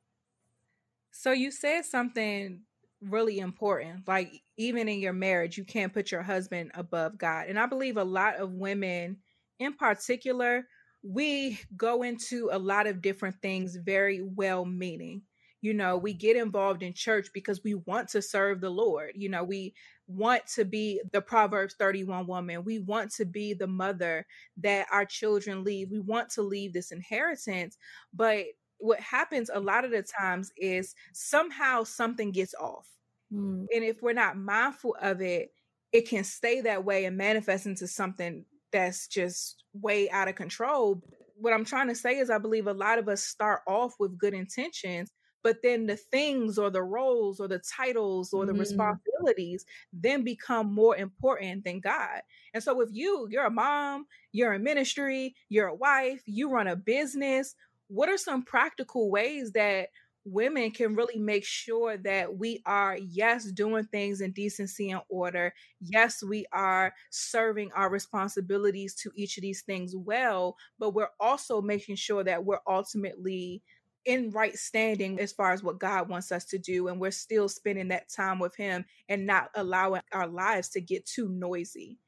So 1.11 1.33
you 1.33 1.51
said 1.51 1.85
something 1.85 2.62
really 3.09 3.39
important. 3.39 4.07
Like 4.07 4.43
even 4.57 4.89
in 4.89 4.99
your 4.99 5.13
marriage, 5.13 5.57
you 5.57 5.65
can't 5.65 5.93
put 5.93 6.11
your 6.11 6.23
husband 6.23 6.71
above 6.75 7.19
God. 7.19 7.47
And 7.49 7.59
I 7.59 7.67
believe 7.67 7.97
a 7.97 8.05
lot 8.05 8.37
of 8.37 8.53
women 8.53 9.19
in 9.59 9.75
particular 9.75 10.67
we 11.03 11.61
go 11.77 12.03
into 12.03 12.49
a 12.51 12.59
lot 12.59 12.87
of 12.87 13.03
different 13.03 13.37
things 13.43 13.77
very 13.77 14.23
well 14.23 14.65
meaning 14.65 15.21
you 15.61 15.75
know 15.75 15.97
we 15.97 16.15
get 16.15 16.37
involved 16.37 16.83
in 16.83 16.95
church 16.95 17.29
because 17.35 17.63
we 17.63 17.75
want 17.75 18.09
to 18.09 18.23
serve 18.23 18.61
the 18.61 18.71
lord 18.71 19.13
you 19.15 19.29
know 19.29 19.45
we 19.45 19.75
want 20.07 20.47
to 20.47 20.65
be 20.65 21.01
the 21.13 21.21
proverbs 21.21 21.75
31 21.79 22.27
woman 22.27 22.65
we 22.65 22.79
want 22.79 23.11
to 23.11 23.27
be 23.27 23.53
the 23.53 23.67
mother 23.67 24.27
that 24.57 24.87
our 24.91 25.05
children 25.05 25.63
leave 25.63 25.91
we 25.91 26.01
want 26.01 26.31
to 26.31 26.43
leave 26.43 26.73
this 26.73 26.91
inheritance 26.91 27.77
but 28.15 28.45
what 28.85 29.01
happens 29.01 29.51
a 29.53 29.59
lot 29.59 29.85
of 29.85 29.91
the 29.91 30.03
times 30.03 30.53
is 30.59 30.95
somehow 31.14 31.82
something 31.82 32.30
gets 32.30 32.55
off 32.61 32.87
mm. 33.32 33.64
and 33.74 33.85
if 33.85 34.03
we're 34.03 34.12
not 34.12 34.37
mindful 34.37 34.95
of 35.01 35.22
it 35.22 35.51
it 35.93 36.07
can 36.07 36.22
stay 36.22 36.61
that 36.61 36.85
way 36.85 37.07
and 37.07 37.16
manifest 37.16 37.64
into 37.64 37.87
something 37.87 38.45
that's 38.72 39.09
just 39.09 39.64
way 39.72 40.11
out 40.11 40.28
of 40.28 40.35
control 40.35 41.03
what 41.37 41.55
i'm 41.55 41.64
trying 41.64 41.89
to 41.89 41.95
say 41.95 42.18
is 42.18 42.28
i 42.28 42.37
believe 42.37 42.66
a 42.66 42.74
lot 42.74 42.99
of 42.99 43.09
us 43.09 43.22
start 43.22 43.62
off 43.66 43.95
with 43.99 44.18
good 44.18 44.35
intentions 44.35 45.11
but 45.45 45.61
then 45.62 45.87
the 45.87 45.97
things 45.97 46.59
or 46.59 46.70
the 46.70 46.82
roles 46.82 47.39
or 47.39 47.47
the 47.47 47.61
titles 47.76 48.32
or 48.32 48.47
the 48.47 48.53
mm-hmm. 48.53 48.61
responsibilities 48.61 49.66
then 49.93 50.24
become 50.24 50.72
more 50.74 50.97
important 50.97 51.64
than 51.64 51.80
God. 51.80 52.22
And 52.55 52.62
so 52.62 52.80
if 52.80 52.89
you 52.93 53.28
you're 53.30 53.45
a 53.45 53.51
mom, 53.51 54.07
you're 54.32 54.55
in 54.55 54.64
ministry, 54.64 55.37
you're 55.51 55.68
a 55.68 55.74
wife, 55.74 56.22
you 56.24 56.51
run 56.51 56.66
a 56.66 56.74
business, 56.74 57.55
what 57.95 58.09
are 58.09 58.18
some 58.18 58.42
practical 58.42 59.11
ways 59.11 59.53
that 59.53 59.88
women 60.26 60.70
can 60.70 60.95
really 60.95 61.18
make 61.18 61.45
sure 61.45 61.99
that 61.99 62.38
we 62.38 62.62
are 62.64 62.97
yes 62.97 63.45
doing 63.53 63.84
things 63.84 64.22
in 64.22 64.32
decency 64.32 64.90
and 64.90 65.03
order 65.11 65.53
yes 65.80 66.22
we 66.22 66.47
are 66.53 66.95
serving 67.11 67.70
our 67.74 67.90
responsibilities 67.90 68.95
to 68.95 69.11
each 69.14 69.36
of 69.36 69.42
these 69.42 69.62
things 69.62 69.95
well 69.95 70.57
but 70.78 70.95
we're 70.95 71.11
also 71.20 71.61
making 71.61 71.95
sure 71.95 72.24
that 72.24 72.45
we're 72.45 72.61
ultimately 72.66 73.62
in 74.05 74.30
right 74.30 74.57
standing 74.57 75.18
as 75.20 75.32
far 75.32 75.53
as 75.53 75.62
what 75.62 75.78
God 75.78 76.09
wants 76.09 76.30
us 76.30 76.45
to 76.47 76.59
do. 76.59 76.88
And 76.88 77.01
we're 77.01 77.11
still 77.11 77.49
spending 77.49 77.88
that 77.88 78.11
time 78.11 78.38
with 78.38 78.55
Him 78.57 78.84
and 79.09 79.26
not 79.26 79.49
allowing 79.55 80.03
our 80.12 80.26
lives 80.26 80.68
to 80.70 80.80
get 80.80 81.07
too 81.07 81.28
noisy. 81.28 81.99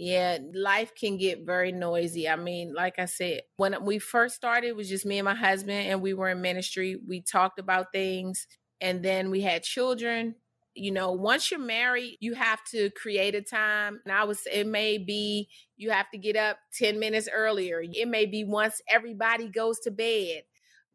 Yeah, 0.00 0.38
life 0.54 0.92
can 0.94 1.16
get 1.16 1.44
very 1.44 1.72
noisy. 1.72 2.28
I 2.28 2.36
mean, 2.36 2.72
like 2.72 3.00
I 3.00 3.06
said, 3.06 3.42
when 3.56 3.84
we 3.84 3.98
first 3.98 4.36
started, 4.36 4.68
it 4.68 4.76
was 4.76 4.88
just 4.88 5.04
me 5.04 5.18
and 5.18 5.24
my 5.24 5.34
husband, 5.34 5.88
and 5.88 6.00
we 6.00 6.14
were 6.14 6.28
in 6.28 6.40
ministry. 6.40 6.96
We 7.04 7.20
talked 7.20 7.58
about 7.58 7.90
things, 7.92 8.46
and 8.80 9.04
then 9.04 9.28
we 9.28 9.40
had 9.40 9.64
children. 9.64 10.36
You 10.76 10.92
know, 10.92 11.10
once 11.10 11.50
you're 11.50 11.58
married, 11.58 12.16
you 12.20 12.34
have 12.34 12.60
to 12.70 12.90
create 12.90 13.34
a 13.34 13.42
time. 13.42 13.98
And 14.04 14.12
I 14.14 14.22
was, 14.22 14.42
it 14.46 14.68
may 14.68 14.98
be 14.98 15.48
you 15.76 15.90
have 15.90 16.08
to 16.12 16.18
get 16.18 16.36
up 16.36 16.58
10 16.78 17.00
minutes 17.00 17.28
earlier. 17.32 17.82
It 17.82 18.06
may 18.06 18.26
be 18.26 18.44
once 18.44 18.80
everybody 18.88 19.48
goes 19.48 19.80
to 19.80 19.90
bed 19.90 20.42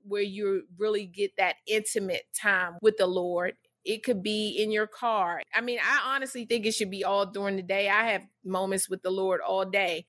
where 0.05 0.21
you 0.21 0.63
really 0.77 1.05
get 1.05 1.31
that 1.37 1.55
intimate 1.67 2.23
time 2.41 2.77
with 2.81 2.95
the 2.97 3.07
Lord. 3.07 3.55
It 3.85 4.03
could 4.03 4.23
be 4.23 4.49
in 4.49 4.71
your 4.71 4.87
car. 4.87 5.41
I 5.53 5.61
mean, 5.61 5.79
I 5.83 6.15
honestly 6.15 6.45
think 6.45 6.65
it 6.65 6.73
should 6.73 6.91
be 6.91 7.03
all 7.03 7.25
during 7.25 7.55
the 7.55 7.63
day. 7.63 7.89
I 7.89 8.11
have 8.11 8.23
moments 8.45 8.89
with 8.89 9.01
the 9.01 9.09
Lord 9.09 9.41
all 9.41 9.65
day, 9.65 10.05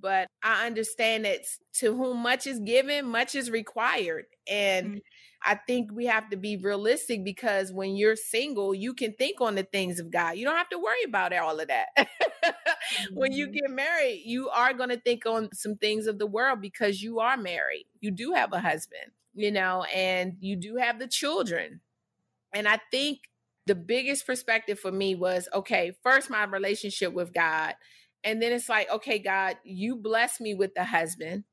but 0.00 0.28
I 0.42 0.66
understand 0.66 1.24
that 1.24 1.40
to 1.78 1.96
whom 1.96 2.18
much 2.18 2.46
is 2.46 2.58
given, 2.60 3.06
much 3.06 3.34
is 3.34 3.50
required. 3.50 4.26
And 4.48 4.86
mm-hmm. 4.86 4.98
I 5.42 5.54
think 5.66 5.92
we 5.92 6.06
have 6.06 6.28
to 6.30 6.36
be 6.36 6.56
realistic 6.56 7.24
because 7.24 7.72
when 7.72 7.96
you're 7.96 8.16
single, 8.16 8.74
you 8.74 8.94
can 8.94 9.14
think 9.14 9.40
on 9.40 9.54
the 9.54 9.62
things 9.62 9.98
of 9.98 10.10
God. 10.10 10.36
You 10.36 10.44
don't 10.44 10.56
have 10.56 10.68
to 10.70 10.78
worry 10.78 11.04
about 11.06 11.32
all 11.32 11.58
of 11.58 11.68
that. 11.68 11.88
mm-hmm. 11.98 12.10
When 13.14 13.32
you 13.32 13.46
mm-hmm. 13.46 13.52
get 13.52 13.70
married, 13.70 14.22
you 14.24 14.48
are 14.50 14.72
going 14.72 14.90
to 14.90 15.00
think 15.00 15.26
on 15.26 15.48
some 15.52 15.76
things 15.76 16.06
of 16.06 16.18
the 16.18 16.26
world 16.26 16.60
because 16.60 17.02
you 17.02 17.20
are 17.20 17.36
married. 17.36 17.86
You 18.00 18.10
do 18.10 18.32
have 18.32 18.52
a 18.52 18.60
husband 18.60 19.10
you 19.36 19.52
know, 19.52 19.84
and 19.94 20.36
you 20.40 20.56
do 20.56 20.76
have 20.76 20.98
the 20.98 21.06
children. 21.06 21.80
And 22.54 22.66
I 22.68 22.80
think 22.90 23.20
the 23.66 23.74
biggest 23.74 24.26
perspective 24.26 24.78
for 24.78 24.92
me 24.92 25.14
was 25.14 25.48
okay, 25.52 25.92
first, 26.02 26.30
my 26.30 26.44
relationship 26.44 27.12
with 27.12 27.34
God. 27.34 27.74
And 28.24 28.40
then 28.40 28.52
it's 28.52 28.68
like, 28.68 28.90
okay, 28.90 29.18
God, 29.18 29.56
you 29.64 29.96
bless 29.96 30.40
me 30.40 30.54
with 30.54 30.74
the 30.74 30.84
husband, 30.84 31.44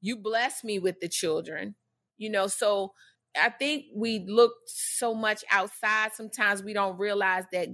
you 0.00 0.16
bless 0.16 0.62
me 0.62 0.78
with 0.78 1.00
the 1.00 1.08
children, 1.08 1.74
you 2.18 2.30
know, 2.30 2.46
so 2.46 2.92
I 3.40 3.50
think 3.50 3.86
we 3.94 4.24
look 4.26 4.52
so 4.66 5.14
much 5.14 5.44
outside. 5.50 6.12
Sometimes 6.14 6.62
we 6.62 6.72
don't 6.72 6.98
realize 6.98 7.44
that 7.52 7.68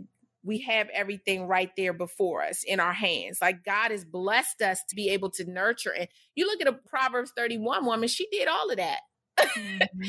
we 0.45 0.61
have 0.63 0.89
everything 0.93 1.47
right 1.47 1.71
there 1.77 1.93
before 1.93 2.43
us 2.43 2.65
in 2.65 2.81
our 2.81 2.93
hands. 2.93 3.39
Like 3.41 3.65
God 3.65 3.91
has 3.93 4.05
blessed 4.05 4.61
us 4.61 4.81
to 4.89 4.97
be 4.97 5.11
able 5.11 5.31
to 5.33 5.49
nurture. 5.49 5.95
And 5.97 6.09
you 6.35 6.47
look 6.47 6.61
at 6.61 6.67
a 6.67 6.73
Proverbs 6.73 7.33
31 7.37 7.87
woman, 7.87 8.09
she 8.09 8.27
did 8.31 8.49
all 8.49 8.71
of 8.71 8.77
that. 8.77 9.01
Mm-hmm. 9.39 10.03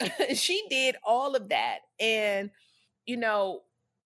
she 0.34 0.64
did 0.68 0.96
all 1.04 1.34
of 1.34 1.48
that. 1.48 1.78
And, 2.00 2.50
you 3.06 3.16
know, 3.16 3.62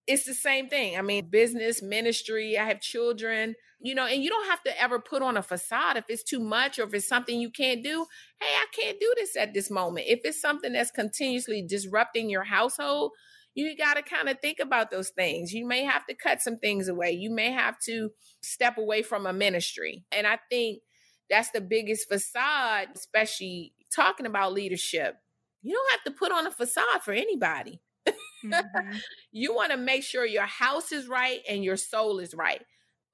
it's 0.07 0.25
the 0.25 0.35
same 0.35 0.69
thing. 0.69 0.99
I 0.99 1.03
mean, 1.03 1.29
business, 1.31 1.83
ministry, 1.83 2.59
I 2.59 2.65
have 2.65 2.81
children, 2.81 3.55
you 3.81 3.95
know, 3.95 4.07
and 4.07 4.23
you 4.23 4.31
don't 4.31 4.49
have 4.49 4.63
to 4.65 4.83
ever 4.83 4.99
put 4.99 5.23
on 5.23 5.37
a 5.37 5.43
facade 5.43 5.97
if 5.97 6.05
it's 6.09 6.25
too 6.25 6.41
much 6.41 6.79
or 6.79 6.85
if 6.85 6.95
it's 6.95 7.09
something 7.09 7.41
you 7.41 7.51
can't 7.51 7.85
do. 7.85 8.07
Hey, 8.41 8.47
I 8.47 8.67
can't 8.73 8.99
do 8.99 9.15
this 9.17 9.37
at 9.37 9.55
this 9.55 9.71
moment. 9.71 10.07
If 10.09 10.21
it's 10.25 10.41
something 10.41 10.73
that's 10.73 10.91
continuously 10.91 11.63
disrupting 11.63 12.31
your 12.31 12.45
household, 12.45 13.13
you 13.55 13.77
got 13.77 13.95
to 13.95 14.03
kind 14.03 14.29
of 14.29 14.41
think 14.41 14.59
about 14.61 14.91
those 14.91 15.11
things. 15.11 15.53
You 15.53 15.67
may 15.67 15.85
have 15.85 16.07
to 16.07 16.15
cut 16.15 16.41
some 16.41 16.59
things 16.59 16.89
away. 16.89 17.13
You 17.13 17.31
may 17.31 17.53
have 17.53 17.79
to 17.81 18.11
step 18.43 18.79
away 18.79 19.03
from 19.03 19.27
a 19.27 19.33
ministry. 19.33 20.05
And 20.11 20.27
I 20.27 20.39
think 20.51 20.81
that's 21.29 21.51
the 21.51 21.61
biggest 21.61 22.09
facade, 22.09 22.89
especially 22.95 23.75
talking 23.95 24.27
about 24.27 24.53
leadership, 24.53 25.17
you 25.63 25.75
don't 25.75 25.91
have 25.93 26.05
to 26.05 26.19
put 26.19 26.33
on 26.33 26.47
a 26.47 26.51
facade 26.51 27.03
for 27.03 27.13
anybody. 27.13 27.81
Mm-hmm. 28.07 28.97
you 29.33 29.55
want 29.55 29.71
to 29.71 29.77
make 29.77 30.03
sure 30.03 30.27
your 30.27 30.43
house 30.43 30.93
is 30.93 31.07
right 31.07 31.41
and 31.49 31.65
your 31.65 31.77
soul 31.77 32.19
is 32.19 32.35
right. 32.35 32.63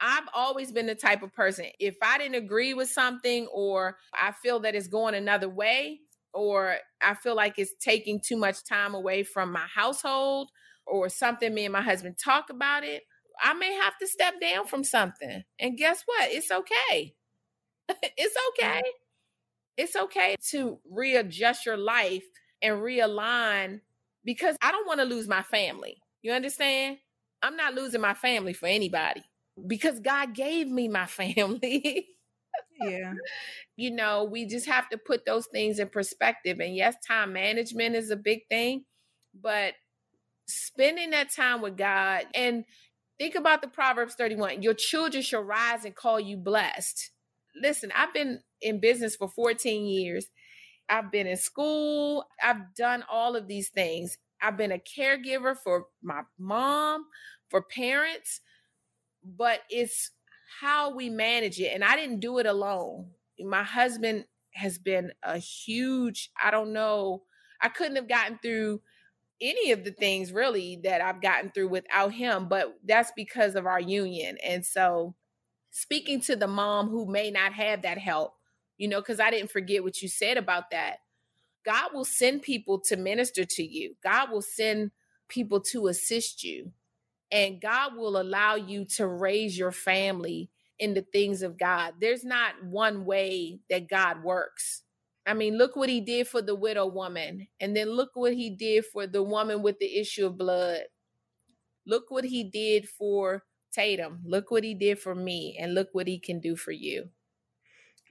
I've 0.00 0.28
always 0.32 0.72
been 0.72 0.86
the 0.86 0.94
type 0.94 1.22
of 1.22 1.34
person, 1.34 1.66
if 1.80 1.96
I 2.02 2.18
didn't 2.18 2.36
agree 2.36 2.72
with 2.72 2.88
something 2.88 3.48
or 3.48 3.96
I 4.14 4.32
feel 4.32 4.60
that 4.60 4.74
it's 4.74 4.86
going 4.86 5.14
another 5.14 5.48
way, 5.48 6.00
or 6.32 6.76
I 7.02 7.14
feel 7.14 7.34
like 7.34 7.58
it's 7.58 7.74
taking 7.80 8.20
too 8.24 8.36
much 8.36 8.64
time 8.64 8.94
away 8.94 9.24
from 9.24 9.50
my 9.50 9.66
household, 9.74 10.50
or 10.86 11.08
something 11.08 11.52
me 11.52 11.64
and 11.64 11.72
my 11.72 11.82
husband 11.82 12.16
talk 12.22 12.48
about 12.48 12.84
it, 12.84 13.02
I 13.42 13.54
may 13.54 13.74
have 13.74 13.98
to 13.98 14.06
step 14.06 14.34
down 14.40 14.66
from 14.66 14.84
something. 14.84 15.42
And 15.58 15.76
guess 15.76 16.02
what? 16.06 16.30
It's 16.30 16.50
okay. 16.50 17.14
it's 18.16 18.36
okay 18.50 18.82
it's 19.78 19.96
okay 19.96 20.36
to 20.50 20.78
readjust 20.90 21.64
your 21.64 21.76
life 21.76 22.24
and 22.60 22.82
realign 22.82 23.80
because 24.24 24.56
I 24.60 24.72
don't 24.72 24.86
want 24.86 25.00
to 25.00 25.06
lose 25.06 25.28
my 25.28 25.42
family. 25.42 26.02
You 26.20 26.32
understand? 26.32 26.98
I'm 27.42 27.56
not 27.56 27.74
losing 27.74 28.00
my 28.00 28.14
family 28.14 28.52
for 28.52 28.66
anybody 28.66 29.22
because 29.66 30.00
God 30.00 30.34
gave 30.34 30.68
me 30.68 30.88
my 30.88 31.06
family. 31.06 32.08
yeah. 32.80 33.14
You 33.76 33.92
know, 33.92 34.24
we 34.24 34.44
just 34.44 34.66
have 34.66 34.88
to 34.88 34.98
put 34.98 35.24
those 35.24 35.46
things 35.46 35.78
in 35.78 35.88
perspective. 35.88 36.58
And 36.58 36.74
yes, 36.74 36.96
time 37.06 37.32
management 37.32 37.94
is 37.94 38.10
a 38.10 38.16
big 38.16 38.40
thing, 38.50 38.84
but 39.40 39.74
spending 40.48 41.10
that 41.10 41.30
time 41.30 41.62
with 41.62 41.76
God 41.76 42.26
and 42.34 42.64
think 43.18 43.36
about 43.36 43.62
the 43.62 43.68
Proverbs 43.68 44.16
31 44.16 44.62
your 44.62 44.74
children 44.74 45.22
shall 45.22 45.42
rise 45.42 45.84
and 45.84 45.94
call 45.94 46.18
you 46.18 46.36
blessed. 46.36 47.10
Listen, 47.60 47.92
I've 47.96 48.14
been 48.14 48.40
in 48.60 48.80
business 48.80 49.16
for 49.16 49.28
14 49.28 49.86
years. 49.86 50.26
I've 50.88 51.10
been 51.12 51.26
in 51.26 51.36
school. 51.36 52.24
I've 52.42 52.74
done 52.76 53.04
all 53.10 53.36
of 53.36 53.46
these 53.46 53.68
things. 53.68 54.18
I've 54.40 54.56
been 54.56 54.72
a 54.72 54.78
caregiver 54.78 55.56
for 55.56 55.86
my 56.02 56.22
mom, 56.38 57.06
for 57.50 57.62
parents, 57.62 58.40
but 59.24 59.60
it's 59.68 60.10
how 60.60 60.94
we 60.94 61.10
manage 61.10 61.60
it. 61.60 61.72
And 61.74 61.84
I 61.84 61.96
didn't 61.96 62.20
do 62.20 62.38
it 62.38 62.46
alone. 62.46 63.10
My 63.40 63.62
husband 63.62 64.24
has 64.54 64.78
been 64.78 65.12
a 65.22 65.38
huge, 65.38 66.30
I 66.42 66.50
don't 66.50 66.72
know, 66.72 67.22
I 67.60 67.68
couldn't 67.68 67.96
have 67.96 68.08
gotten 68.08 68.38
through 68.42 68.80
any 69.40 69.70
of 69.72 69.84
the 69.84 69.92
things 69.92 70.32
really 70.32 70.80
that 70.84 71.00
I've 71.00 71.22
gotten 71.22 71.50
through 71.50 71.68
without 71.68 72.12
him, 72.12 72.48
but 72.48 72.76
that's 72.84 73.12
because 73.14 73.54
of 73.54 73.66
our 73.66 73.80
union. 73.80 74.36
And 74.44 74.64
so, 74.64 75.14
speaking 75.70 76.20
to 76.22 76.36
the 76.36 76.46
mom 76.46 76.88
who 76.88 77.06
may 77.10 77.30
not 77.30 77.52
have 77.52 77.82
that 77.82 77.98
help, 77.98 78.34
you 78.76 78.88
know, 78.88 79.00
because 79.00 79.20
I 79.20 79.30
didn't 79.30 79.50
forget 79.50 79.84
what 79.84 80.02
you 80.02 80.08
said 80.08 80.36
about 80.36 80.70
that. 80.70 80.98
God 81.64 81.90
will 81.92 82.04
send 82.04 82.42
people 82.42 82.80
to 82.80 82.96
minister 82.96 83.44
to 83.44 83.62
you, 83.62 83.96
God 84.02 84.30
will 84.30 84.42
send 84.42 84.90
people 85.28 85.60
to 85.60 85.88
assist 85.88 86.42
you, 86.42 86.72
and 87.30 87.60
God 87.60 87.96
will 87.96 88.20
allow 88.20 88.54
you 88.54 88.86
to 88.96 89.06
raise 89.06 89.58
your 89.58 89.72
family 89.72 90.50
in 90.78 90.94
the 90.94 91.02
things 91.12 91.42
of 91.42 91.58
God. 91.58 91.94
There's 92.00 92.24
not 92.24 92.64
one 92.64 93.04
way 93.04 93.60
that 93.68 93.88
God 93.88 94.22
works. 94.22 94.82
I 95.26 95.34
mean, 95.34 95.58
look 95.58 95.76
what 95.76 95.90
he 95.90 96.00
did 96.00 96.26
for 96.28 96.40
the 96.40 96.54
widow 96.54 96.86
woman, 96.86 97.48
and 97.60 97.76
then 97.76 97.90
look 97.90 98.10
what 98.14 98.32
he 98.32 98.48
did 98.48 98.86
for 98.86 99.06
the 99.06 99.22
woman 99.22 99.62
with 99.62 99.78
the 99.78 99.98
issue 99.98 100.26
of 100.26 100.38
blood. 100.38 100.82
Look 101.86 102.10
what 102.10 102.24
he 102.24 102.44
did 102.44 102.88
for 102.88 103.42
Tatum. 103.72 104.20
Look 104.24 104.50
what 104.50 104.64
he 104.64 104.74
did 104.74 104.98
for 104.98 105.14
me, 105.14 105.56
and 105.60 105.74
look 105.74 105.88
what 105.92 106.08
he 106.08 106.18
can 106.18 106.40
do 106.40 106.56
for 106.56 106.72
you. 106.72 107.10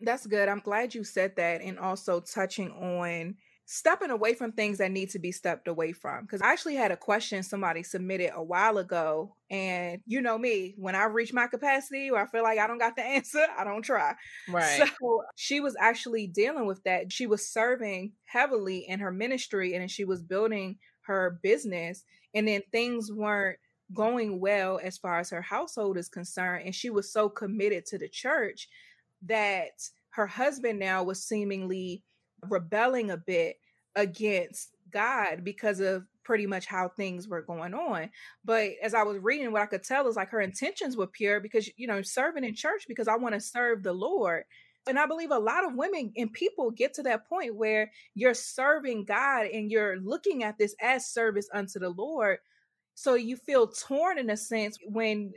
That's 0.02 0.28
good. 0.28 0.50
I'm 0.50 0.60
glad 0.60 0.94
you 0.94 1.04
said 1.04 1.36
that. 1.38 1.62
And 1.62 1.80
also 1.80 2.20
touching 2.20 2.72
on 2.72 3.36
stepping 3.70 4.12
away 4.12 4.34
from 4.34 4.54
things 4.54 4.78
that 4.78 4.92
need 4.92 5.10
to 5.10 5.20
be 5.20 5.32
stepped 5.32 5.68
away 5.68 5.92
from. 5.92 6.24
Because 6.24 6.42
I 6.42 6.54
actually 6.54 6.76
had 6.76 6.92
a 6.92 6.98
question 6.98 7.44
somebody 7.44 7.84
submitted 7.84 8.32
a 8.34 8.42
while 8.42 8.78
ago. 8.78 9.36
And 9.52 10.02
you 10.06 10.22
know 10.22 10.38
me, 10.38 10.74
when 10.78 10.96
I 10.96 11.04
reach 11.04 11.34
my 11.34 11.48
capacity 11.48 12.10
or 12.10 12.18
I 12.18 12.28
feel 12.28 12.44
like 12.44 12.60
I 12.60 12.68
don't 12.68 12.78
got 12.78 12.96
the 12.96 13.02
answer, 13.06 13.46
I 13.58 13.66
don't 13.66 13.82
try. 13.82 14.16
Right. 14.48 14.88
So 14.98 15.24
she 15.36 15.60
was 15.60 15.76
actually 15.80 16.28
dealing 16.28 16.66
with 16.66 16.82
that. 16.84 17.12
She 17.12 17.28
was 17.28 17.46
serving 17.48 18.14
heavily 18.24 18.86
in 18.88 19.00
her 19.00 19.12
ministry 19.12 19.74
and 19.74 19.92
she 19.92 20.06
was 20.06 20.22
building 20.22 20.78
her 21.02 21.40
business. 21.44 22.06
And 22.34 22.48
then 22.48 22.62
things 22.72 23.12
weren't 23.12 23.58
going 23.94 24.40
well 24.40 24.80
as 24.84 24.98
far 24.98 25.20
as 25.20 25.30
her 25.30 25.42
household 25.42 25.98
is 25.98 26.10
concerned. 26.10 26.66
And 26.66 26.76
she 26.76 26.90
was 26.90 27.12
so 27.12 27.30
committed 27.30 27.86
to 27.88 27.98
the 27.98 28.10
church 28.10 28.68
that 29.24 29.90
her 30.12 30.28
husband 30.28 30.80
now 30.80 31.04
was 31.04 31.24
seemingly 31.24 32.04
rebelling 32.50 33.12
a 33.12 33.18
bit 33.18 33.58
against 33.96 34.76
God 34.92 35.44
because 35.44 35.80
of 35.80 36.06
pretty 36.24 36.46
much 36.46 36.66
how 36.66 36.90
things 36.90 37.28
were 37.28 37.42
going 37.42 37.74
on. 37.74 38.10
But 38.44 38.72
as 38.84 38.94
I 38.94 39.04
was 39.04 39.18
reading, 39.20 39.52
what 39.52 39.62
I 39.62 39.68
could 39.68 39.84
tell 39.84 40.08
is 40.08 40.16
like 40.16 40.30
her 40.30 40.42
intentions 40.42 40.98
were 40.98 41.08
pure 41.08 41.40
because, 41.40 41.70
you 41.78 41.88
know, 41.88 42.02
serving 42.02 42.44
in 42.44 42.54
church 42.54 42.86
because 42.88 43.08
I 43.08 43.16
want 43.16 43.36
to 43.36 43.42
serve 43.42 43.84
the 43.84 43.94
Lord. 43.94 44.44
And 44.88 44.98
I 45.00 45.06
believe 45.06 45.32
a 45.32 45.40
lot 45.40 45.66
of 45.66 45.76
women 45.76 46.14
and 46.16 46.32
people 46.32 46.72
get 46.72 46.94
to 46.96 47.04
that 47.04 47.28
point 47.28 47.56
where 47.56 47.92
you're 48.14 48.34
serving 48.34 49.06
God 49.06 49.48
and 49.48 49.72
you're 49.72 49.98
looking 50.00 50.44
at 50.44 50.58
this 50.58 50.76
as 50.82 51.06
service 51.06 51.50
unto 51.54 51.80
the 51.80 51.90
Lord. 51.90 52.40
So 52.98 53.14
you 53.14 53.38
feel 53.38 53.68
torn 53.68 54.18
in 54.18 54.32
a 54.32 54.36
sense 54.36 54.80
when 54.84 55.34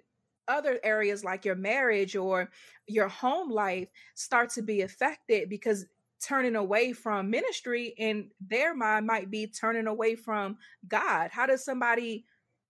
other 0.49 0.81
areas 0.83 1.25
like 1.25 1.45
your 1.45 1.57
marriage 1.57 2.17
or 2.17 2.49
your 2.87 3.07
home 3.07 3.51
life 3.51 3.91
start 4.15 4.49
to 4.53 4.63
be 4.63 4.81
affected 4.81 5.51
because 5.51 5.85
turning 6.27 6.57
away 6.57 6.95
from 6.95 7.29
ministry 7.29 7.93
in 7.99 8.31
their 8.41 8.75
mind 8.75 9.07
might 9.07 9.31
be 9.31 9.47
turning 9.47 9.87
away 9.87 10.15
from 10.15 10.57
God. 10.89 11.29
How 11.31 11.45
does 11.45 11.63
somebody 11.63 12.25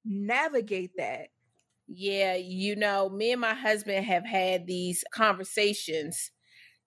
navigate 0.05 0.91
that? 0.97 1.29
Yeah, 1.87 2.35
you 2.35 2.75
know, 2.75 3.09
me 3.11 3.31
and 3.31 3.41
my 3.41 3.55
husband 3.55 4.05
have 4.07 4.27
had 4.27 4.67
these 4.67 5.05
conversations 5.15 6.33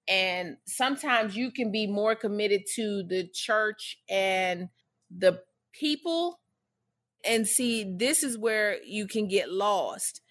and 0.09 0.57
sometimes 0.67 1.37
you 1.37 1.51
can 1.51 1.71
be 1.71 1.87
more 1.87 2.15
committed 2.15 2.63
to 2.75 3.03
the 3.03 3.29
church 3.33 3.97
and 4.09 4.67
the 5.17 5.39
people 5.71 6.41
and 7.25 7.47
see 7.47 7.83
this 7.83 8.23
is 8.23 8.37
where 8.37 8.77
you 8.83 9.07
can 9.07 9.27
get 9.27 9.51
lost 9.51 10.21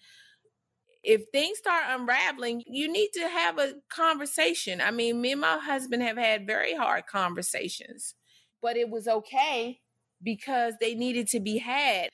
if 1.03 1.23
things 1.31 1.57
start 1.57 1.83
unraveling, 1.89 2.63
you 2.65 2.91
need 2.91 3.09
to 3.13 3.27
have 3.27 3.59
a 3.59 3.73
conversation. 3.89 4.79
I 4.79 4.91
mean, 4.91 5.21
me 5.21 5.33
and 5.33 5.41
my 5.41 5.57
husband 5.57 6.01
have 6.01 6.17
had 6.17 6.47
very 6.47 6.75
hard 6.75 7.05
conversations, 7.07 8.15
but 8.61 8.77
it 8.77 8.89
was 8.89 9.07
okay 9.07 9.79
because 10.23 10.75
they 10.79 10.95
needed 10.95 11.27
to 11.27 11.41
be 11.41 11.57
had. 11.57 12.09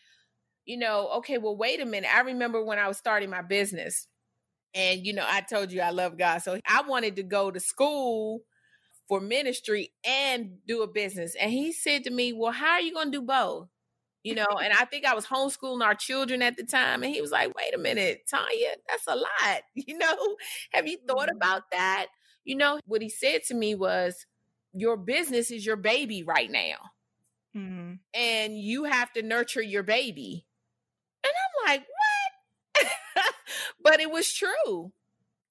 You 0.66 0.78
know, 0.78 1.10
okay, 1.18 1.38
well, 1.38 1.56
wait 1.56 1.80
a 1.80 1.86
minute. 1.86 2.10
I 2.14 2.22
remember 2.22 2.64
when 2.64 2.80
I 2.80 2.88
was 2.88 2.98
starting 2.98 3.30
my 3.30 3.42
business, 3.44 4.08
and, 4.74 5.06
you 5.06 5.14
know, 5.14 5.26
I 5.28 5.42
told 5.42 5.72
you 5.72 5.82
I 5.82 5.90
love 5.92 6.18
God. 6.18 6.40
So 6.40 6.60
I 6.68 6.84
wanted 6.84 7.16
to 7.16 7.24
go 7.24 7.50
to 7.50 7.60
school 7.60 8.42
for 9.08 9.20
ministry 9.20 9.92
and 10.06 10.58
do 10.68 10.84
a 10.84 10.88
business. 10.88 11.36
And 11.40 11.52
he 11.52 11.72
said 11.72 12.04
to 12.04 12.12
me, 12.12 12.34
Well, 12.34 12.52
how 12.52 12.74
are 12.74 12.82
you 12.82 12.94
going 12.94 13.12
to 13.12 13.20
do 13.20 13.26
both? 13.26 13.68
You 14.24 14.36
know, 14.36 14.48
and 14.62 14.74
I 14.74 14.86
think 14.86 15.06
I 15.06 15.16
was 15.16 15.26
homeschooling 15.26 15.84
our 15.84 15.96
children 15.96 16.42
at 16.42 16.58
the 16.58 16.64
time. 16.64 17.04
And 17.04 17.14
he 17.14 17.22
was 17.22 17.32
like, 17.32 17.56
wait 17.56 17.74
a 17.74 17.78
minute, 17.78 18.24
Tanya, 18.30 18.76
that's 18.88 19.08
a 19.08 19.16
lot. 19.16 19.62
You 19.76 19.98
know, 19.98 20.36
have 20.72 20.88
you 20.88 20.98
thought 21.08 21.30
mm-hmm. 21.30 21.38
about 21.38 21.72
that? 21.72 22.08
You 22.44 22.56
know, 22.56 22.80
what 22.86 23.02
he 23.02 23.10
said 23.10 23.44
to 23.48 23.54
me 23.54 23.76
was, 23.76 24.26
your 24.74 24.98
business 24.98 25.52
is 25.52 25.66
your 25.66 25.76
baby 25.76 26.24
right 26.24 26.50
now. 26.50 26.76
Mm-hmm. 27.56 27.94
And 28.14 28.58
you 28.58 28.84
have 28.84 29.12
to 29.14 29.22
nurture 29.22 29.62
your 29.62 29.84
baby. 29.84 30.46
And 31.24 31.34
I'm 31.34 31.72
like, 31.72 31.86
what? 32.76 32.94
but 33.84 34.00
it 34.00 34.12
was 34.12 34.32
true. 34.32 34.92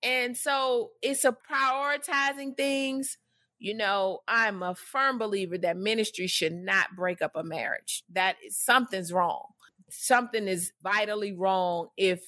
And 0.03 0.37
so 0.37 0.93
it's 1.03 1.25
a 1.25 1.33
prioritizing 1.33 2.57
things 2.57 3.19
you 3.59 3.75
know, 3.75 4.21
I'm 4.29 4.63
a 4.63 4.75
firm 4.75 5.19
believer 5.19 5.59
that 5.59 5.77
ministry 5.77 6.27
should 6.27 6.53
not 6.53 6.95
break 6.97 7.21
up 7.21 7.33
a 7.35 7.43
marriage. 7.43 8.05
That 8.13 8.37
is 8.45 8.57
something's 8.57 9.13
wrong. 9.13 9.47
Something 9.91 10.47
is 10.47 10.73
vitally 10.83 11.33
wrong 11.33 11.89
if 11.97 12.23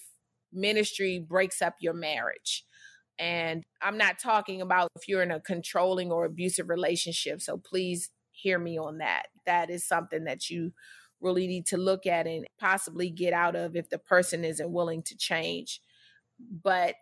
ministry 0.53 1.19
breaks 1.19 1.63
up 1.63 1.75
your 1.81 1.95
marriage. 1.95 2.65
And 3.19 3.63
I'm 3.83 3.99
not 3.99 4.19
talking 4.19 4.61
about 4.61 4.89
if 4.97 5.07
you're 5.07 5.23
in 5.23 5.31
a 5.31 5.41
controlling 5.41 6.11
or 6.11 6.25
abusive 6.25 6.69
relationship. 6.69 7.43
So 7.43 7.59
please 7.59 8.11
hear 8.33 8.59
me 8.59 8.79
on 8.79 8.99
that. 8.99 9.27
That 9.47 9.71
is 9.71 9.87
something 9.87 10.25
that 10.25 10.49
you 10.51 10.73
really 11.21 11.47
need 11.47 11.67
to 11.67 11.77
look 11.77 12.07
at 12.07 12.27
and 12.27 12.47
possibly 12.59 13.11
get 13.11 13.35
out 13.35 13.55
of 13.55 13.77
if 13.77 13.91
the 13.91 13.99
person 13.99 14.45
isn't 14.45 14.73
willing 14.73 15.03
to 15.03 15.17
change. 15.17 15.81
But 16.41 16.97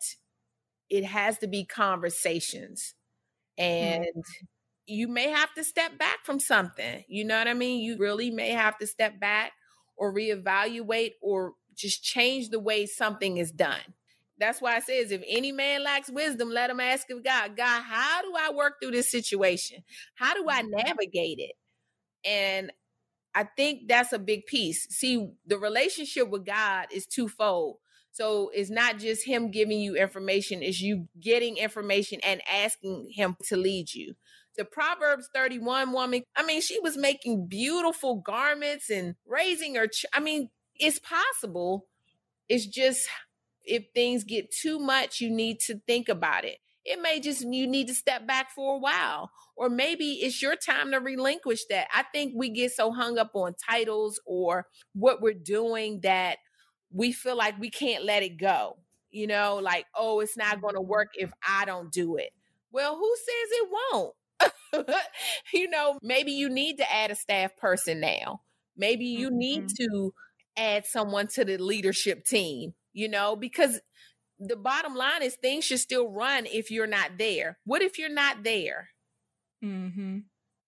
it 0.91 1.05
has 1.05 1.39
to 1.39 1.47
be 1.47 1.65
conversations 1.65 2.95
and 3.59 4.05
mm-hmm. 4.05 4.47
you 4.87 5.09
may 5.09 5.29
have 5.29 5.53
to 5.55 5.65
step 5.65 5.99
back 5.99 6.25
from 6.25 6.41
something. 6.41 7.05
You 7.09 7.25
know 7.25 7.37
what 7.37 7.49
I 7.49 7.55
mean? 7.55 7.81
You 7.81 7.99
really 7.99 8.31
may 8.31 8.51
have 8.51 8.79
to 8.79 8.87
step 8.87 9.21
back 9.21 9.53
or 9.97 10.15
reevaluate 10.15 11.13
or 11.21 11.55
just 11.75 12.03
change 12.03 12.51
the 12.51 12.61
way 12.61 12.87
something 12.87 13.37
is 13.37 13.53
done. 13.53 13.81
That's 14.39 14.63
why 14.63 14.77
it 14.77 14.85
says, 14.85 15.11
if 15.11 15.23
any 15.27 15.51
man 15.51 15.83
lacks 15.83 16.09
wisdom, 16.09 16.51
let 16.51 16.71
him 16.71 16.79
ask 16.79 17.11
of 17.11 17.25
God, 17.25 17.57
God, 17.57 17.83
how 17.83 18.23
do 18.23 18.33
I 18.39 18.53
work 18.55 18.75
through 18.81 18.93
this 18.93 19.11
situation? 19.11 19.83
How 20.15 20.35
do 20.35 20.47
I 20.49 20.63
mm-hmm. 20.63 20.77
navigate 20.77 21.41
it? 21.41 21.57
And 22.25 22.73
I 23.35 23.45
think 23.57 23.89
that's 23.89 24.13
a 24.13 24.19
big 24.19 24.47
piece. 24.47 24.87
See, 24.91 25.29
the 25.47 25.59
relationship 25.59 26.29
with 26.31 26.47
God 26.47 26.87
is 26.93 27.07
twofold. 27.07 27.79
So 28.19 28.51
it's 28.53 28.69
not 28.69 28.99
just 28.99 29.25
him 29.25 29.53
giving 29.53 29.79
you 29.79 29.95
information, 29.95 30.61
it's 30.61 30.81
you 30.81 31.07
getting 31.21 31.57
information 31.57 32.19
and 32.25 32.43
asking 32.53 33.13
him 33.15 33.37
to 33.45 33.57
lead 33.57 33.95
you. 33.95 34.17
The 34.57 34.65
Proverbs 34.65 35.29
31 35.33 35.93
woman, 35.93 36.25
I 36.35 36.45
mean, 36.45 36.61
she 36.61 36.81
was 36.81 36.97
making 36.97 37.47
beautiful 37.47 38.17
garments 38.17 38.91
and 38.91 39.15
raising 39.25 39.77
her. 39.77 39.87
Ch- 39.87 40.05
I 40.13 40.19
mean, 40.19 40.51
it's 40.75 40.99
possible. 40.99 41.87
It's 42.49 42.67
just 42.67 43.09
if 43.65 43.85
things 43.95 44.25
get 44.25 44.51
too 44.51 44.81
much, 44.81 45.21
you 45.21 45.31
need 45.31 45.61
to 45.61 45.79
think 45.87 46.09
about 46.09 46.45
it. 46.45 46.57
It 46.85 47.01
may 47.01 47.21
just 47.21 47.43
you 47.43 47.69
need 47.69 47.87
to 47.87 47.95
step 47.95 48.27
back 48.27 48.51
for 48.51 48.75
a 48.75 48.79
while, 48.79 49.31
or 49.57 49.69
maybe 49.69 50.15
it's 50.15 50.43
your 50.43 50.57
time 50.57 50.91
to 50.91 50.99
relinquish 50.99 51.67
that. 51.71 51.87
I 51.95 52.03
think 52.13 52.33
we 52.35 52.49
get 52.49 52.73
so 52.73 52.91
hung 52.91 53.17
up 53.17 53.31
on 53.35 53.55
titles 53.55 54.21
or 54.27 54.67
what 54.93 55.23
we're 55.23 55.35
doing 55.35 56.01
that 56.03 56.39
we 56.93 57.13
feel 57.13 57.37
like 57.37 57.59
we 57.59 57.71
can't 57.71 58.05
let 58.05 58.23
it 58.23 58.39
go. 58.39 58.79
You 59.11 59.27
know, 59.27 59.57
like, 59.57 59.87
oh, 59.95 60.21
it's 60.21 60.37
not 60.37 60.61
going 60.61 60.75
to 60.75 60.81
mm-hmm. 60.81 60.91
work 60.91 61.09
if 61.15 61.33
I 61.47 61.65
don't 61.65 61.91
do 61.91 62.17
it. 62.17 62.31
Well, 62.71 62.97
who 62.97 63.17
says 63.17 63.51
it 63.51 63.69
won't? 63.93 64.15
you 65.55 65.71
know, 65.71 65.99
maybe 66.03 66.33
you 66.33 66.49
need 66.49 66.77
to 66.79 66.93
add 66.93 67.11
a 67.11 67.15
staff 67.15 67.57
person 67.57 68.01
now. 68.01 68.43
Maybe 68.77 69.07
you 69.07 69.29
mm-hmm. 69.29 69.39
need 69.39 69.69
to 69.81 70.13
add 70.57 70.87
someone 70.87 71.27
to 71.29 71.45
the 71.45 71.57
leadership 71.57 72.25
team, 72.25 72.75
you 72.93 73.09
know, 73.09 73.35
because 73.35 73.81
the 74.39 74.57
bottom 74.57 74.95
line 74.95 75.23
is 75.23 75.35
things 75.35 75.65
should 75.65 75.81
still 75.81 76.09
run 76.09 76.47
if 76.47 76.71
you're 76.71 76.87
not 76.87 77.13
there. 77.19 77.59
What 77.65 77.83
if 77.83 77.99
you're 77.99 78.09
not 78.13 78.45
there? 78.45 78.91
Mm-hmm. 79.65 80.19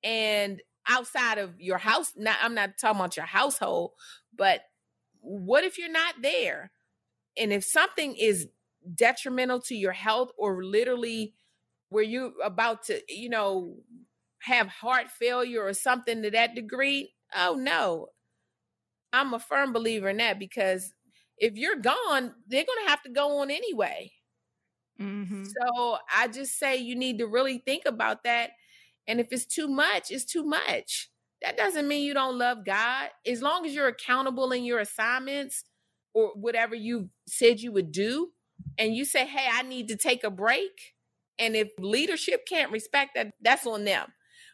And 0.02 0.62
outside 0.88 1.38
of 1.38 1.60
your 1.60 1.78
house, 1.78 2.12
not 2.16 2.38
I'm 2.42 2.54
not 2.54 2.70
talking 2.80 2.98
about 2.98 3.16
your 3.16 3.26
household, 3.26 3.92
but 4.36 4.62
what 5.20 5.64
if 5.64 5.78
you're 5.78 5.90
not 5.90 6.14
there? 6.22 6.70
And 7.36 7.52
if 7.52 7.64
something 7.64 8.14
is 8.16 8.48
detrimental 8.94 9.60
to 9.62 9.74
your 9.74 9.92
health 9.92 10.30
or 10.36 10.64
literally 10.64 11.34
where 11.90 12.04
you're 12.04 12.32
about 12.42 12.84
to, 12.84 13.00
you 13.08 13.28
know, 13.28 13.76
have 14.40 14.68
heart 14.68 15.10
failure 15.10 15.62
or 15.62 15.74
something 15.74 16.22
to 16.22 16.30
that 16.30 16.54
degree, 16.54 17.12
oh 17.36 17.54
no. 17.54 18.08
I'm 19.12 19.34
a 19.34 19.40
firm 19.40 19.72
believer 19.72 20.08
in 20.08 20.18
that 20.18 20.38
because 20.38 20.92
if 21.36 21.56
you're 21.56 21.76
gone, 21.76 22.32
they're 22.46 22.64
going 22.64 22.84
to 22.84 22.90
have 22.90 23.02
to 23.02 23.10
go 23.10 23.38
on 23.38 23.50
anyway. 23.50 24.12
Mm-hmm. 25.00 25.44
So 25.44 25.98
I 26.14 26.28
just 26.28 26.58
say 26.58 26.76
you 26.76 26.94
need 26.94 27.18
to 27.18 27.26
really 27.26 27.58
think 27.58 27.84
about 27.86 28.22
that. 28.24 28.50
And 29.08 29.18
if 29.18 29.28
it's 29.32 29.46
too 29.46 29.66
much, 29.66 30.10
it's 30.10 30.24
too 30.24 30.44
much 30.44 31.09
that 31.42 31.56
doesn't 31.56 31.88
mean 31.88 32.04
you 32.04 32.14
don't 32.14 32.38
love 32.38 32.64
God. 32.64 33.08
As 33.26 33.42
long 33.42 33.66
as 33.66 33.74
you're 33.74 33.88
accountable 33.88 34.52
in 34.52 34.64
your 34.64 34.78
assignments 34.78 35.64
or 36.14 36.32
whatever 36.34 36.74
you 36.74 37.10
said 37.26 37.60
you 37.60 37.72
would 37.72 37.92
do, 37.92 38.30
and 38.78 38.94
you 38.94 39.04
say, 39.04 39.26
hey, 39.26 39.48
I 39.50 39.62
need 39.62 39.88
to 39.88 39.96
take 39.96 40.24
a 40.24 40.30
break. 40.30 40.94
And 41.38 41.56
if 41.56 41.70
leadership 41.78 42.46
can't 42.46 42.72
respect 42.72 43.12
that, 43.14 43.32
that's 43.40 43.66
on 43.66 43.84
them. 43.84 44.08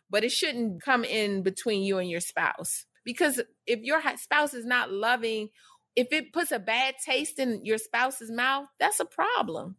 But 0.08 0.22
it 0.22 0.30
shouldn't 0.30 0.82
come 0.82 1.04
in 1.04 1.42
between 1.42 1.82
you 1.82 1.98
and 1.98 2.08
your 2.08 2.20
spouse. 2.20 2.86
Because 3.04 3.40
if 3.66 3.80
your 3.80 4.00
spouse 4.16 4.54
is 4.54 4.64
not 4.64 4.92
loving, 4.92 5.48
if 5.96 6.08
it 6.12 6.32
puts 6.32 6.52
a 6.52 6.58
bad 6.58 6.94
taste 7.04 7.38
in 7.38 7.64
your 7.64 7.78
spouse's 7.78 8.30
mouth, 8.30 8.66
that's 8.78 9.00
a 9.00 9.04
problem. 9.04 9.76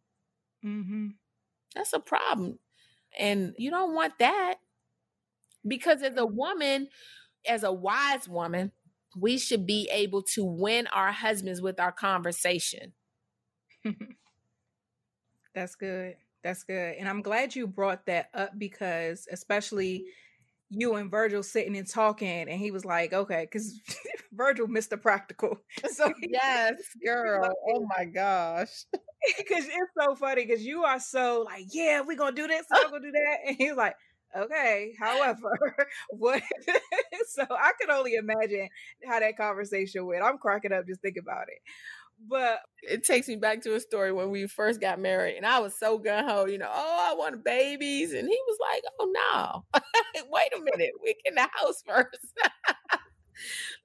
Mm-hmm. 0.66 1.10
That's 1.76 1.93
a 1.93 1.99
problem. 1.99 2.60
And 3.18 3.53
you 3.58 3.70
don't 3.70 3.93
want 3.93 4.14
that 4.20 4.55
because 5.68 6.01
as 6.01 6.15
a 6.15 6.22
mm-hmm. 6.22 6.36
woman, 6.36 6.88
as 7.47 7.63
a 7.63 7.72
wise 7.72 8.28
woman, 8.28 8.72
we 9.15 9.38
should 9.38 9.65
be 9.65 9.89
able 9.91 10.22
to 10.22 10.43
win 10.43 10.88
our 10.88 11.11
husbands 11.11 11.61
with 11.61 11.80
our 11.80 11.91
conversation. 11.91 12.93
That's 15.55 15.76
good. 15.76 16.15
That's 16.43 16.63
good. 16.63 16.95
And 16.99 17.09
I'm 17.09 17.22
glad 17.22 17.55
you 17.55 17.68
brought 17.68 18.05
that 18.05 18.30
up 18.34 18.51
because, 18.57 19.28
especially 19.32 19.99
mm-hmm. 19.99 20.80
you 20.82 20.95
and 20.95 21.09
Virgil 21.09 21.41
sitting 21.41 21.76
and 21.76 21.89
talking, 21.89 22.47
and 22.47 22.59
he 22.59 22.72
was 22.72 22.86
like, 22.86 23.13
okay, 23.13 23.47
because 23.51 23.82
Virgil 24.32 24.68
missed 24.68 24.91
the 24.91 24.97
practical. 24.97 25.59
So 25.91 26.13
yes, 26.22 26.76
girl. 27.03 27.51
oh 27.74 27.88
my 27.97 28.05
gosh. 28.05 28.86
Because 29.38 29.65
it's 29.65 29.91
so 29.99 30.15
funny 30.15 30.45
because 30.45 30.63
you 30.63 30.84
are 30.84 30.99
so 30.99 31.43
like, 31.47 31.65
yeah, 31.72 32.01
we're 32.01 32.18
gonna 32.18 32.36
do 32.36 32.47
this, 32.47 32.65
I'm 32.72 32.91
gonna 32.91 33.01
do 33.01 33.11
that. 33.11 33.38
And 33.47 33.57
he's 33.57 33.76
like, 33.76 33.95
okay, 34.36 34.93
however, 34.99 35.75
what 36.09 36.41
so 37.30 37.43
I 37.49 37.71
can 37.80 37.91
only 37.91 38.15
imagine 38.15 38.69
how 39.07 39.19
that 39.19 39.38
conversation 39.38 40.05
went. 40.05 40.23
I'm 40.23 40.38
cracking 40.38 40.73
up 40.73 40.88
just 40.88 41.01
thinking 41.01 41.23
about 41.23 41.47
it. 41.49 41.61
But 42.28 42.61
it 42.82 43.03
takes 43.03 43.28
me 43.28 43.36
back 43.36 43.61
to 43.61 43.75
a 43.75 43.80
story 43.80 44.11
when 44.11 44.32
we 44.32 44.47
first 44.47 44.82
got 44.82 44.99
married, 44.99 45.38
and 45.38 45.45
I 45.45 45.59
was 45.59 45.78
so 45.78 45.99
gun 45.99 46.28
ho, 46.28 46.47
you 46.47 46.57
know, 46.57 46.69
oh, 46.71 47.07
I 47.11 47.13
want 47.13 47.45
babies, 47.45 48.11
and 48.11 48.28
he 48.28 48.39
was 48.47 48.57
like, 48.59 48.84
oh 48.99 49.63
no, 49.75 49.82
wait 50.32 50.49
a 50.57 50.59
minute, 50.59 50.93
we 51.03 51.13
get 51.13 51.17
in 51.28 51.36
the 51.36 51.41
house 51.41 51.84
first. 51.86 52.34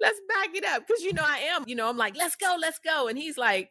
let's 0.01 0.19
back 0.31 0.49
it 0.55 0.65
up 0.65 0.87
because 0.87 1.03
you 1.03 1.13
know 1.13 1.23
I 1.23 1.41
am, 1.55 1.65
you 1.67 1.75
know, 1.75 1.91
I'm 1.91 1.99
like, 1.99 2.17
let's 2.17 2.37
go, 2.37 2.57
let's 2.59 2.79
go, 2.79 3.07
and 3.07 3.19
he's 3.19 3.37
like, 3.37 3.69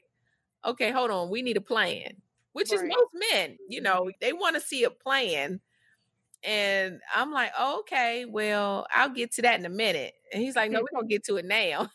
okay, 0.64 0.92
hold 0.92 1.10
on, 1.10 1.32
we 1.32 1.42
need 1.42 1.58
a 1.58 1.62
plan, 1.62 2.22
which 2.54 2.72
right. 2.72 2.82
is 2.82 2.88
most 2.88 3.26
men, 3.32 3.58
you 3.68 3.82
know, 3.82 4.02
mm-hmm. 4.02 4.10
they 4.22 4.34
want 4.34 4.56
to 4.56 4.62
see 4.62 4.84
a 4.84 4.92
plan. 4.92 5.60
And 6.44 7.00
I'm 7.16 7.32
like, 7.32 7.52
oh, 7.58 7.80
okay, 7.82 8.26
well, 8.26 8.88
I'll 8.94 9.10
get 9.10 9.32
to 9.34 9.44
that 9.44 9.60
in 9.60 9.66
a 9.66 9.70
minute. 9.70 10.14
And 10.34 10.42
he's 10.42 10.56
like, 10.56 10.72
no, 10.72 10.80
we're 10.82 11.00
gonna 11.00 11.08
get 11.08 11.24
to 11.26 11.38
it 11.38 11.46
now. 11.46 11.90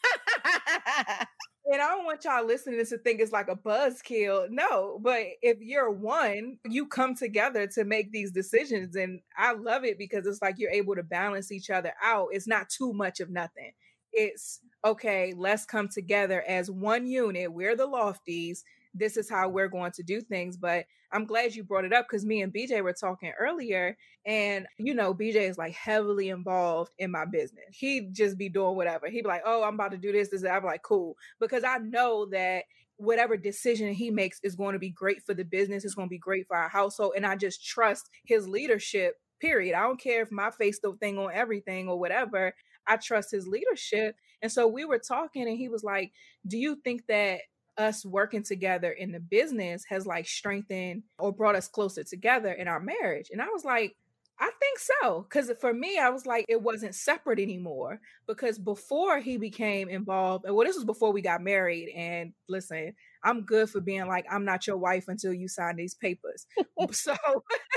and 1.67 1.83
I 1.83 1.89
don't 1.89 2.05
want 2.05 2.25
y'all 2.25 2.47
listening 2.47 2.77
to 2.77 2.83
this 2.83 2.91
to 2.91 2.99
think 2.99 3.21
it's 3.21 3.33
like 3.33 3.49
a 3.49 3.57
buzzkill. 3.57 4.49
No, 4.51 5.01
but 5.03 5.23
if 5.43 5.59
you're 5.61 5.91
one, 5.91 6.59
you 6.65 6.87
come 6.87 7.15
together 7.15 7.67
to 7.69 7.85
make 7.85 8.13
these 8.13 8.31
decisions. 8.31 8.95
And 8.95 9.21
I 9.37 9.53
love 9.53 9.85
it 9.85 9.99
because 9.99 10.27
it's 10.27 10.43
like 10.43 10.57
you're 10.59 10.71
able 10.71 10.95
to 10.95 11.03
balance 11.03 11.51
each 11.51 11.71
other 11.71 11.93
out. 12.03 12.29
It's 12.31 12.47
not 12.47 12.69
too 12.69 12.93
much 12.93 13.21
of 13.21 13.31
nothing. 13.31 13.73
It's 14.13 14.61
okay, 14.85 15.35
let's 15.37 15.67
come 15.67 15.89
together 15.89 16.43
as 16.47 16.71
one 16.71 17.07
unit. 17.07 17.53
We're 17.53 17.77
the 17.77 17.89
lofties 17.89 18.63
this 18.97 19.17
is 19.17 19.29
how 19.29 19.49
we're 19.49 19.69
going 19.69 19.93
to 19.93 20.03
do 20.03 20.21
things. 20.21 20.57
But 20.57 20.87
I'm 21.13 21.25
glad 21.25 21.55
you 21.55 21.65
brought 21.65 21.85
it 21.85 21.93
up 21.93 22.07
because 22.09 22.25
me 22.25 22.43
and 22.43 22.53
BJ 22.53 22.83
were 22.83 22.93
talking 22.93 23.33
earlier. 23.39 23.97
And, 24.25 24.67
you 24.79 24.95
know, 24.95 25.15
BJ 25.15 25.49
is 25.49 25.59
like 25.59 25.75
heavily 25.75 26.31
involved 26.31 26.93
in 26.99 27.11
my 27.11 27.25
business. 27.25 27.65
He'd 27.73 28.13
just 28.13 28.37
be 28.37 28.49
doing 28.49 28.77
whatever. 28.77 29.09
He'd 29.09 29.23
be 29.23 29.29
like, 29.29 29.43
oh, 29.45 29.63
I'm 29.63 29.75
about 29.75 29.93
to 29.93 29.99
do 29.99 30.13
this. 30.13 30.31
this. 30.31 30.45
I'm 30.45 30.65
like, 30.65 30.83
cool. 30.83 31.17
Because 31.41 31.65
I 31.65 31.79
know 31.79 32.27
that 32.33 32.65
whatever 32.97 33.37
decision 33.37 33.93
he 33.93 34.11
makes 34.11 34.41
is 34.43 34.57
going 34.57 34.73
to 34.73 34.79
be 34.79 34.91
great 34.91 35.23
for 35.25 35.35
the 35.35 35.45
business. 35.45 35.85
It's 35.85 35.95
going 35.95 36.09
to 36.09 36.15
be 36.15 36.19
great 36.19 36.47
for 36.47 36.57
our 36.57 36.69
household. 36.69 37.13
And 37.17 37.27
I 37.27 37.37
just 37.37 37.65
trust 37.65 38.09
his 38.25 38.49
leadership, 38.49 39.15
period. 39.41 39.75
I 39.75 39.83
don't 39.83 40.01
care 40.01 40.23
if 40.23 40.33
my 40.33 40.51
face 40.51 40.81
the 40.83 40.93
thing 40.95 41.19
on 41.19 41.31
everything 41.33 41.89
or 41.89 41.99
whatever. 41.99 42.55
I 42.87 42.97
trust 42.97 43.31
his 43.31 43.47
leadership. 43.47 44.17
And 44.43 44.51
so 44.51 44.67
we 44.67 44.85
were 44.85 44.99
talking, 44.99 45.49
and 45.49 45.57
he 45.57 45.69
was 45.69 45.83
like, 45.83 46.13
Do 46.47 46.57
you 46.57 46.77
think 46.85 47.03
that 47.09 47.41
us 47.79 48.05
working 48.05 48.43
together 48.43 48.91
in 48.91 49.13
the 49.13 49.21
business 49.21 49.85
has 49.89 50.07
like 50.07 50.27
strengthened 50.27 51.03
or 51.19 51.33
brought 51.33 51.57
us 51.57 51.69
closer 51.69 52.05
together 52.05 52.53
in 52.53 52.69
our 52.69 52.81
marriage. 52.81 53.29
And 53.31 53.41
I 53.43 53.49
was 53.49 53.65
like, 53.65 53.97
I 54.39 54.51
think 54.61 54.79
so. 54.79 55.23
Because 55.23 55.51
for 55.61 55.73
me, 55.73 55.99
I 55.99 56.11
was 56.11 56.27
like, 56.27 56.45
it 56.49 56.61
wasn't 56.61 56.95
separate 56.95 57.39
anymore. 57.39 58.01
Because 58.27 58.59
before 58.59 59.19
he 59.19 59.39
became 59.39 59.89
involved, 59.89 60.45
and 60.45 60.55
well, 60.55 60.67
this 60.67 60.77
was 60.77 60.85
before 60.85 61.13
we 61.13 61.23
got 61.23 61.41
married. 61.43 61.91
And 61.97 62.33
listen, 62.49 62.93
I'm 63.25 63.43
good 63.43 63.71
for 63.71 63.81
being 63.81 64.07
like, 64.07 64.27
I'm 64.31 64.45
not 64.45 64.67
your 64.67 64.77
wife 64.77 65.09
until 65.09 65.33
you 65.33 65.49
sign 65.49 65.77
these 65.77 65.95
papers. 65.95 66.47
so 66.93 67.17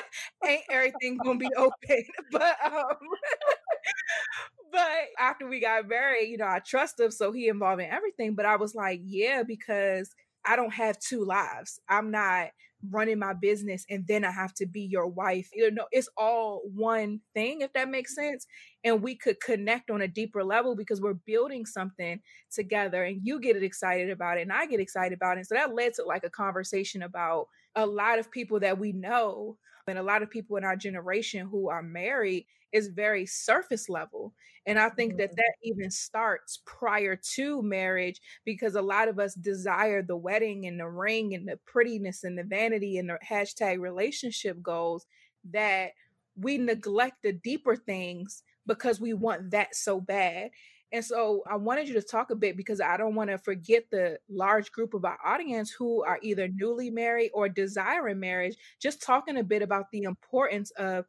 ain't 0.45 0.63
everything 0.69 1.17
gonna 1.23 1.39
be 1.39 1.49
open. 1.57 2.03
But 2.31 2.57
um 2.65 2.97
but 4.72 5.07
after 5.20 5.47
we 5.47 5.59
got 5.59 5.88
married, 5.88 6.30
you 6.30 6.38
know, 6.38 6.47
I 6.47 6.59
trust 6.59 6.99
him, 6.99 7.11
so 7.11 7.32
he 7.32 7.47
involved 7.47 7.82
in 7.82 7.89
everything. 7.89 8.36
But 8.36 8.45
I 8.45 8.55
was 8.55 8.76
like, 8.76 9.01
yeah, 9.03 9.43
because 9.43 10.13
I 10.45 10.55
don't 10.55 10.74
have 10.74 10.99
two 10.99 11.26
lives. 11.26 11.80
I'm 11.89 12.11
not 12.11 12.49
running 12.89 13.20
my 13.20 13.34
business 13.34 13.86
and 13.89 14.07
then 14.07 14.24
I 14.24 14.32
have 14.32 14.53
to 14.55 14.65
be 14.65 14.82
your 14.82 15.07
wife. 15.07 15.49
You 15.53 15.72
know, 15.72 15.88
it's 15.91 16.09
all 16.17 16.61
one 16.74 17.20
thing, 17.34 17.61
if 17.61 17.74
that 17.74 17.89
makes 17.89 18.17
mm-hmm. 18.17 18.32
sense. 18.32 18.47
And 18.84 19.03
we 19.03 19.15
could 19.15 19.41
connect 19.41 19.91
on 19.91 20.01
a 20.01 20.07
deeper 20.07 20.43
level 20.43 20.76
because 20.76 21.01
we're 21.01 21.13
building 21.13 21.65
something 21.65 22.22
together 22.51 23.03
and 23.03 23.20
you 23.24 23.39
get 23.39 23.61
excited 23.61 24.09
about 24.09 24.38
it 24.38 24.43
and 24.43 24.53
I 24.53 24.65
get 24.65 24.80
excited 24.80 25.15
about 25.15 25.34
it. 25.34 25.39
And 25.39 25.47
so 25.47 25.55
that 25.55 25.76
led 25.76 25.93
to 25.95 26.03
like 26.03 26.24
a 26.24 26.30
conversation 26.30 27.03
about 27.03 27.47
a 27.76 27.86
lot 27.86 28.20
of 28.20 28.32
people 28.32 28.59
that 28.61 28.80
we 28.80 28.93
know 28.93 29.57
and 29.88 29.97
a 29.97 30.03
lot 30.03 30.22
of 30.22 30.30
people 30.30 30.55
in 30.55 30.63
our 30.63 30.76
generation 30.76 31.47
who 31.47 31.70
are 31.70 31.82
married 31.82 32.45
is 32.72 32.88
very 32.88 33.26
surface 33.26 33.89
level. 33.89 34.34
And 34.65 34.78
I 34.78 34.89
think 34.89 35.13
mm-hmm. 35.13 35.22
that 35.22 35.36
that 35.36 35.53
even 35.63 35.89
starts 35.89 36.61
prior 36.65 37.15
to 37.36 37.61
marriage 37.63 38.22
because 38.45 38.76
a 38.76 38.82
lot 38.82 39.07
of 39.07 39.20
us 39.20 39.34
desire 39.34 40.01
the 40.01 40.17
wedding 40.17 40.67
and 40.67 40.80
the 40.80 40.88
ring 40.88 41.34
and 41.34 41.47
the 41.47 41.57
prettiness 41.65 42.24
and 42.24 42.38
the 42.38 42.43
vanity 42.43 42.97
and 42.97 43.09
the 43.09 43.17
hashtag 43.28 43.80
relationship 43.80 44.61
goals 44.61 45.05
that 45.51 45.91
we 46.36 46.57
neglect 46.57 47.24
the 47.24 47.34
deeper 47.34 47.76
things 47.76 48.43
because 48.67 49.01
we 49.01 49.13
want 49.13 49.51
that 49.51 49.76
so 49.76 49.99
bad. 49.99 50.51
And 50.91 51.05
so 51.05 51.43
I 51.49 51.55
wanted 51.55 51.88
you 51.88 51.93
to 51.95 52.01
talk 52.01 52.32
a 52.32 52.36
bit 52.36 52.57
because 52.57 52.82
I 52.82 52.97
don't 52.97 53.13
want 53.13 53.30
to 53.30 53.38
forget 53.38 53.84
the 53.91 54.17
large 54.28 54.72
group 54.72 54.93
of 54.93 55.05
our 55.05 55.20
audience 55.24 55.70
who 55.70 56.03
are 56.03 56.20
either 56.24 56.47
newly 56.47 56.89
married 56.89 57.30
or 57.34 57.47
desiring 57.47 58.20
marriage, 58.20 58.55
just 58.82 59.01
talking 59.01 59.38
a 59.38 59.43
bit 59.43 59.61
about 59.61 59.91
the 59.91 60.03
importance 60.03 60.72
of 60.72 61.05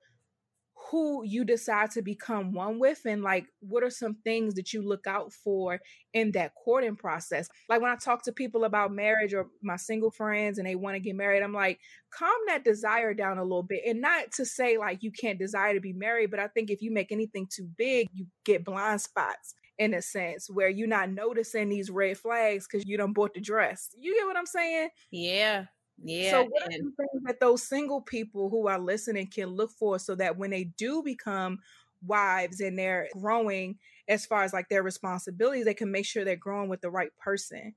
who 0.89 1.23
you 1.25 1.45
decide 1.45 1.91
to 1.91 2.03
become 2.03 2.53
one 2.53 2.79
with 2.79 3.01
and 3.05 3.23
like 3.23 3.47
what 3.61 3.83
are 3.83 3.91
some 3.91 4.17
things 4.25 4.55
that 4.55 4.73
you 4.73 4.83
look 4.83 5.07
out 5.07 5.33
for 5.33 5.81
in 6.15 6.33
that 6.33 6.53
courting 6.55 6.97
process? 6.97 7.49
Like 7.69 7.81
when 7.81 7.91
i 7.91 7.97
talk 7.97 8.25
to 8.25 8.33
people 8.33 8.65
about 8.65 8.93
marriage 8.93 9.35
or 9.35 9.49
my 9.63 9.77
single 9.77 10.11
friends 10.11 10.59
and 10.59 10.67
they 10.67 10.75
want 10.75 10.97
to 10.97 11.01
get 11.01 11.17
married 11.17 11.43
i'm 11.43 11.53
like 11.53 11.79
calm 12.11 12.31
that 12.49 12.65
desire 12.65 13.15
down 13.15 13.39
a 13.39 13.43
little 13.43 13.63
bit. 13.63 13.83
And 13.87 14.01
not 14.01 14.33
to 14.33 14.45
say 14.45 14.79
like 14.79 15.03
you 15.03 15.13
can't 15.13 15.39
desire 15.39 15.75
to 15.75 15.81
be 15.81 15.93
married 15.93 16.31
but 16.31 16.41
i 16.41 16.49
think 16.49 16.71
if 16.71 16.83
you 16.83 16.93
make 16.93 17.13
anything 17.13 17.47
too 17.51 17.69
big 17.77 18.09
you 18.13 18.27
get 18.45 18.65
blind 18.65 19.01
spots 19.01 19.55
in 19.79 19.95
a 19.95 20.03
sense 20.03 20.49
where 20.51 20.69
you're 20.69 20.89
not 20.89 21.11
noticing 21.11 21.69
these 21.69 21.91
red 21.91 22.19
flags 22.19 22.67
because 22.67 22.87
you 22.87 22.99
don't 22.99 23.15
bought 23.15 23.33
the 23.33 23.41
dress. 23.41 23.91
You 23.99 24.15
get 24.15 24.27
what 24.27 24.37
i'm 24.37 24.47
saying? 24.47 24.89
Yeah 25.11 25.67
yeah. 26.03 26.31
So 26.31 26.45
what 26.45 26.63
are 26.63 26.73
some 26.73 26.95
things 26.95 27.23
that 27.27 27.41
those 27.41 27.63
single 27.63 28.01
people 28.01 28.51
who 28.51 28.69
are 28.69 28.79
listening 28.79 29.27
can 29.29 29.49
look 29.49 29.71
for 29.73 29.99
so 29.99 30.15
that 30.17 30.37
when 30.37 30.51
they 30.51 30.65
do 30.65 31.03
become 31.03 31.59
wives 32.07 32.61
and 32.61 32.79
they're 32.79 33.09
growing 33.13 33.79
as 34.09 34.27
far 34.27 34.43
as 34.43 34.53
like 34.53 34.69
their 34.69 34.83
responsibilities, 34.83 35.65
they 35.65 35.75
can 35.75 35.91
make 35.91 36.07
sure 36.07 36.25
they're 36.25 36.37
growing 36.37 36.69
with 36.69 36.81
the 36.81 36.91
right 36.91 37.11
person? 37.19 37.75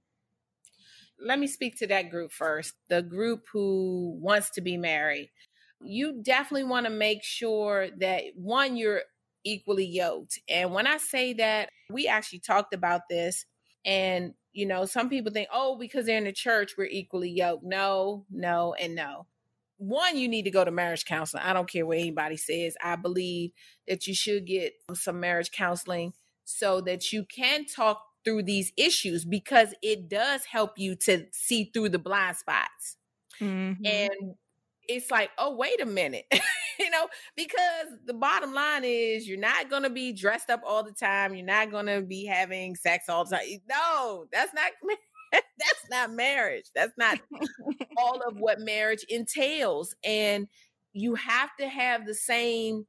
Let 1.19 1.39
me 1.39 1.47
speak 1.47 1.77
to 1.77 1.87
that 1.87 2.09
group 2.09 2.31
first. 2.31 2.73
The 2.89 3.01
group 3.01 3.45
who 3.51 4.17
wants 4.19 4.49
to 4.51 4.61
be 4.61 4.77
married. 4.77 5.31
You 5.81 6.21
definitely 6.21 6.63
want 6.63 6.85
to 6.85 6.91
make 6.91 7.23
sure 7.23 7.89
that 7.99 8.23
one, 8.35 8.77
you're 8.77 9.03
equally 9.43 9.85
yoked. 9.85 10.39
And 10.47 10.73
when 10.73 10.87
I 10.87 10.97
say 10.97 11.33
that, 11.33 11.69
we 11.89 12.07
actually 12.07 12.39
talked 12.39 12.73
about 12.73 13.01
this 13.09 13.45
and 13.85 14.33
you 14.53 14.65
know, 14.65 14.85
some 14.85 15.09
people 15.09 15.31
think, 15.31 15.49
oh, 15.51 15.77
because 15.77 16.05
they're 16.05 16.17
in 16.17 16.23
the 16.25 16.31
church, 16.31 16.73
we're 16.77 16.85
equally 16.85 17.29
yoked. 17.29 17.63
No, 17.63 18.25
no, 18.31 18.73
and 18.79 18.95
no. 18.95 19.25
One, 19.77 20.17
you 20.17 20.27
need 20.27 20.43
to 20.43 20.51
go 20.51 20.63
to 20.63 20.71
marriage 20.71 21.05
counseling. 21.05 21.43
I 21.43 21.53
don't 21.53 21.69
care 21.69 21.85
what 21.85 21.97
anybody 21.97 22.37
says. 22.37 22.75
I 22.81 22.95
believe 22.95 23.51
that 23.87 24.07
you 24.07 24.13
should 24.13 24.45
get 24.45 24.73
some 24.93 25.19
marriage 25.19 25.51
counseling 25.51 26.13
so 26.45 26.81
that 26.81 27.11
you 27.11 27.25
can 27.25 27.65
talk 27.65 28.01
through 28.23 28.43
these 28.43 28.71
issues 28.77 29.25
because 29.25 29.73
it 29.81 30.07
does 30.07 30.45
help 30.45 30.77
you 30.77 30.95
to 30.95 31.25
see 31.31 31.71
through 31.73 31.89
the 31.89 31.99
blind 31.99 32.37
spots. 32.37 32.97
Mm-hmm. 33.41 33.85
And 33.85 34.35
it's 34.87 35.11
like, 35.11 35.31
oh, 35.37 35.55
wait 35.55 35.81
a 35.81 35.85
minute. 35.85 36.25
you 36.79 36.89
know, 36.89 37.07
because 37.35 37.99
the 38.05 38.13
bottom 38.13 38.53
line 38.53 38.83
is 38.83 39.27
you're 39.27 39.37
not 39.37 39.69
going 39.69 39.83
to 39.83 39.89
be 39.89 40.13
dressed 40.13 40.49
up 40.49 40.61
all 40.65 40.83
the 40.83 40.91
time. 40.91 41.35
You're 41.35 41.45
not 41.45 41.71
going 41.71 41.87
to 41.87 42.01
be 42.01 42.25
having 42.25 42.75
sex 42.75 43.09
all 43.09 43.25
the 43.25 43.35
time. 43.37 43.45
No, 43.69 44.25
that's 44.31 44.53
not 44.53 44.71
that's 45.31 45.89
not 45.89 46.11
marriage. 46.11 46.65
That's 46.75 46.93
not 46.97 47.19
all 47.97 48.21
of 48.27 48.37
what 48.37 48.59
marriage 48.59 49.05
entails. 49.09 49.95
And 50.03 50.47
you 50.93 51.15
have 51.15 51.49
to 51.59 51.67
have 51.67 52.05
the 52.05 52.15
same 52.15 52.85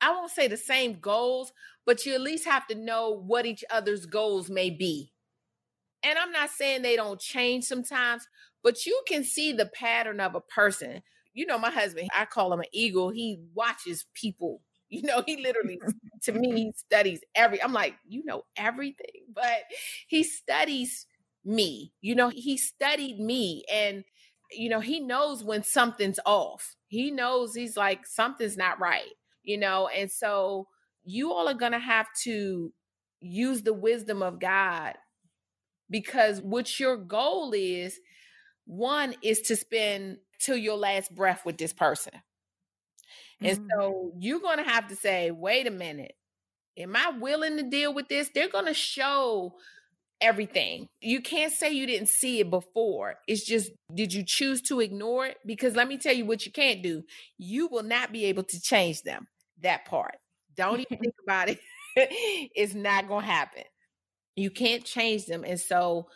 I 0.00 0.12
won't 0.12 0.30
say 0.30 0.48
the 0.48 0.56
same 0.56 0.98
goals, 1.00 1.52
but 1.84 2.06
you 2.06 2.14
at 2.14 2.22
least 2.22 2.46
have 2.46 2.66
to 2.68 2.74
know 2.74 3.10
what 3.10 3.46
each 3.46 3.64
other's 3.70 4.06
goals 4.06 4.48
may 4.48 4.70
be. 4.70 5.12
And 6.02 6.18
I'm 6.18 6.32
not 6.32 6.50
saying 6.50 6.80
they 6.80 6.96
don't 6.96 7.20
change 7.20 7.64
sometimes, 7.64 8.26
but 8.62 8.86
you 8.86 9.02
can 9.06 9.24
see 9.24 9.52
the 9.52 9.66
pattern 9.66 10.20
of 10.20 10.34
a 10.34 10.40
person 10.40 11.02
you 11.34 11.46
know, 11.46 11.58
my 11.58 11.70
husband, 11.70 12.08
I 12.14 12.24
call 12.24 12.52
him 12.52 12.60
an 12.60 12.66
eagle. 12.72 13.10
He 13.10 13.38
watches 13.54 14.06
people. 14.14 14.62
You 14.92 15.02
know, 15.02 15.22
he 15.24 15.36
literally, 15.40 15.78
to 16.24 16.32
me, 16.32 16.50
he 16.52 16.72
studies 16.74 17.20
every. 17.36 17.62
I'm 17.62 17.72
like, 17.72 17.94
you 18.08 18.24
know, 18.24 18.42
everything, 18.56 19.22
but 19.32 19.62
he 20.08 20.24
studies 20.24 21.06
me. 21.44 21.92
You 22.00 22.16
know, 22.16 22.28
he 22.28 22.56
studied 22.56 23.20
me, 23.20 23.62
and 23.72 24.02
you 24.50 24.68
know, 24.68 24.80
he 24.80 24.98
knows 24.98 25.44
when 25.44 25.62
something's 25.62 26.18
off. 26.26 26.74
He 26.88 27.12
knows 27.12 27.54
he's 27.54 27.76
like 27.76 28.04
something's 28.04 28.56
not 28.56 28.80
right. 28.80 29.12
You 29.44 29.58
know, 29.58 29.86
and 29.86 30.10
so 30.10 30.66
you 31.04 31.32
all 31.32 31.48
are 31.48 31.54
gonna 31.54 31.78
have 31.78 32.08
to 32.24 32.72
use 33.20 33.62
the 33.62 33.72
wisdom 33.74 34.24
of 34.24 34.40
God 34.40 34.94
because 35.88 36.40
what 36.40 36.78
your 36.78 36.96
goal 36.96 37.52
is 37.54 37.98
one 38.66 39.14
is 39.22 39.40
to 39.42 39.56
spend 39.56 40.18
till 40.40 40.56
your 40.56 40.76
last 40.76 41.14
breath 41.14 41.44
with 41.44 41.58
this 41.58 41.72
person. 41.72 42.12
And 43.42 43.58
mm-hmm. 43.58 43.66
so 43.74 44.12
you're 44.18 44.40
going 44.40 44.58
to 44.58 44.70
have 44.70 44.88
to 44.88 44.96
say, 44.96 45.30
wait 45.30 45.66
a 45.66 45.70
minute, 45.70 46.12
am 46.76 46.96
I 46.96 47.12
willing 47.18 47.56
to 47.56 47.62
deal 47.62 47.94
with 47.94 48.08
this? 48.08 48.30
They're 48.34 48.48
going 48.48 48.66
to 48.66 48.74
show 48.74 49.54
everything. 50.20 50.86
You 51.00 51.20
can't 51.22 51.52
say 51.52 51.72
you 51.72 51.86
didn't 51.86 52.08
see 52.08 52.40
it 52.40 52.50
before. 52.50 53.14
It's 53.26 53.44
just, 53.44 53.70
did 53.94 54.12
you 54.12 54.22
choose 54.26 54.60
to 54.62 54.80
ignore 54.80 55.26
it? 55.26 55.38
Because 55.46 55.74
let 55.74 55.88
me 55.88 55.96
tell 55.96 56.14
you 56.14 56.26
what 56.26 56.44
you 56.44 56.52
can't 56.52 56.82
do. 56.82 57.02
You 57.38 57.68
will 57.68 57.82
not 57.82 58.12
be 58.12 58.26
able 58.26 58.42
to 58.44 58.60
change 58.60 59.02
them, 59.02 59.26
that 59.62 59.86
part. 59.86 60.16
Don't 60.56 60.80
even 60.80 60.98
think 60.98 61.14
about 61.26 61.48
it. 61.48 61.58
it's 61.96 62.74
not 62.74 63.08
going 63.08 63.24
to 63.24 63.30
happen. 63.30 63.64
You 64.36 64.50
can't 64.50 64.84
change 64.84 65.26
them. 65.26 65.44
And 65.44 65.58
so 65.58 66.08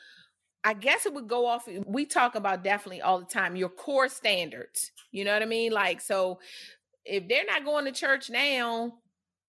I 0.64 0.72
guess 0.74 1.04
it 1.06 1.12
would 1.12 1.28
go 1.28 1.46
off. 1.46 1.68
We 1.86 2.06
talk 2.06 2.34
about 2.34 2.64
definitely 2.64 3.02
all 3.02 3.18
the 3.20 3.26
time 3.26 3.54
your 3.56 3.68
core 3.68 4.08
standards. 4.08 4.90
You 5.12 5.24
know 5.24 5.32
what 5.34 5.42
I 5.42 5.46
mean? 5.46 5.72
Like, 5.72 6.00
so 6.00 6.40
if 7.04 7.28
they're 7.28 7.44
not 7.46 7.64
going 7.64 7.84
to 7.84 7.92
church 7.92 8.30
now 8.30 8.94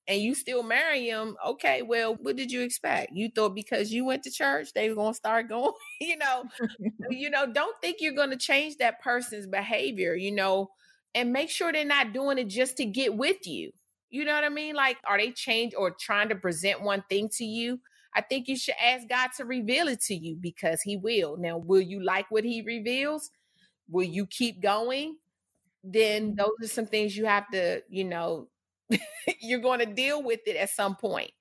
and 0.07 0.21
you 0.21 0.35
still 0.35 0.61
marry 0.61 1.09
them, 1.09 1.37
okay, 1.45 1.81
well, 1.81 2.15
what 2.15 2.35
did 2.35 2.51
you 2.51 2.61
expect? 2.61 3.13
You 3.13 3.29
thought 3.33 3.55
because 3.55 3.93
you 3.93 4.05
went 4.05 4.23
to 4.23 4.31
church, 4.31 4.73
they 4.73 4.89
were 4.89 4.95
going 4.95 5.13
to 5.13 5.17
start 5.17 5.49
going, 5.49 5.71
you 6.01 6.17
know, 6.17 6.45
you 7.09 7.29
know, 7.29 7.51
don't 7.51 7.75
think 7.81 7.97
you're 8.01 8.13
going 8.13 8.31
to 8.31 8.37
change 8.37 8.77
that 8.77 9.01
person's 9.01 9.47
behavior, 9.47 10.15
you 10.15 10.31
know, 10.33 10.69
and 11.13 11.31
make 11.31 11.49
sure 11.49 11.71
they're 11.71 11.85
not 11.85 12.13
doing 12.13 12.37
it 12.37 12.49
just 12.49 12.77
to 12.77 12.85
get 12.85 13.15
with 13.15 13.47
you. 13.47 13.71
You 14.09 14.25
know 14.25 14.33
what 14.35 14.43
I 14.43 14.49
mean? 14.49 14.75
Like, 14.75 14.97
are 15.07 15.17
they 15.17 15.31
changed 15.31 15.75
or 15.77 15.91
trying 15.91 16.29
to 16.29 16.35
present 16.35 16.81
one 16.81 17.03
thing 17.09 17.29
to 17.37 17.45
you? 17.45 17.79
I 18.15 18.21
think 18.21 18.47
you 18.47 18.57
should 18.57 18.75
ask 18.81 19.07
God 19.07 19.29
to 19.37 19.45
reveal 19.45 19.87
it 19.87 20.01
to 20.03 20.15
you 20.15 20.37
because 20.39 20.81
He 20.81 20.97
will. 20.97 21.37
Now, 21.37 21.57
will 21.57 21.81
you 21.81 22.01
like 22.03 22.31
what 22.31 22.45
He 22.45 22.61
reveals? 22.61 23.29
Will 23.89 24.07
you 24.07 24.25
keep 24.25 24.61
going? 24.61 25.17
Then 25.83 26.29
mm-hmm. 26.29 26.35
those 26.35 26.69
are 26.69 26.73
some 26.73 26.85
things 26.85 27.15
you 27.15 27.25
have 27.25 27.49
to, 27.51 27.81
you 27.89 28.05
know, 28.05 28.47
you're 29.41 29.59
going 29.59 29.79
to 29.79 29.85
deal 29.85 30.23
with 30.23 30.39
it 30.47 30.55
at 30.55 30.69
some 30.69 30.95
point. 30.95 31.31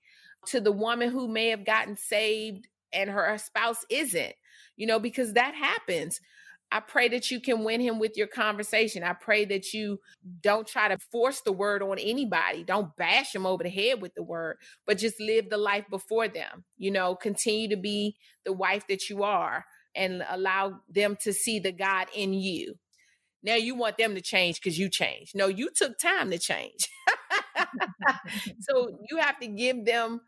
To 0.49 0.61
the 0.61 0.73
woman 0.73 1.11
who 1.11 1.27
may 1.27 1.49
have 1.49 1.65
gotten 1.65 1.97
saved 1.97 2.69
and 2.93 3.09
her 3.09 3.39
spouse 3.39 3.85
isn't, 3.89 4.35
you 4.77 4.87
know, 4.87 4.99
because 4.99 5.33
that 5.35 5.55
happens. 5.55 6.21
I 6.75 6.81
pray 6.81 7.07
that 7.11 7.31
you 7.31 7.39
can 7.39 7.63
win 7.63 7.81
him 7.81 8.01
with 8.01 8.17
your 8.17 8.27
conversation. 8.27 9.05
I 9.05 9.13
pray 9.13 9.45
that 9.45 9.73
you 9.73 10.01
don't 10.41 10.67
try 10.67 10.89
to 10.89 10.99
force 11.13 11.41
the 11.41 11.53
word 11.53 11.85
on 11.85 12.01
anybody. 12.01 12.65
Don't 12.65 12.97
bash 12.97 13.31
them 13.31 13.47
over 13.47 13.63
the 13.63 13.71
head 13.71 14.03
with 14.03 14.13
the 14.17 14.25
word, 14.25 14.57
but 14.85 14.99
just 14.99 15.21
live 15.21 15.51
the 15.51 15.57
life 15.57 15.85
before 15.89 16.27
them. 16.27 16.65
You 16.77 16.91
know, 16.91 17.15
continue 17.15 17.69
to 17.69 17.77
be 17.77 18.17
the 18.45 18.53
wife 18.53 18.89
that 18.89 19.09
you 19.09 19.23
are 19.23 19.65
and 19.95 20.25
allow 20.29 20.81
them 20.93 21.17
to 21.21 21.33
see 21.33 21.61
the 21.61 21.71
God 21.71 22.09
in 22.13 22.33
you. 22.35 22.75
Now 23.45 23.55
you 23.55 23.77
want 23.77 23.97
them 23.97 24.17
to 24.17 24.21
change 24.21 24.61
because 24.61 24.77
you 24.77 24.89
changed. 24.89 25.37
No, 25.37 25.47
you 25.47 25.71
took 25.73 25.97
time 25.97 26.33
to 26.33 26.39
change. 26.41 26.89
so 28.59 28.99
you 29.09 29.19
have 29.19 29.39
to 29.39 29.47
give 29.47 29.85
them 29.85 30.23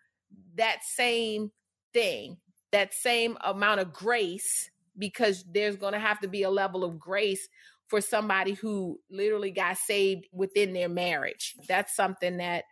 that 0.55 0.84
same 0.84 1.51
thing, 1.92 2.36
that 2.70 2.94
same 2.94 3.36
amount 3.42 3.80
of 3.80 3.92
grace 3.92 4.70
because 4.99 5.44
there's 5.53 5.76
going 5.76 5.92
to 5.92 5.99
have 5.99 6.20
to 6.20 6.28
be 6.28 6.42
a 6.42 6.51
level 6.51 6.84
of 6.84 6.99
grace 6.99 7.49
for 7.88 8.01
somebody 8.01 8.55
who 8.55 8.99
literally 9.11 9.51
got 9.51 9.76
saved 9.76 10.26
within 10.32 10.72
their 10.72 10.88
marriage. 10.88 11.55
That's 11.68 11.94
something 11.94 12.38
that 12.38 12.64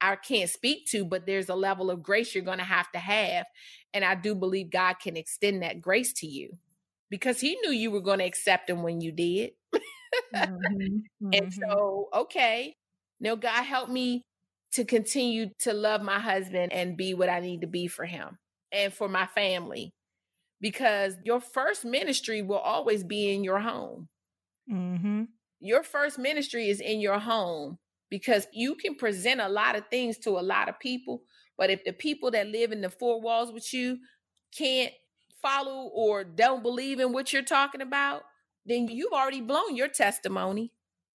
I 0.00 0.16
can't 0.16 0.50
speak 0.50 0.86
to, 0.90 1.04
but 1.04 1.26
there's 1.26 1.48
a 1.48 1.54
level 1.54 1.90
of 1.90 2.02
grace 2.02 2.34
you're 2.34 2.44
going 2.44 2.58
to 2.58 2.64
have 2.64 2.90
to 2.92 2.98
have. 2.98 3.46
And 3.94 4.04
I 4.04 4.14
do 4.14 4.34
believe 4.34 4.70
God 4.70 4.96
can 5.00 5.16
extend 5.16 5.62
that 5.62 5.80
grace 5.80 6.12
to 6.14 6.26
you 6.26 6.50
because 7.10 7.40
He 7.40 7.56
knew 7.62 7.70
you 7.70 7.90
were 7.90 8.02
going 8.02 8.18
to 8.18 8.24
accept 8.24 8.68
Him 8.68 8.82
when 8.82 9.00
you 9.00 9.12
did. 9.12 9.52
mm-hmm. 10.34 10.54
Mm-hmm. 10.54 10.98
And 11.32 11.52
so, 11.52 12.08
okay, 12.14 12.74
now 13.20 13.36
God 13.36 13.62
help 13.62 13.88
me 13.88 14.24
to 14.72 14.84
continue 14.84 15.48
to 15.60 15.72
love 15.72 16.02
my 16.02 16.18
husband 16.18 16.72
and 16.72 16.96
be 16.96 17.14
what 17.14 17.30
I 17.30 17.40
need 17.40 17.62
to 17.62 17.66
be 17.66 17.86
for 17.86 18.04
him 18.04 18.38
and 18.70 18.92
for 18.92 19.08
my 19.08 19.26
family 19.26 19.94
because 20.60 21.14
your 21.24 21.40
first 21.40 21.84
ministry 21.84 22.42
will 22.42 22.58
always 22.58 23.04
be 23.04 23.34
in 23.34 23.44
your 23.44 23.60
home. 23.60 24.08
Mm-hmm. 24.70 25.24
Your 25.60 25.82
first 25.82 26.18
ministry 26.18 26.68
is 26.68 26.80
in 26.80 27.00
your 27.00 27.18
home 27.18 27.78
because 28.10 28.46
you 28.52 28.74
can 28.74 28.94
present 28.94 29.40
a 29.40 29.48
lot 29.48 29.76
of 29.76 29.88
things 29.88 30.18
to 30.18 30.30
a 30.30 30.40
lot 30.40 30.68
of 30.68 30.78
people. 30.78 31.22
But 31.58 31.70
if 31.70 31.84
the 31.84 31.92
people 31.92 32.30
that 32.32 32.48
live 32.48 32.72
in 32.72 32.80
the 32.80 32.90
four 32.90 33.20
walls 33.20 33.52
with 33.52 33.72
you 33.72 33.98
can't 34.56 34.92
follow 35.42 35.90
or 35.92 36.24
don't 36.24 36.62
believe 36.62 37.00
in 37.00 37.12
what 37.12 37.32
you're 37.32 37.42
talking 37.42 37.80
about, 37.80 38.22
then 38.64 38.88
you've 38.88 39.12
already 39.12 39.40
blown 39.40 39.76
your 39.76 39.88
testimony 39.88 40.72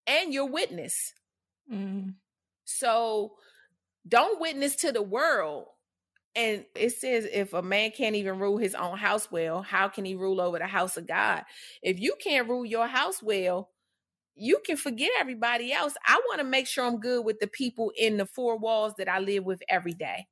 and 0.08 0.34
your 0.34 0.46
witness. 0.46 1.14
Mm. 1.72 2.16
So 2.66 3.34
don't 4.08 4.39
witness 4.39 4.76
to 4.78 4.92
the 4.92 5.02
world 5.02 5.68
and 6.36 6.65
it 6.75 6.91
says 6.91 7.27
if 7.32 7.53
a 7.53 7.61
man 7.61 7.91
can't 7.91 8.15
even 8.15 8.39
rule 8.39 8.57
his 8.57 8.75
own 8.75 8.97
house 8.97 9.32
well, 9.32 9.61
how 9.61 9.89
can 9.89 10.05
he 10.05 10.15
rule 10.15 10.39
over 10.39 10.59
the 10.59 10.67
house 10.67 10.97
of 10.97 11.07
God? 11.07 11.43
If 11.82 11.99
you 11.99 12.15
can't 12.23 12.47
rule 12.47 12.65
your 12.65 12.88
house 12.88 13.21
well, 13.21 13.69
you 14.36 14.59
can 14.65 14.77
forget 14.77 15.11
everybody 15.19 15.73
else. 15.73 15.93
I 16.05 16.21
want 16.29 16.39
to 16.39 16.45
make 16.45 16.67
sure 16.67 16.86
I'm 16.86 16.99
good 16.99 17.25
with 17.25 17.39
the 17.39 17.47
people 17.47 17.91
in 17.97 18.17
the 18.17 18.25
four 18.25 18.57
walls 18.57 18.93
that 18.97 19.09
I 19.09 19.19
live 19.19 19.43
with 19.43 19.61
every 19.69 19.93
day. 19.93 20.27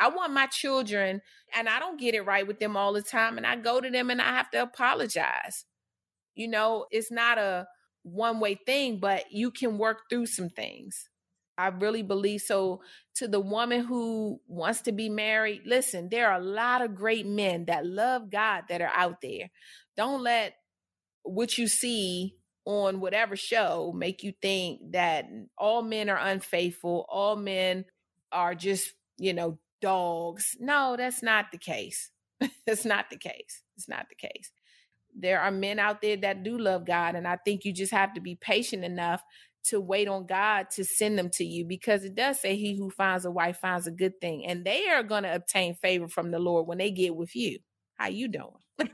I 0.00 0.08
want 0.08 0.32
my 0.32 0.46
children, 0.46 1.20
and 1.54 1.68
I 1.68 1.78
don't 1.78 2.00
get 2.00 2.14
it 2.14 2.22
right 2.22 2.46
with 2.46 2.58
them 2.58 2.76
all 2.76 2.94
the 2.94 3.02
time. 3.02 3.36
And 3.36 3.46
I 3.46 3.56
go 3.56 3.80
to 3.80 3.90
them 3.90 4.08
and 4.08 4.20
I 4.20 4.28
have 4.28 4.50
to 4.52 4.62
apologize. 4.62 5.66
You 6.34 6.48
know, 6.48 6.86
it's 6.90 7.10
not 7.10 7.36
a 7.36 7.68
one 8.02 8.40
way 8.40 8.54
thing, 8.54 8.98
but 8.98 9.30
you 9.30 9.50
can 9.50 9.76
work 9.76 10.04
through 10.08 10.26
some 10.26 10.48
things. 10.48 11.09
I 11.60 11.68
really 11.68 12.02
believe 12.02 12.40
so. 12.40 12.82
To 13.16 13.28
the 13.28 13.40
woman 13.40 13.84
who 13.84 14.40
wants 14.46 14.80
to 14.82 14.92
be 14.92 15.08
married, 15.08 15.62
listen, 15.66 16.08
there 16.08 16.30
are 16.30 16.40
a 16.40 16.44
lot 16.44 16.82
of 16.82 16.94
great 16.94 17.26
men 17.26 17.66
that 17.66 17.84
love 17.84 18.30
God 18.30 18.64
that 18.68 18.80
are 18.80 18.92
out 18.94 19.20
there. 19.20 19.50
Don't 19.96 20.22
let 20.22 20.54
what 21.22 21.58
you 21.58 21.68
see 21.68 22.36
on 22.64 23.00
whatever 23.00 23.36
show 23.36 23.92
make 23.94 24.22
you 24.22 24.32
think 24.40 24.92
that 24.92 25.26
all 25.58 25.82
men 25.82 26.08
are 26.08 26.18
unfaithful, 26.18 27.06
all 27.08 27.36
men 27.36 27.84
are 28.32 28.54
just, 28.54 28.92
you 29.18 29.34
know, 29.34 29.58
dogs. 29.80 30.56
No, 30.60 30.94
that's 30.96 31.22
not 31.22 31.46
the 31.52 31.58
case. 31.58 32.10
that's 32.66 32.84
not 32.84 33.10
the 33.10 33.16
case. 33.16 33.62
It's 33.76 33.88
not 33.88 34.06
the 34.08 34.14
case. 34.14 34.50
There 35.14 35.40
are 35.40 35.50
men 35.50 35.78
out 35.78 36.00
there 36.00 36.16
that 36.18 36.44
do 36.44 36.56
love 36.56 36.86
God, 36.86 37.16
and 37.16 37.26
I 37.26 37.36
think 37.36 37.64
you 37.64 37.72
just 37.72 37.92
have 37.92 38.14
to 38.14 38.20
be 38.20 38.36
patient 38.36 38.84
enough 38.84 39.22
to 39.64 39.80
wait 39.80 40.08
on 40.08 40.26
God 40.26 40.70
to 40.70 40.84
send 40.84 41.18
them 41.18 41.30
to 41.34 41.44
you 41.44 41.64
because 41.64 42.04
it 42.04 42.14
does 42.14 42.40
say 42.40 42.56
he 42.56 42.76
who 42.76 42.90
finds 42.90 43.24
a 43.24 43.30
wife 43.30 43.58
finds 43.58 43.86
a 43.86 43.90
good 43.92 44.20
thing 44.20 44.46
and 44.46 44.64
they 44.64 44.88
are 44.88 45.02
going 45.02 45.24
to 45.24 45.34
obtain 45.34 45.74
favor 45.74 46.08
from 46.08 46.30
the 46.30 46.38
Lord 46.38 46.66
when 46.66 46.78
they 46.78 46.90
get 46.90 47.14
with 47.14 47.34
you. 47.36 47.58
How 47.96 48.08
you 48.08 48.28
doing? 48.28 48.48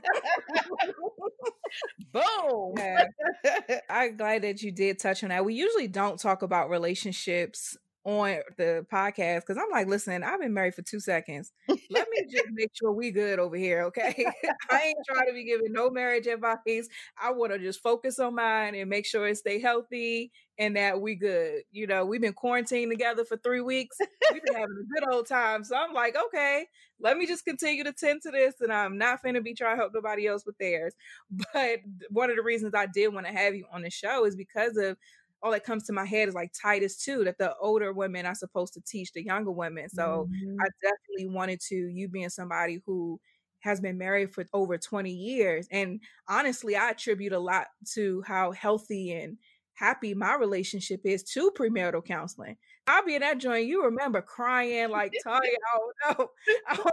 Boom. 2.11 2.73
Yeah. 2.77 3.05
I'm 3.89 4.17
glad 4.17 4.41
that 4.43 4.61
you 4.61 4.71
did 4.71 4.99
touch 4.99 5.23
on 5.23 5.29
that. 5.29 5.45
We 5.45 5.53
usually 5.53 5.87
don't 5.87 6.19
talk 6.19 6.41
about 6.41 6.69
relationships 6.69 7.77
on 8.07 8.39
the 8.55 8.85
podcast 8.91 9.41
because 9.41 9.57
I'm 9.57 9.69
like, 9.69 9.87
listen, 9.87 10.23
I've 10.23 10.39
been 10.39 10.53
married 10.53 10.75
for 10.75 10.81
two 10.81 11.01
seconds. 11.01 11.51
Let 11.67 12.07
me 12.09 12.25
just 12.31 12.45
make 12.53 12.71
sure 12.73 12.93
we 12.93 13.11
good 13.11 13.37
over 13.37 13.57
here, 13.57 13.83
okay? 13.83 14.25
I 14.71 14.81
ain't 14.81 14.97
trying 15.05 15.27
to 15.27 15.33
be 15.33 15.43
giving 15.43 15.73
no 15.73 15.89
marriage 15.89 16.25
advice. 16.25 16.87
I 17.21 17.33
want 17.33 17.51
to 17.51 17.59
just 17.59 17.81
focus 17.81 18.17
on 18.17 18.35
mine 18.35 18.75
and 18.75 18.89
make 18.89 19.05
sure 19.05 19.27
it 19.27 19.37
stay 19.37 19.59
healthy 19.59 20.31
and 20.57 20.77
that 20.77 21.01
we 21.01 21.15
good. 21.15 21.63
You 21.73 21.85
know, 21.85 22.05
we've 22.05 22.21
been 22.21 22.31
quarantined 22.31 22.91
together 22.91 23.25
for 23.25 23.35
three 23.35 23.61
weeks. 23.61 23.97
We've 24.31 24.41
been 24.41 24.55
having 24.55 24.77
a 24.81 24.93
good 25.01 25.13
old 25.13 25.27
time. 25.27 25.65
So 25.65 25.75
I'm 25.75 25.93
like, 25.93 26.15
okay, 26.27 26.65
let 27.01 27.17
me 27.17 27.27
just 27.27 27.43
continue 27.43 27.83
to 27.83 27.91
tend 27.91 28.21
to 28.23 28.31
this, 28.31 28.55
and 28.61 28.71
I'm 28.71 28.97
not 28.97 29.21
finna 29.21 29.43
be 29.43 29.53
trying 29.53 29.75
to 29.75 29.81
help 29.81 29.91
nobody 29.93 30.27
else 30.27 30.45
with 30.45 30.57
theirs. 30.59 30.93
But 31.53 31.79
one 32.09 32.29
of 32.29 32.37
the 32.37 32.43
reasons 32.43 32.73
I 32.73 32.85
did 32.85 33.13
want 33.13 33.27
to 33.27 33.33
have 33.33 33.53
you 33.53 33.65
on 33.71 33.81
the 33.81 33.89
show 33.89 34.25
is 34.25 34.35
because 34.35 34.77
of 34.77 34.97
all 35.41 35.51
that 35.51 35.63
comes 35.63 35.83
to 35.85 35.93
my 35.93 36.05
head 36.05 36.27
is 36.27 36.35
like 36.35 36.51
Titus 36.59 36.97
2, 37.03 37.23
that 37.25 37.37
the 37.37 37.55
older 37.61 37.93
women 37.93 38.25
are 38.25 38.35
supposed 38.35 38.73
to 38.73 38.81
teach 38.81 39.13
the 39.13 39.23
younger 39.23 39.51
women. 39.51 39.89
So 39.89 40.27
mm-hmm. 40.29 40.55
I 40.61 40.67
definitely 40.81 41.35
wanted 41.35 41.61
to, 41.69 41.75
you 41.75 42.07
being 42.07 42.29
somebody 42.29 42.81
who 42.85 43.19
has 43.59 43.79
been 43.79 43.97
married 43.97 44.31
for 44.31 44.45
over 44.53 44.77
20 44.77 45.11
years. 45.11 45.67
And 45.71 46.01
honestly, 46.27 46.75
I 46.75 46.91
attribute 46.91 47.33
a 47.33 47.39
lot 47.39 47.67
to 47.93 48.23
how 48.25 48.51
healthy 48.51 49.13
and 49.13 49.37
happy 49.77 50.15
my 50.15 50.33
relationship 50.35 51.01
is 51.03 51.21
to 51.21 51.51
premarital 51.51 52.03
counseling. 52.03 52.57
I'll 52.87 53.05
be 53.05 53.13
in 53.15 53.21
that 53.21 53.37
joint. 53.37 53.67
You 53.67 53.83
remember 53.83 54.21
crying 54.21 54.89
like 54.89 55.13
Tanya, 55.23 55.49
I 55.49 55.77
don't 55.77 56.19
know. 56.19 56.29
I 56.67 56.75
don't 56.75 56.85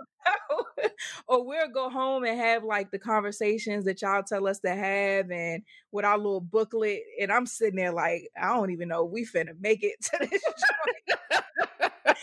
know. 0.83 0.89
or 1.29 1.47
we'll 1.47 1.69
go 1.69 1.89
home 1.89 2.25
and 2.25 2.39
have 2.39 2.63
like 2.63 2.91
the 2.91 2.99
conversations 2.99 3.87
that 3.87 4.03
y'all 4.03 4.23
tell 4.23 4.47
us 4.47 4.59
to 4.61 4.75
have 4.75 5.31
and 5.31 5.63
with 5.93 6.05
our 6.05 6.19
little 6.19 6.43
booklet. 6.43 7.01
And 7.19 7.33
I'm 7.33 7.47
sitting 7.47 7.77
there 7.77 7.93
like, 7.93 8.29
I 8.41 8.55
don't 8.55 8.71
even 8.71 8.89
know 8.89 9.05
we 9.05 9.25
finna 9.25 9.59
make 9.59 9.83
it 9.83 9.97
to 10.03 10.19
this 10.21 10.43
joint. 10.43 12.19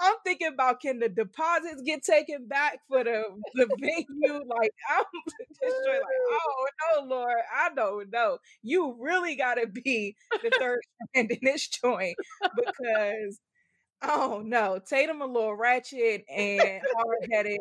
I'm 0.00 0.14
thinking 0.24 0.48
about 0.48 0.80
can 0.80 0.98
the 1.00 1.08
deposits 1.08 1.82
get 1.84 2.02
taken 2.04 2.46
back 2.46 2.78
for 2.88 3.02
the 3.04 3.24
the 3.54 3.66
venue? 3.80 4.40
Like 4.46 4.70
I'm 4.90 5.04
just 5.26 5.76
like, 5.86 6.00
oh 6.30 6.66
no, 6.94 7.04
Lord, 7.06 7.38
I 7.54 7.70
don't 7.74 8.10
know. 8.12 8.38
You 8.62 8.96
really 9.00 9.36
gotta 9.36 9.66
be 9.66 10.16
the 10.42 10.50
third 10.58 10.80
hand 11.14 11.30
in 11.30 11.38
this 11.42 11.68
joint 11.68 12.16
because 12.56 13.40
oh 14.02 14.42
no, 14.44 14.80
Tatum 14.86 15.22
a 15.22 15.26
little 15.26 15.56
ratchet 15.56 16.24
and 16.28 16.82
hard 16.96 17.18
headed 17.32 17.60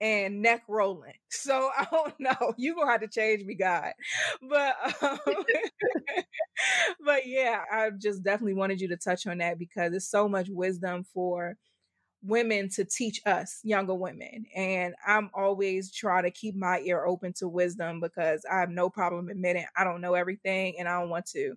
and 0.00 0.42
neck 0.42 0.62
rolling. 0.68 1.14
So 1.30 1.70
I 1.76 1.86
don't 1.90 2.14
know. 2.20 2.54
You 2.56 2.74
gonna 2.74 2.90
have 2.90 3.00
to 3.02 3.08
change 3.08 3.44
me, 3.44 3.54
God. 3.54 3.92
But 4.48 4.76
um, 5.02 5.18
but 7.04 7.26
yeah, 7.26 7.62
I 7.70 7.90
just 7.90 8.22
definitely 8.22 8.54
wanted 8.54 8.80
you 8.80 8.88
to 8.88 8.96
touch 8.96 9.26
on 9.26 9.38
that 9.38 9.58
because 9.58 9.92
it's 9.94 10.08
so 10.10 10.28
much 10.28 10.48
wisdom 10.48 11.04
for 11.14 11.56
women 12.22 12.68
to 12.68 12.84
teach 12.84 13.20
us 13.26 13.60
younger 13.62 13.94
women 13.94 14.44
and 14.54 14.94
i'm 15.06 15.30
always 15.34 15.92
trying 15.92 16.24
to 16.24 16.30
keep 16.30 16.56
my 16.56 16.80
ear 16.80 17.04
open 17.04 17.32
to 17.32 17.46
wisdom 17.46 18.00
because 18.00 18.44
i 18.50 18.58
have 18.58 18.70
no 18.70 18.90
problem 18.90 19.28
admitting 19.28 19.64
i 19.76 19.84
don't 19.84 20.00
know 20.00 20.14
everything 20.14 20.74
and 20.78 20.88
i 20.88 21.00
don't 21.00 21.10
want 21.10 21.26
to. 21.26 21.54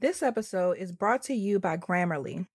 This 0.00 0.20
episode 0.20 0.78
is 0.78 0.90
brought 0.90 1.22
to 1.22 1.34
you 1.34 1.60
by 1.60 1.76
grammarly. 1.76 2.48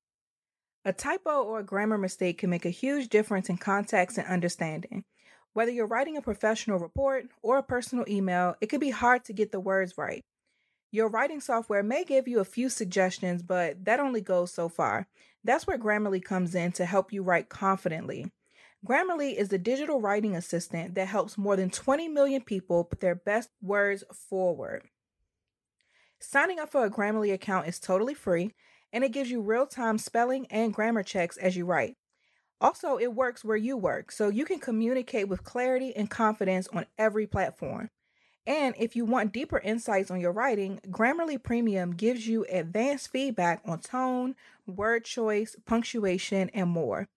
A 0.83 0.91
typo 0.91 1.43
or 1.43 1.59
a 1.59 1.63
grammar 1.63 1.97
mistake 1.97 2.39
can 2.39 2.49
make 2.49 2.65
a 2.65 2.69
huge 2.69 3.07
difference 3.07 3.49
in 3.49 3.57
context 3.57 4.17
and 4.17 4.27
understanding. 4.27 5.05
Whether 5.53 5.71
you're 5.71 5.87
writing 5.87 6.17
a 6.17 6.21
professional 6.21 6.77
report 6.77 7.27
or 7.41 7.57
a 7.57 7.63
personal 7.63 8.03
email 8.07 8.55
it 8.59 8.67
can 8.67 8.81
be 8.81 8.89
hard 8.89 9.23
to 9.25 9.33
get 9.33 9.53
the 9.53 9.59
words 9.61 9.97
right 9.97 10.25
your 10.91 11.09
writing 11.09 11.41
software 11.41 11.83
may 11.83 12.03
give 12.03 12.27
you 12.27 12.39
a 12.39 12.45
few 12.45 12.69
suggestions, 12.69 13.41
but 13.41 13.85
that 13.85 13.99
only 13.99 14.21
goes 14.21 14.53
so 14.53 14.69
far. 14.69 15.07
That's 15.43 15.67
where 15.67 15.77
Grammarly 15.77 16.23
comes 16.23 16.55
in 16.55 16.71
to 16.73 16.85
help 16.85 17.11
you 17.11 17.23
write 17.23 17.49
confidently. 17.49 18.31
Grammarly 18.85 19.35
is 19.35 19.49
the 19.49 19.57
digital 19.57 19.99
writing 19.99 20.35
assistant 20.35 20.95
that 20.95 21.07
helps 21.07 21.37
more 21.37 21.55
than 21.55 21.69
20 21.69 22.07
million 22.09 22.41
people 22.41 22.83
put 22.83 22.99
their 22.99 23.15
best 23.15 23.49
words 23.61 24.03
forward. 24.13 24.83
Signing 26.19 26.59
up 26.59 26.71
for 26.71 26.85
a 26.85 26.89
Grammarly 26.89 27.33
account 27.33 27.67
is 27.67 27.79
totally 27.79 28.13
free 28.13 28.53
and 28.93 29.03
it 29.03 29.11
gives 29.11 29.29
you 29.29 29.41
real 29.41 29.67
time 29.67 29.97
spelling 29.97 30.47
and 30.47 30.73
grammar 30.73 31.03
checks 31.03 31.37
as 31.37 31.55
you 31.55 31.65
write. 31.65 31.95
Also, 32.59 32.97
it 32.97 33.13
works 33.13 33.45
where 33.45 33.57
you 33.57 33.77
work, 33.77 34.11
so 34.11 34.29
you 34.29 34.43
can 34.43 34.59
communicate 34.59 35.27
with 35.27 35.43
clarity 35.43 35.95
and 35.95 36.09
confidence 36.09 36.67
on 36.69 36.87
every 36.97 37.27
platform. 37.27 37.89
And 38.47 38.75
if 38.79 38.95
you 38.95 39.03
want 39.03 39.33
deeper 39.33 39.59
insights 39.59 40.09
on 40.09 40.21
your 40.21 40.31
writing, 40.31 40.79
Grammarly 40.89 41.41
Premium 41.41 41.91
gives 41.91 42.27
you 42.27 42.45
advanced 42.49 43.11
feedback 43.11 43.61
on 43.65 43.79
tone, 43.79 44.35
word 44.65 45.03
choice, 45.03 45.57
punctuation, 45.65 46.49
and 46.53 46.69
more. 46.69 47.09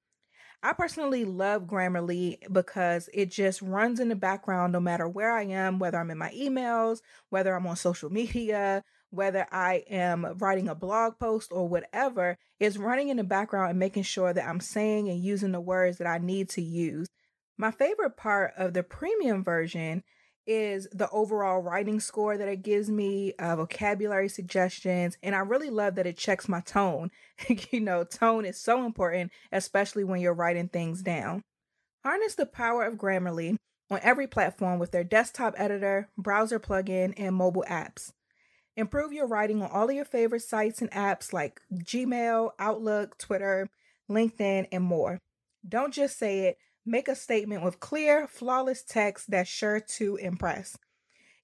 I 0.61 0.73
personally 0.73 1.25
love 1.25 1.69
Grammarly 1.69 2.39
because 2.53 3.09
it 3.15 3.31
just 3.31 3.63
runs 3.63 4.01
in 4.01 4.09
the 4.09 4.17
background 4.17 4.73
no 4.73 4.81
matter 4.81 5.09
where 5.09 5.33
I 5.33 5.45
am, 5.45 5.79
whether 5.79 5.99
I'm 5.99 6.11
in 6.11 6.19
my 6.19 6.33
emails, 6.33 7.01
whether 7.29 7.55
I'm 7.55 7.67
on 7.69 7.77
social 7.77 8.11
media, 8.11 8.83
whether 9.11 9.47
I 9.53 9.85
am 9.89 10.37
writing 10.39 10.69
a 10.69 10.75
blog 10.75 11.17
post 11.21 11.53
or 11.53 11.69
whatever, 11.69 12.39
it's 12.59 12.77
running 12.77 13.09
in 13.09 13.19
the 13.19 13.25
background 13.25 13.71
and 13.71 13.79
making 13.79 14.03
sure 14.03 14.33
that 14.33 14.49
I'm 14.49 14.61
saying 14.61 15.09
and 15.09 15.23
using 15.23 15.53
the 15.53 15.61
words 15.61 15.99
that 15.99 16.09
I 16.09 16.19
need 16.19 16.49
to 16.51 16.63
use. 16.63 17.09
My 17.57 17.71
favorite 17.71 18.17
part 18.17 18.53
of 18.57 18.75
the 18.75 18.83
premium 18.83 19.45
version 19.45 20.03
is 20.47 20.89
the 20.93 21.09
overall 21.11 21.61
writing 21.61 22.01
score 22.01 22.37
that 22.37 22.49
it 22.49 22.63
gives 22.63 22.91
me, 22.91 23.33
uh, 23.39 23.57
vocabulary 23.57 24.29
suggestions, 24.29 25.17
and 25.23 25.35
I 25.35 25.41
really 25.41 25.71
love 25.71 25.95
that 25.95 26.07
it 26.07 26.17
checks 26.17 26.49
my 26.49 26.61
tone. 26.61 27.11
you 27.71 27.81
know, 27.81 28.05
tone 28.05 28.45
is 28.45 28.61
so 28.61 28.85
important, 28.85 29.33
especially 29.53 30.05
when 30.05 30.21
you're 30.21 30.35
writing 30.35 30.69
things 30.69 31.03
down. 31.03 31.43
Harness 32.05 32.35
the 32.35 32.47
power 32.47 32.85
of 32.85 32.95
Grammarly 32.95 33.57
on 33.91 34.01
every 34.03 34.27
platform 34.27 34.79
with 34.79 34.93
their 34.93 35.05
desktop 35.05 35.55
editor, 35.57 36.09
browser 36.17 36.59
plugin, 36.59 37.13
and 37.17 37.35
mobile 37.35 37.65
apps. 37.69 38.13
Improve 38.77 39.13
your 39.13 39.27
writing 39.27 39.63
on 39.63 39.71
all 39.71 39.89
of 39.89 39.95
your 39.95 40.05
favorite 40.05 40.43
sites 40.43 40.81
and 40.81 40.91
apps 40.93 41.33
like 41.33 41.61
Gmail, 41.73 42.53
Outlook, 42.59 43.19
Twitter, 43.19 43.69
LinkedIn, 44.09 44.69
and 44.73 44.85
more. 44.85 45.19
Don't 45.69 45.93
just 45.93 46.19
say 46.19 46.47
it 46.47 46.59
Make 46.87 47.09
a 47.09 47.15
statement 47.15 47.63
with 47.63 47.81
clear, 47.81 48.27
flawless 48.27 48.83
text 48.83 49.31
that's 49.31 49.49
sure 49.49 49.81
to 49.81 50.17
impress. 50.17 50.77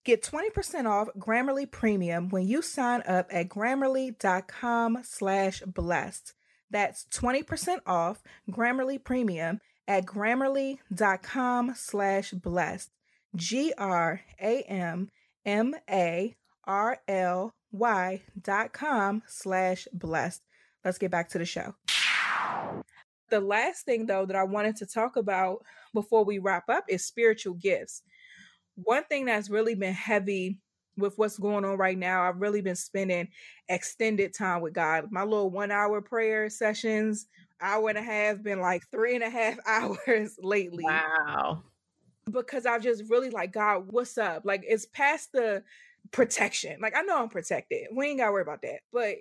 Get 0.04 0.22
20% 0.22 0.86
off 0.86 1.08
Grammarly 1.18 1.70
Premium 1.70 2.28
when 2.28 2.46
you 2.46 2.62
sign 2.62 3.02
up 3.08 3.26
at 3.30 3.48
grammarly.com 3.48 4.98
slash 5.02 5.62
blessed. 5.66 6.32
That's 6.70 7.06
20% 7.12 7.78
off 7.86 8.22
Grammarly 8.48 9.02
Premium 9.02 9.60
at 9.88 10.06
grammarly.com 10.06 11.72
slash 11.74 12.30
blessed. 12.30 12.90
G 13.34 13.72
R 13.76 14.20
A 14.40 14.62
M 14.62 15.10
M 15.44 15.74
A 15.90 16.36
R 16.64 16.98
L 17.08 17.54
Y 17.72 18.22
dot 18.40 18.72
com 18.72 19.22
slash 19.26 19.88
blessed. 19.92 20.42
Let's 20.84 20.98
get 20.98 21.10
back 21.10 21.30
to 21.30 21.38
the 21.38 21.44
show. 21.44 21.74
The 23.30 23.40
last 23.40 23.84
thing, 23.84 24.06
though, 24.06 24.26
that 24.26 24.36
I 24.36 24.44
wanted 24.44 24.76
to 24.76 24.86
talk 24.86 25.16
about 25.16 25.64
before 25.92 26.24
we 26.24 26.38
wrap 26.38 26.68
up 26.68 26.84
is 26.88 27.04
spiritual 27.04 27.54
gifts. 27.54 28.02
One 28.76 29.04
thing 29.04 29.24
that's 29.24 29.50
really 29.50 29.74
been 29.74 29.94
heavy 29.94 30.58
with 30.96 31.18
what's 31.18 31.38
going 31.38 31.64
on 31.64 31.76
right 31.76 31.98
now, 31.98 32.22
I've 32.22 32.40
really 32.40 32.62
been 32.62 32.76
spending 32.76 33.28
extended 33.68 34.34
time 34.34 34.62
with 34.62 34.72
God. 34.72 35.10
My 35.10 35.24
little 35.24 35.50
one 35.50 35.70
hour 35.70 36.00
prayer 36.00 36.48
sessions, 36.48 37.26
hour 37.60 37.88
and 37.88 37.98
a 37.98 38.02
half, 38.02 38.42
been 38.42 38.60
like 38.60 38.86
three 38.90 39.14
and 39.14 39.24
a 39.24 39.30
half 39.30 39.58
hours 39.66 40.36
lately. 40.40 40.84
Wow. 40.84 41.62
Because 42.30 42.66
I've 42.66 42.82
just 42.82 43.04
really 43.08 43.30
like, 43.30 43.52
God, 43.52 43.84
what's 43.88 44.18
up? 44.18 44.42
Like, 44.44 44.64
it's 44.66 44.86
past 44.86 45.32
the 45.32 45.62
protection. 46.10 46.78
Like, 46.80 46.96
I 46.96 47.02
know 47.02 47.22
I'm 47.22 47.28
protected. 47.28 47.86
We 47.92 48.08
ain't 48.08 48.18
got 48.18 48.26
to 48.26 48.32
worry 48.32 48.42
about 48.42 48.62
that. 48.62 48.80
But 48.92 49.16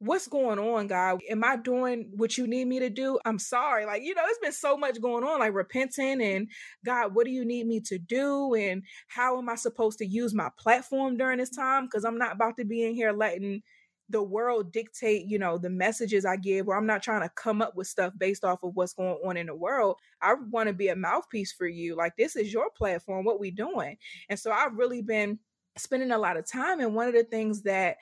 what's 0.00 0.28
going 0.28 0.58
on, 0.58 0.86
God? 0.86 1.20
Am 1.28 1.42
I 1.42 1.56
doing 1.56 2.10
what 2.14 2.38
you 2.38 2.46
need 2.46 2.66
me 2.66 2.78
to 2.78 2.90
do? 2.90 3.18
I'm 3.24 3.38
sorry. 3.38 3.84
Like, 3.84 4.02
you 4.02 4.14
know, 4.14 4.22
it's 4.26 4.38
been 4.38 4.52
so 4.52 4.76
much 4.76 5.00
going 5.00 5.24
on, 5.24 5.40
like 5.40 5.54
repenting 5.54 6.22
and 6.22 6.48
God, 6.84 7.14
what 7.14 7.26
do 7.26 7.32
you 7.32 7.44
need 7.44 7.66
me 7.66 7.80
to 7.86 7.98
do? 7.98 8.54
And 8.54 8.82
how 9.08 9.38
am 9.38 9.48
I 9.48 9.56
supposed 9.56 9.98
to 9.98 10.06
use 10.06 10.34
my 10.34 10.50
platform 10.58 11.16
during 11.16 11.38
this 11.38 11.50
time? 11.50 11.86
Because 11.86 12.04
I'm 12.04 12.18
not 12.18 12.32
about 12.32 12.56
to 12.58 12.64
be 12.64 12.84
in 12.84 12.94
here 12.94 13.12
letting 13.12 13.62
the 14.10 14.22
world 14.22 14.72
dictate, 14.72 15.26
you 15.26 15.38
know, 15.38 15.58
the 15.58 15.68
messages 15.68 16.24
I 16.24 16.36
give, 16.36 16.68
or 16.68 16.76
I'm 16.76 16.86
not 16.86 17.02
trying 17.02 17.22
to 17.22 17.28
come 17.34 17.60
up 17.60 17.76
with 17.76 17.88
stuff 17.88 18.12
based 18.16 18.44
off 18.44 18.62
of 18.62 18.74
what's 18.74 18.94
going 18.94 19.18
on 19.24 19.36
in 19.36 19.46
the 19.46 19.54
world. 19.54 19.96
I 20.22 20.34
want 20.50 20.68
to 20.68 20.72
be 20.72 20.88
a 20.88 20.96
mouthpiece 20.96 21.52
for 21.52 21.66
you. 21.66 21.94
Like, 21.94 22.16
this 22.16 22.34
is 22.36 22.52
your 22.52 22.70
platform, 22.70 23.24
what 23.24 23.40
we 23.40 23.50
doing. 23.50 23.98
And 24.30 24.38
so 24.38 24.50
I've 24.50 24.78
really 24.78 25.02
been 25.02 25.38
spending 25.76 26.10
a 26.10 26.18
lot 26.18 26.38
of 26.38 26.50
time. 26.50 26.80
And 26.80 26.94
one 26.94 27.08
of 27.08 27.14
the 27.14 27.24
things 27.24 27.62
that 27.62 27.96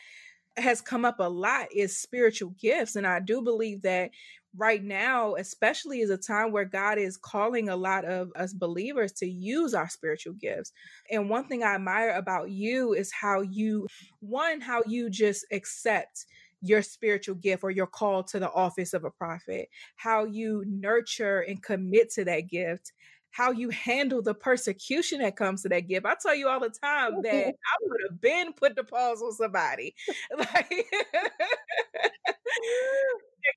has 0.57 0.81
come 0.81 1.05
up 1.05 1.21
a 1.21 1.29
lot 1.29 1.67
is 1.73 1.97
spiritual 1.97 2.55
gifts. 2.61 2.97
And 2.97 3.07
I 3.07 3.21
do 3.21 3.43
believe 3.43 3.83
that 3.83 4.11
right 4.57 4.83
now, 4.83 5.35
especially 5.35 6.01
is 6.01 6.11
a 6.11 6.17
time 6.17 6.51
where 6.51 6.65
God 6.65 6.99
is 6.99 7.17
calling 7.17 7.69
a 7.69 7.77
lot 7.77 8.05
of 8.05 8.31
us 8.37 8.53
believers 8.53 9.13
to 9.13 9.27
use 9.27 9.75
our 9.75 9.89
spiritual 9.89 10.33
gifts. 10.35 10.73
And 11.11 11.29
one 11.29 11.45
thing 11.45 11.63
I 11.63 11.75
admire 11.75 12.11
about 12.11 12.51
you 12.51 12.95
is 12.95 13.13
how 13.13 13.43
you, 13.43 13.87
one, 14.21 14.61
how 14.61 14.83
you 14.87 15.11
just 15.11 15.45
accept 15.53 16.27
your 16.63 16.81
spiritual 16.81 17.35
gift 17.35 17.63
or 17.63 17.71
your 17.71 17.87
call 17.87 18.23
to 18.25 18.39
the 18.39 18.51
office 18.51 18.95
of 18.95 19.05
a 19.05 19.11
prophet, 19.11 19.69
how 19.97 20.25
you 20.25 20.65
nurture 20.67 21.41
and 21.41 21.63
commit 21.63 22.11
to 22.13 22.25
that 22.25 22.49
gift, 22.49 22.93
how 23.37 23.51
you 23.51 23.69
handle 23.69 24.23
the 24.23 24.33
persecution 24.33 25.21
that 25.21 25.37
comes 25.37 25.61
to 25.61 25.69
that 25.69 25.87
gift. 25.89 26.07
I 26.07 26.15
tell 26.21 26.35
you 26.35 26.49
all 26.49 26.59
the 26.59 26.71
time 26.71 27.21
that 27.23 27.47
I 27.49 27.77
would 27.83 28.01
have 28.09 28.19
been 28.19 28.55
put 28.55 28.75
the 28.75 28.85
pause 28.85 29.21
on 29.21 29.33
somebody. 29.33 29.95
Like 30.39 30.87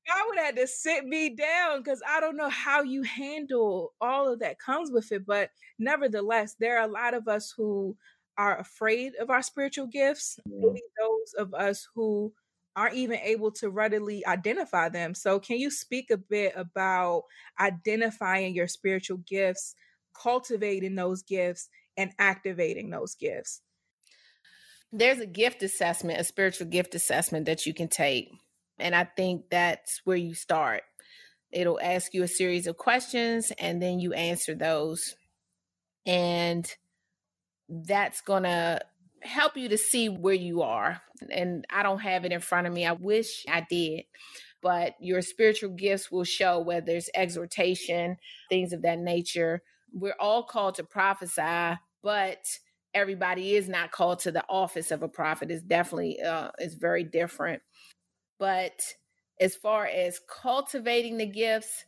God 0.07 0.23
would 0.27 0.37
have 0.39 0.55
to 0.55 0.67
sit 0.67 1.05
me 1.05 1.29
down 1.29 1.79
because 1.79 2.01
I 2.07 2.19
don't 2.19 2.35
know 2.35 2.49
how 2.49 2.83
you 2.83 3.03
handle 3.03 3.93
all 4.01 4.31
of 4.31 4.39
that 4.39 4.59
comes 4.59 4.91
with 4.91 5.11
it. 5.11 5.25
But 5.25 5.49
nevertheless, 5.79 6.55
there 6.59 6.77
are 6.79 6.87
a 6.87 6.91
lot 6.91 7.13
of 7.13 7.27
us 7.27 7.53
who 7.55 7.95
are 8.37 8.59
afraid 8.59 9.13
of 9.15 9.29
our 9.29 9.41
spiritual 9.41 9.87
gifts. 9.87 10.39
Maybe 10.45 10.81
those 11.01 11.33
of 11.37 11.53
us 11.53 11.87
who 11.95 12.33
aren't 12.75 12.95
even 12.95 13.19
able 13.19 13.51
to 13.53 13.69
readily 13.69 14.25
identify 14.25 14.89
them. 14.89 15.13
So, 15.13 15.39
can 15.39 15.57
you 15.57 15.71
speak 15.71 16.11
a 16.11 16.17
bit 16.17 16.53
about 16.55 17.23
identifying 17.59 18.53
your 18.53 18.67
spiritual 18.67 19.17
gifts, 19.17 19.75
cultivating 20.13 20.95
those 20.95 21.23
gifts, 21.23 21.69
and 21.97 22.11
activating 22.19 22.89
those 22.89 23.15
gifts? 23.15 23.61
there's 24.91 25.19
a 25.19 25.25
gift 25.25 25.63
assessment, 25.63 26.19
a 26.19 26.23
spiritual 26.23 26.67
gift 26.67 26.95
assessment 26.95 27.45
that 27.45 27.65
you 27.65 27.73
can 27.73 27.87
take. 27.87 28.31
And 28.79 28.95
I 28.95 29.03
think 29.03 29.49
that's 29.49 30.01
where 30.03 30.17
you 30.17 30.33
start. 30.33 30.83
It'll 31.51 31.79
ask 31.79 32.13
you 32.13 32.23
a 32.23 32.27
series 32.27 32.67
of 32.67 32.77
questions 32.77 33.51
and 33.59 33.81
then 33.81 33.99
you 33.99 34.13
answer 34.13 34.55
those. 34.55 35.15
And 36.05 36.71
that's 37.67 38.21
going 38.21 38.43
to 38.43 38.79
help 39.23 39.57
you 39.57 39.69
to 39.69 39.77
see 39.77 40.09
where 40.09 40.33
you 40.33 40.61
are. 40.61 41.01
And 41.31 41.65
I 41.69 41.83
don't 41.83 41.99
have 41.99 42.25
it 42.25 42.31
in 42.31 42.39
front 42.39 42.67
of 42.67 42.73
me. 42.73 42.85
I 42.85 42.93
wish 42.93 43.45
I 43.49 43.65
did. 43.69 44.03
But 44.61 44.95
your 44.99 45.21
spiritual 45.21 45.71
gifts 45.71 46.11
will 46.11 46.25
show 46.25 46.59
whether 46.59 46.91
it's 46.91 47.09
exhortation, 47.15 48.17
things 48.49 48.73
of 48.73 48.81
that 48.81 48.99
nature. 48.99 49.61
We're 49.93 50.15
all 50.19 50.43
called 50.43 50.75
to 50.75 50.83
prophesy, 50.83 51.79
but 52.03 52.45
everybody 52.93 53.55
is 53.55 53.69
not 53.69 53.91
called 53.91 54.19
to 54.19 54.31
the 54.31 54.43
office 54.49 54.91
of 54.91 55.01
a 55.01 55.07
prophet. 55.07 55.51
It's 55.51 55.63
definitely 55.63 56.21
uh, 56.21 56.51
is 56.59 56.75
very 56.75 57.03
different. 57.03 57.61
But 58.37 58.81
as 59.39 59.55
far 59.55 59.85
as 59.85 60.19
cultivating 60.29 61.17
the 61.17 61.25
gifts, 61.25 61.85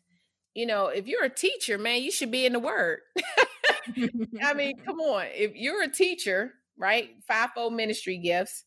you 0.54 0.66
know, 0.66 0.88
if 0.88 1.08
you're 1.08 1.24
a 1.24 1.30
teacher, 1.30 1.78
man, 1.78 2.02
you 2.02 2.12
should 2.12 2.32
be 2.32 2.46
in 2.46 2.54
the 2.54 2.60
word. 2.60 3.00
I 4.44 4.54
mean, 4.54 4.78
come 4.86 5.00
on. 5.00 5.26
If 5.32 5.56
you're 5.56 5.84
a 5.84 5.92
teacher, 5.92 6.54
right? 6.78 7.10
Fivefold 7.28 7.74
ministry 7.74 8.18
gifts. 8.18 8.66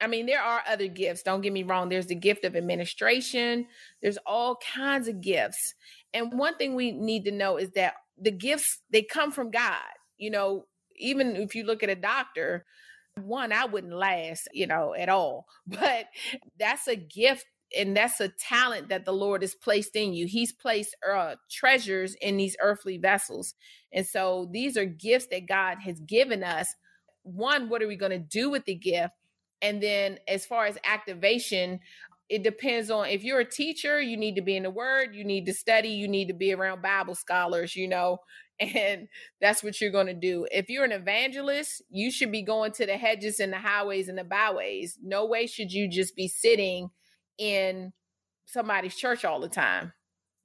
I 0.00 0.06
mean, 0.06 0.26
there 0.26 0.42
are 0.42 0.62
other 0.68 0.86
gifts. 0.86 1.22
Don't 1.22 1.40
get 1.40 1.52
me 1.52 1.64
wrong. 1.64 1.88
There's 1.88 2.06
the 2.06 2.14
gift 2.14 2.44
of 2.44 2.54
administration. 2.54 3.66
There's 4.00 4.18
all 4.26 4.56
kinds 4.74 5.08
of 5.08 5.20
gifts. 5.20 5.74
And 6.14 6.38
one 6.38 6.56
thing 6.56 6.74
we 6.74 6.92
need 6.92 7.24
to 7.24 7.32
know 7.32 7.56
is 7.56 7.70
that 7.72 7.94
the 8.16 8.30
gifts 8.30 8.80
they 8.90 9.02
come 9.02 9.32
from 9.32 9.50
God. 9.50 9.82
You 10.16 10.30
know, 10.30 10.64
even 10.96 11.36
if 11.36 11.54
you 11.54 11.64
look 11.64 11.82
at 11.82 11.90
a 11.90 11.94
doctor, 11.94 12.64
one 13.16 13.52
I 13.52 13.64
wouldn't 13.64 13.92
last, 13.92 14.48
you 14.52 14.66
know, 14.66 14.94
at 14.94 15.08
all. 15.08 15.46
But 15.66 16.06
that's 16.58 16.86
a 16.88 16.96
gift 16.96 17.46
and 17.76 17.96
that's 17.96 18.20
a 18.20 18.28
talent 18.28 18.88
that 18.88 19.04
the 19.04 19.12
Lord 19.12 19.42
has 19.42 19.54
placed 19.54 19.94
in 19.94 20.14
you. 20.14 20.26
He's 20.26 20.52
placed 20.52 20.96
uh, 21.08 21.34
treasures 21.50 22.14
in 22.20 22.36
these 22.36 22.56
earthly 22.60 22.98
vessels. 22.98 23.54
And 23.92 24.06
so 24.06 24.48
these 24.50 24.76
are 24.76 24.86
gifts 24.86 25.26
that 25.30 25.46
God 25.48 25.78
has 25.84 26.00
given 26.00 26.42
us. 26.42 26.74
One, 27.34 27.68
what 27.68 27.82
are 27.82 27.88
we 27.88 27.96
going 27.96 28.12
to 28.12 28.18
do 28.18 28.50
with 28.50 28.64
the 28.64 28.74
gift? 28.74 29.14
And 29.60 29.82
then 29.82 30.18
as 30.28 30.46
far 30.46 30.66
as 30.66 30.78
activation, 30.84 31.80
it 32.28 32.42
depends 32.42 32.90
on 32.90 33.06
if 33.06 33.24
you're 33.24 33.40
a 33.40 33.44
teacher, 33.44 34.00
you 34.00 34.16
need 34.16 34.36
to 34.36 34.42
be 34.42 34.56
in 34.56 34.62
the 34.64 34.70
word, 34.70 35.14
you 35.14 35.24
need 35.24 35.46
to 35.46 35.54
study, 35.54 35.88
you 35.88 36.08
need 36.08 36.28
to 36.28 36.34
be 36.34 36.52
around 36.52 36.82
Bible 36.82 37.14
scholars, 37.14 37.74
you 37.74 37.88
know, 37.88 38.18
and 38.60 39.08
that's 39.40 39.62
what 39.62 39.80
you're 39.80 39.90
going 39.90 40.06
to 40.06 40.14
do. 40.14 40.46
If 40.50 40.68
you're 40.68 40.84
an 40.84 40.92
evangelist, 40.92 41.82
you 41.90 42.10
should 42.10 42.32
be 42.32 42.42
going 42.42 42.72
to 42.72 42.86
the 42.86 42.96
hedges 42.96 43.40
and 43.40 43.52
the 43.52 43.58
highways 43.58 44.08
and 44.08 44.18
the 44.18 44.24
byways. 44.24 44.98
No 45.02 45.26
way 45.26 45.46
should 45.46 45.72
you 45.72 45.88
just 45.88 46.16
be 46.16 46.28
sitting 46.28 46.90
in 47.38 47.92
somebody's 48.46 48.96
church 48.96 49.24
all 49.24 49.40
the 49.40 49.48
time. 49.48 49.92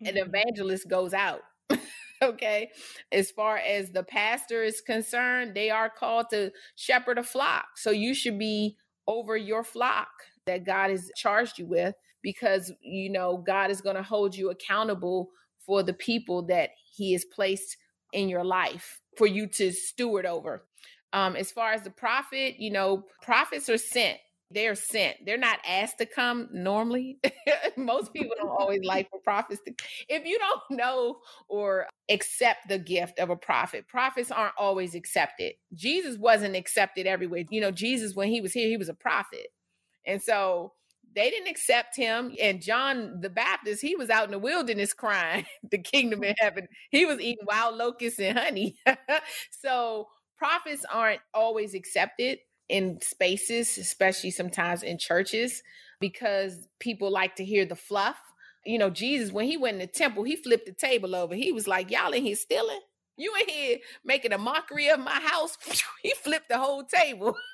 Mm-hmm. 0.02 0.18
An 0.18 0.28
evangelist 0.28 0.88
goes 0.88 1.14
out. 1.14 1.42
okay. 2.24 2.72
As 3.12 3.32
far 3.32 3.58
as 3.58 3.92
the 3.92 4.04
pastor 4.04 4.64
is 4.64 4.82
concerned, 4.82 5.54
they 5.56 5.70
are 5.70 5.90
called 5.90 6.30
to 6.32 6.52
shepherd 6.76 7.18
a 7.18 7.24
flock. 7.24 7.66
So 7.78 7.92
you 7.92 8.14
should 8.14 8.40
be 8.40 8.78
over 9.08 9.38
your 9.38 9.64
flock 9.64 10.10
that 10.46 10.66
God 10.66 10.90
has 10.90 11.12
charged 11.16 11.60
you 11.60 11.68
with 11.68 11.96
because 12.22 12.72
you 12.82 13.10
know 13.10 13.38
God 13.38 13.70
is 13.70 13.82
going 13.82 13.96
to 13.96 14.04
hold 14.04 14.36
you 14.36 14.50
accountable 14.50 15.30
for 15.66 15.84
the 15.84 15.94
people 15.94 16.46
that 16.48 16.72
he 16.96 17.14
has 17.14 17.26
placed 17.26 17.78
in 18.12 18.30
your 18.30 18.44
life 18.44 19.02
for 19.18 19.28
you 19.28 19.48
to 19.48 19.72
steward 19.72 20.26
over. 20.26 20.66
Um, 21.12 21.36
as 21.36 21.52
far 21.52 21.74
as 21.74 21.84
the 21.84 21.92
prophet, 21.92 22.56
you 22.60 22.72
know, 22.72 23.04
prophets 23.22 23.70
are 23.70 23.78
sent 23.78 24.18
they're 24.54 24.76
sent. 24.76 25.26
They're 25.26 25.38
not 25.38 25.60
asked 25.68 25.98
to 25.98 26.06
come 26.06 26.50
normally. 26.52 27.20
Most 27.78 28.14
people 28.14 28.36
don't 28.38 28.50
always 28.50 28.82
like 28.86 29.10
for 29.10 29.20
prophets 29.20 29.62
to. 29.66 29.74
If 30.08 30.26
you 30.26 30.40
don't 30.40 30.62
know 30.80 31.18
or 31.48 31.88
accept 32.10 32.68
the 32.70 32.80
gift 32.80 33.20
of 33.20 33.30
a 33.30 33.36
prophet, 33.36 33.88
prophets 33.88 34.32
aren't 34.32 34.54
always 34.58 34.96
accepted. 34.96 35.54
Jesus 35.74 36.18
wasn't 36.18 36.56
accepted 36.56 37.08
everywhere. 37.08 37.44
You 37.50 37.62
know, 37.62 37.72
Jesus, 37.72 38.16
when 38.16 38.30
he 38.30 38.42
was 38.42 38.54
here, 38.54 38.68
he 38.68 38.78
was 38.78 38.90
a 38.90 38.94
prophet. 38.94 39.48
And 40.06 40.22
so 40.22 40.74
they 41.16 41.30
didn't 41.30 41.50
accept 41.50 41.96
him. 41.96 42.36
And 42.42 42.62
John 42.62 43.20
the 43.22 43.30
Baptist, 43.30 43.82
he 43.82 43.96
was 43.96 44.10
out 44.10 44.26
in 44.26 44.32
the 44.32 44.40
wilderness 44.40 44.94
crying 44.94 45.46
the 45.72 45.78
kingdom 45.78 46.24
of 46.24 46.36
heaven. 46.40 46.68
He 46.92 47.06
was 47.06 47.20
eating 47.20 47.46
wild 47.46 47.78
locusts 47.78 48.20
and 48.20 48.38
honey. 48.38 48.78
so 49.52 50.08
prophets 50.38 50.86
aren't 50.92 51.22
always 51.34 51.74
accepted 51.74 52.40
in 52.70 53.00
spaces, 53.02 53.78
especially 53.78 54.32
sometimes 54.32 54.84
in 54.84 54.98
churches, 54.98 55.62
because 56.00 56.68
people 56.80 57.12
like 57.12 57.36
to 57.36 57.46
hear 57.46 57.66
the 57.66 57.76
fluff. 57.76 58.18
You 58.66 58.78
know, 58.78 58.90
Jesus, 58.90 59.32
when 59.32 59.46
he 59.46 59.58
went 59.58 59.76
in 59.76 59.80
the 59.80 59.88
temple, 59.88 60.24
he 60.24 60.36
flipped 60.36 60.66
the 60.66 60.74
table 60.74 61.16
over. 61.16 61.36
He 61.36 61.52
was 61.52 61.68
like, 61.68 61.92
Y'all 61.92 62.14
in 62.14 62.24
here 62.24 62.36
stealing? 62.36 62.80
You 63.18 63.34
in 63.42 63.50
here 63.50 63.78
making 64.04 64.34
a 64.34 64.38
mockery 64.38 64.90
of 64.90 65.00
my 65.00 65.20
house? 65.20 65.58
He 66.02 66.14
flipped 66.22 66.50
the 66.50 66.58
whole 66.58 66.84
table. 66.84 67.36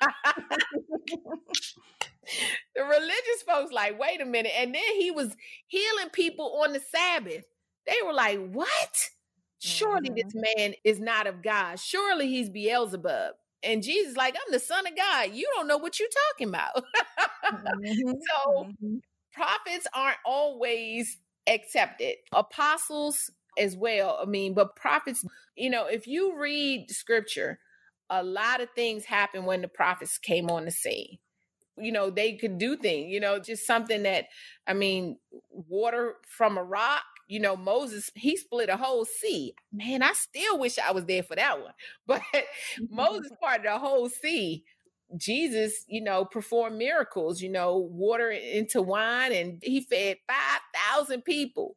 the 2.74 2.82
religious 2.82 3.42
folks 3.46 3.72
like, 3.72 3.98
wait 3.98 4.20
a 4.20 4.24
minute. 4.24 4.52
And 4.56 4.74
then 4.74 4.96
he 4.98 5.10
was 5.10 5.36
healing 5.66 6.10
people 6.12 6.62
on 6.64 6.72
the 6.72 6.80
Sabbath. 6.80 7.44
They 7.86 7.96
were 8.04 8.12
like, 8.12 8.38
what? 8.50 9.10
Surely 9.58 10.10
mm-hmm. 10.10 10.28
this 10.28 10.34
man 10.56 10.74
is 10.84 11.00
not 11.00 11.26
of 11.26 11.42
God. 11.42 11.78
Surely 11.78 12.28
he's 12.28 12.50
Beelzebub. 12.50 13.34
And 13.62 13.82
Jesus, 13.82 14.16
like, 14.16 14.34
I'm 14.34 14.52
the 14.52 14.58
son 14.58 14.86
of 14.86 14.96
God. 14.96 15.30
You 15.32 15.48
don't 15.54 15.68
know 15.68 15.76
what 15.76 15.98
you're 15.98 16.08
talking 16.30 16.48
about. 16.48 16.76
mm-hmm. 17.44 18.10
So 18.10 18.64
mm-hmm. 18.64 18.96
prophets 19.32 19.86
aren't 19.94 20.18
always 20.24 21.18
accepted. 21.46 22.16
Apostles 22.32 23.30
as 23.58 23.76
well. 23.76 24.18
I 24.20 24.24
mean, 24.26 24.54
but 24.54 24.76
prophets, 24.76 25.24
you 25.56 25.70
know, 25.70 25.86
if 25.86 26.06
you 26.06 26.38
read 26.38 26.90
scripture, 26.90 27.58
a 28.08 28.22
lot 28.22 28.60
of 28.60 28.68
things 28.74 29.04
happened 29.04 29.46
when 29.46 29.62
the 29.62 29.68
prophets 29.68 30.18
came 30.18 30.50
on 30.50 30.64
the 30.64 30.70
scene. 30.70 31.18
You 31.76 31.92
know, 31.92 32.10
they 32.10 32.34
could 32.34 32.58
do 32.58 32.76
things, 32.76 33.10
you 33.10 33.20
know, 33.20 33.38
just 33.38 33.66
something 33.66 34.02
that, 34.02 34.26
I 34.66 34.74
mean, 34.74 35.18
water 35.50 36.16
from 36.26 36.58
a 36.58 36.64
rock 36.64 37.04
you 37.30 37.38
know, 37.38 37.56
Moses, 37.56 38.10
he 38.16 38.36
split 38.36 38.68
a 38.68 38.76
whole 38.76 39.04
sea. 39.04 39.54
Man, 39.72 40.02
I 40.02 40.12
still 40.14 40.58
wish 40.58 40.78
I 40.78 40.90
was 40.90 41.04
there 41.04 41.22
for 41.22 41.36
that 41.36 41.62
one. 41.62 41.72
But 42.06 42.22
mm-hmm. 42.34 42.94
Moses 42.94 43.30
parted 43.40 43.66
a 43.66 43.78
whole 43.78 44.08
sea. 44.08 44.64
Jesus, 45.16 45.84
you 45.88 46.02
know, 46.02 46.24
performed 46.24 46.76
miracles, 46.76 47.40
you 47.40 47.48
know, 47.48 47.76
water 47.76 48.30
into 48.30 48.82
wine, 48.82 49.32
and 49.32 49.60
he 49.62 49.80
fed 49.80 50.18
5,000 50.28 51.22
people 51.22 51.76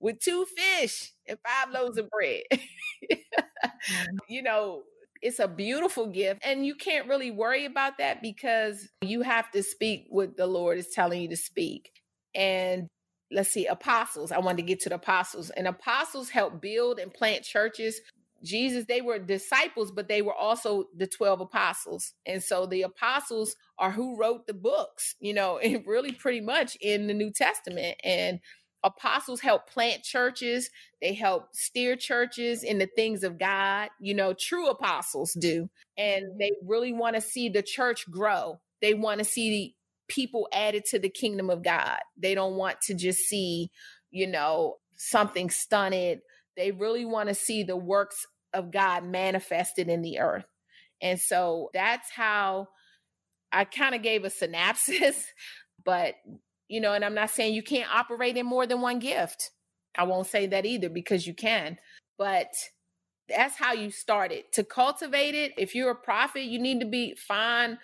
with 0.00 0.18
two 0.18 0.46
fish 0.56 1.12
and 1.26 1.38
five 1.46 1.72
loaves 1.72 1.98
of 1.98 2.08
bread. 2.10 2.42
Mm-hmm. 2.52 4.16
you 4.28 4.42
know, 4.42 4.82
it's 5.20 5.38
a 5.38 5.48
beautiful 5.48 6.06
gift. 6.06 6.40
And 6.44 6.64
you 6.64 6.74
can't 6.74 7.08
really 7.08 7.30
worry 7.30 7.66
about 7.66 7.98
that 7.98 8.22
because 8.22 8.88
you 9.02 9.22
have 9.22 9.50
to 9.50 9.62
speak 9.62 10.06
what 10.08 10.36
the 10.36 10.46
Lord 10.46 10.78
is 10.78 10.88
telling 10.88 11.20
you 11.20 11.28
to 11.28 11.36
speak. 11.36 11.90
And 12.34 12.88
let's 13.30 13.50
see, 13.50 13.66
apostles. 13.66 14.32
I 14.32 14.38
wanted 14.38 14.58
to 14.58 14.62
get 14.62 14.80
to 14.80 14.88
the 14.88 14.96
apostles. 14.96 15.50
And 15.50 15.66
apostles 15.66 16.30
help 16.30 16.60
build 16.60 16.98
and 16.98 17.12
plant 17.12 17.44
churches. 17.44 18.00
Jesus, 18.42 18.84
they 18.86 19.00
were 19.00 19.18
disciples, 19.18 19.90
but 19.90 20.08
they 20.08 20.22
were 20.22 20.34
also 20.34 20.84
the 20.96 21.06
12 21.06 21.40
apostles. 21.40 22.12
And 22.26 22.42
so 22.42 22.66
the 22.66 22.82
apostles 22.82 23.56
are 23.78 23.90
who 23.90 24.16
wrote 24.16 24.46
the 24.46 24.54
books, 24.54 25.16
you 25.20 25.34
know, 25.34 25.58
and 25.62 25.84
really 25.86 26.12
pretty 26.12 26.40
much 26.40 26.76
in 26.80 27.06
the 27.06 27.14
New 27.14 27.32
Testament. 27.32 27.96
And 28.04 28.40
apostles 28.84 29.40
help 29.40 29.68
plant 29.68 30.04
churches, 30.04 30.70
they 31.02 31.12
help 31.12 31.48
steer 31.54 31.96
churches 31.96 32.62
in 32.62 32.78
the 32.78 32.86
things 32.86 33.24
of 33.24 33.38
God, 33.38 33.88
you 34.00 34.14
know, 34.14 34.32
true 34.32 34.68
apostles 34.68 35.32
do. 35.32 35.68
And 35.98 36.38
they 36.38 36.52
really 36.64 36.92
want 36.92 37.16
to 37.16 37.20
see 37.20 37.48
the 37.48 37.62
church 37.62 38.08
grow. 38.08 38.60
They 38.80 38.94
want 38.94 39.18
to 39.18 39.24
see 39.24 39.74
people 40.08 40.48
added 40.52 40.84
to 40.86 40.98
the 40.98 41.08
kingdom 41.08 41.50
of 41.50 41.62
God. 41.62 41.98
They 42.16 42.34
don't 42.34 42.56
want 42.56 42.80
to 42.82 42.94
just 42.94 43.20
see, 43.20 43.70
you 44.10 44.26
know, 44.26 44.76
something 44.96 45.50
stunted. 45.50 46.20
They 46.56 46.70
really 46.70 47.04
want 47.04 47.28
to 47.28 47.34
see 47.34 47.62
the 47.62 47.76
works 47.76 48.26
of 48.52 48.70
God 48.70 49.04
manifested 49.04 49.88
in 49.88 50.02
the 50.02 50.20
earth. 50.20 50.46
And 51.00 51.20
so 51.20 51.70
that's 51.74 52.10
how 52.10 52.68
I 53.52 53.64
kind 53.64 53.94
of 53.94 54.02
gave 54.02 54.24
a 54.24 54.30
synopsis, 54.30 55.24
but 55.84 56.14
you 56.68 56.80
know, 56.80 56.94
and 56.94 57.04
I'm 57.04 57.14
not 57.14 57.30
saying 57.30 57.54
you 57.54 57.62
can't 57.62 57.94
operate 57.94 58.36
in 58.36 58.44
more 58.44 58.66
than 58.66 58.80
one 58.80 58.98
gift. 58.98 59.50
I 59.96 60.02
won't 60.02 60.26
say 60.26 60.48
that 60.48 60.66
either 60.66 60.88
because 60.88 61.26
you 61.26 61.32
can, 61.32 61.78
but 62.18 62.48
that's 63.28 63.56
how 63.56 63.72
you 63.72 63.90
start 63.90 64.32
it. 64.32 64.52
To 64.52 64.64
cultivate 64.64 65.34
it, 65.34 65.52
if 65.56 65.74
you're 65.74 65.90
a 65.90 65.96
prophet, 65.96 66.42
you 66.42 66.58
need 66.58 66.80
to 66.80 66.86
be 66.86 67.14
find 67.14 67.78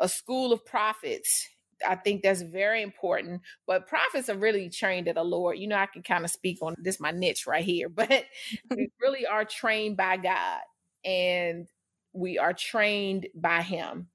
a 0.00 0.08
school 0.08 0.52
of 0.52 0.64
prophets 0.64 1.48
I 1.86 1.96
think 1.96 2.22
that's 2.22 2.42
very 2.42 2.82
important. 2.82 3.42
But 3.66 3.86
prophets 3.88 4.28
are 4.28 4.36
really 4.36 4.68
trained 4.70 5.08
at 5.08 5.16
the 5.16 5.24
Lord. 5.24 5.58
You 5.58 5.68
know, 5.68 5.76
I 5.76 5.86
can 5.86 6.02
kind 6.02 6.24
of 6.24 6.30
speak 6.30 6.58
on 6.62 6.74
this, 6.78 7.00
my 7.00 7.10
niche 7.12 7.46
right 7.46 7.64
here, 7.64 7.88
but 7.90 8.24
we 8.70 8.90
really 9.00 9.26
are 9.26 9.44
trained 9.44 9.96
by 9.96 10.16
God 10.18 10.60
and 11.04 11.68
we 12.12 12.38
are 12.38 12.52
trained 12.54 13.28
by 13.34 13.62
Him. 13.62 14.08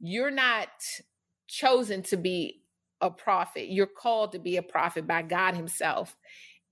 you're 0.00 0.30
not 0.30 0.68
chosen 1.48 2.02
to 2.04 2.16
be 2.16 2.62
a 3.00 3.10
prophet. 3.10 3.68
You're 3.70 3.86
called 3.86 4.32
to 4.32 4.38
be 4.38 4.56
a 4.56 4.62
prophet 4.62 5.06
by 5.06 5.22
God 5.22 5.54
Himself. 5.54 6.16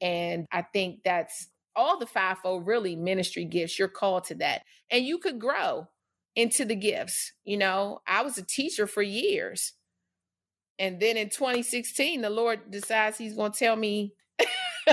And 0.00 0.46
I 0.52 0.62
think 0.62 1.00
that's 1.04 1.48
all 1.76 1.98
the 1.98 2.06
fivefold 2.06 2.66
really 2.66 2.96
ministry 2.96 3.44
gifts. 3.44 3.78
You're 3.78 3.88
called 3.88 4.24
to 4.24 4.34
that. 4.36 4.62
And 4.90 5.04
you 5.04 5.18
could 5.18 5.38
grow 5.40 5.88
into 6.36 6.64
the 6.64 6.76
gifts. 6.76 7.32
You 7.44 7.56
know, 7.58 8.00
I 8.06 8.22
was 8.22 8.38
a 8.38 8.42
teacher 8.46 8.86
for 8.86 9.02
years. 9.02 9.74
And 10.78 10.98
then 11.00 11.16
in 11.16 11.28
2016, 11.28 12.22
the 12.22 12.30
Lord 12.30 12.70
decides 12.70 13.18
He's 13.18 13.34
going 13.34 13.52
to 13.52 13.58
tell 13.58 13.76
me, 13.76 14.14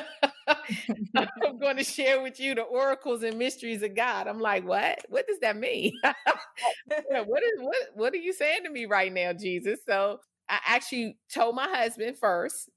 I'm 1.16 1.60
going 1.60 1.78
to 1.78 1.84
share 1.84 2.22
with 2.22 2.40
you 2.40 2.56
the 2.56 2.62
oracles 2.62 3.24
and 3.24 3.38
mysteries 3.38 3.84
of 3.84 3.96
God. 3.96 4.28
I'm 4.28 4.40
like, 4.40 4.66
what? 4.66 5.00
What 5.10 5.28
does 5.28 5.40
that 5.42 5.58
mean? 5.58 5.94
what 6.04 7.44
is 7.44 7.60
what 7.60 7.76
what 7.94 8.14
are 8.14 8.18
you 8.18 8.34
saying 8.34 8.64
to 8.66 8.70
me 8.70 8.86
right 8.86 9.14
now, 9.14 9.34
Jesus? 9.34 9.80
So 9.88 10.20
I 10.48 10.60
actually 10.66 11.18
told 11.34 11.56
my 11.56 11.68
husband 11.68 12.18
first, 12.18 12.70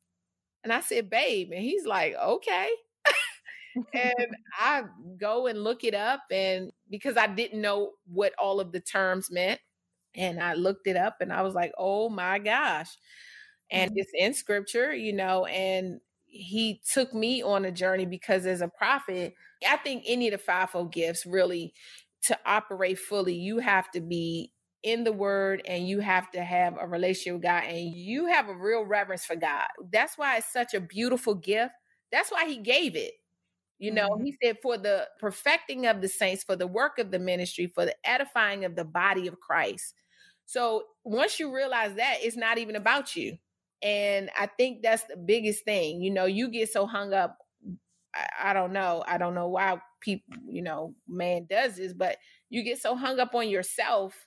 and 0.65 0.73
I 0.73 0.81
said, 0.81 1.11
babe, 1.11 1.51
and 1.53 1.63
he's 1.63 1.87
like, 1.87 2.15
okay. 2.15 2.69
and 3.95 4.37
I 4.59 4.83
go 5.19 5.47
and 5.47 5.65
look 5.65 5.85
it 5.85 5.95
up, 5.95 6.23
and 6.31 6.71
because 6.91 7.17
I 7.17 7.27
didn't 7.27 7.61
know 7.61 7.93
what 8.07 8.33
all 8.39 8.61
of 8.61 8.73
the 8.73 8.81
terms 8.81 9.31
meant, 9.31 9.61
and 10.15 10.41
I 10.41 10.55
looked 10.55 10.87
it 10.87 10.97
up, 10.97 11.17
and 11.21 11.33
I 11.33 11.43
was 11.43 11.55
like, 11.55 11.73
oh 11.79 12.09
my 12.09 12.39
gosh. 12.39 12.91
And 13.71 13.91
mm-hmm. 13.91 13.99
it's 13.99 14.13
in 14.19 14.35
scripture, 14.35 14.95
you 14.95 15.13
know, 15.13 15.47
and 15.47 16.01
he 16.27 16.81
took 16.91 17.13
me 17.15 17.43
on 17.43 17.65
a 17.65 17.73
journey 17.73 18.07
because 18.07 18.47
as 18.47 18.61
a 18.61 18.69
prophet, 18.69 19.35
I 19.69 19.77
think 19.77 20.05
any 20.07 20.29
of 20.29 20.33
the 20.33 20.39
fivefold 20.39 20.93
gifts 20.93 21.27
really 21.27 21.75
to 22.25 22.39
operate 22.47 22.99
fully, 22.99 23.35
you 23.35 23.59
have 23.59 23.91
to 23.93 24.01
be 24.01 24.53
in 24.83 25.05
the 25.05 25.13
word 25.13 25.63
and 25.67 25.87
you 25.87 26.01
have 26.01 26.31
to 26.33 26.43
have 26.43 26.77
a 26.81 26.87
relationship 26.87 27.35
with 27.35 27.43
God 27.43 27.65
and 27.65 27.95
you 27.95 28.27
have 28.27 28.49
a 28.49 28.55
real 28.55 28.83
reverence 28.83 29.25
for 29.25 29.37
God. 29.37 29.67
That's 29.93 30.19
why 30.19 30.39
it's 30.39 30.53
such 30.53 30.75
a 30.75 30.81
beautiful 30.81 31.35
gift. 31.35 31.73
That's 32.11 32.31
why 32.31 32.47
he 32.47 32.59
gave 32.59 32.97
it. 32.97 33.13
You 33.79 33.93
know, 33.93 34.11
mm-hmm. 34.11 34.25
he 34.25 34.37
said, 34.43 34.59
for 34.63 34.79
the 34.79 35.09
perfecting 35.19 35.87
of 35.87 36.01
the 36.01 36.09
saints, 36.09 36.45
for 36.45 36.57
the 36.57 36.67
work 36.67 36.99
of 36.99 37.11
the 37.11 37.19
ministry, 37.19 37.67
for 37.75 37.85
the 37.85 37.97
edifying 38.05 38.65
of 38.65 38.77
the 38.77 38.85
body 38.85 39.27
of 39.27 39.41
Christ. 39.41 39.95
So 40.53 40.83
once 41.03 41.41
you 41.41 41.55
realize 41.55 41.95
that, 41.95 42.19
it's 42.21 42.37
not 42.37 42.59
even 42.59 42.77
about 42.77 43.17
you. 43.17 43.39
And 43.83 44.29
I 44.39 44.47
think 44.47 44.83
that's 44.83 45.05
the 45.05 45.17
biggest 45.17 45.65
thing. 45.65 46.03
You 46.03 46.11
know, 46.11 46.27
you 46.27 46.51
get 46.51 46.71
so 46.71 46.87
hung 46.87 47.15
up. 47.15 47.39
I, 48.15 48.51
I 48.51 48.53
don't 48.53 48.75
know. 48.75 49.03
I 49.09 49.17
don't 49.17 49.35
know 49.35 49.49
why 49.49 49.81
people, 50.03 50.35
you 50.47 50.61
know, 50.61 50.95
man 51.09 51.47
does 51.49 51.77
this, 51.77 51.95
but 51.95 52.19
you 52.51 52.63
get 52.63 52.83
so 52.83 52.95
hung 52.95 53.19
up 53.19 53.35
on 53.35 53.49
yourself. 53.49 54.27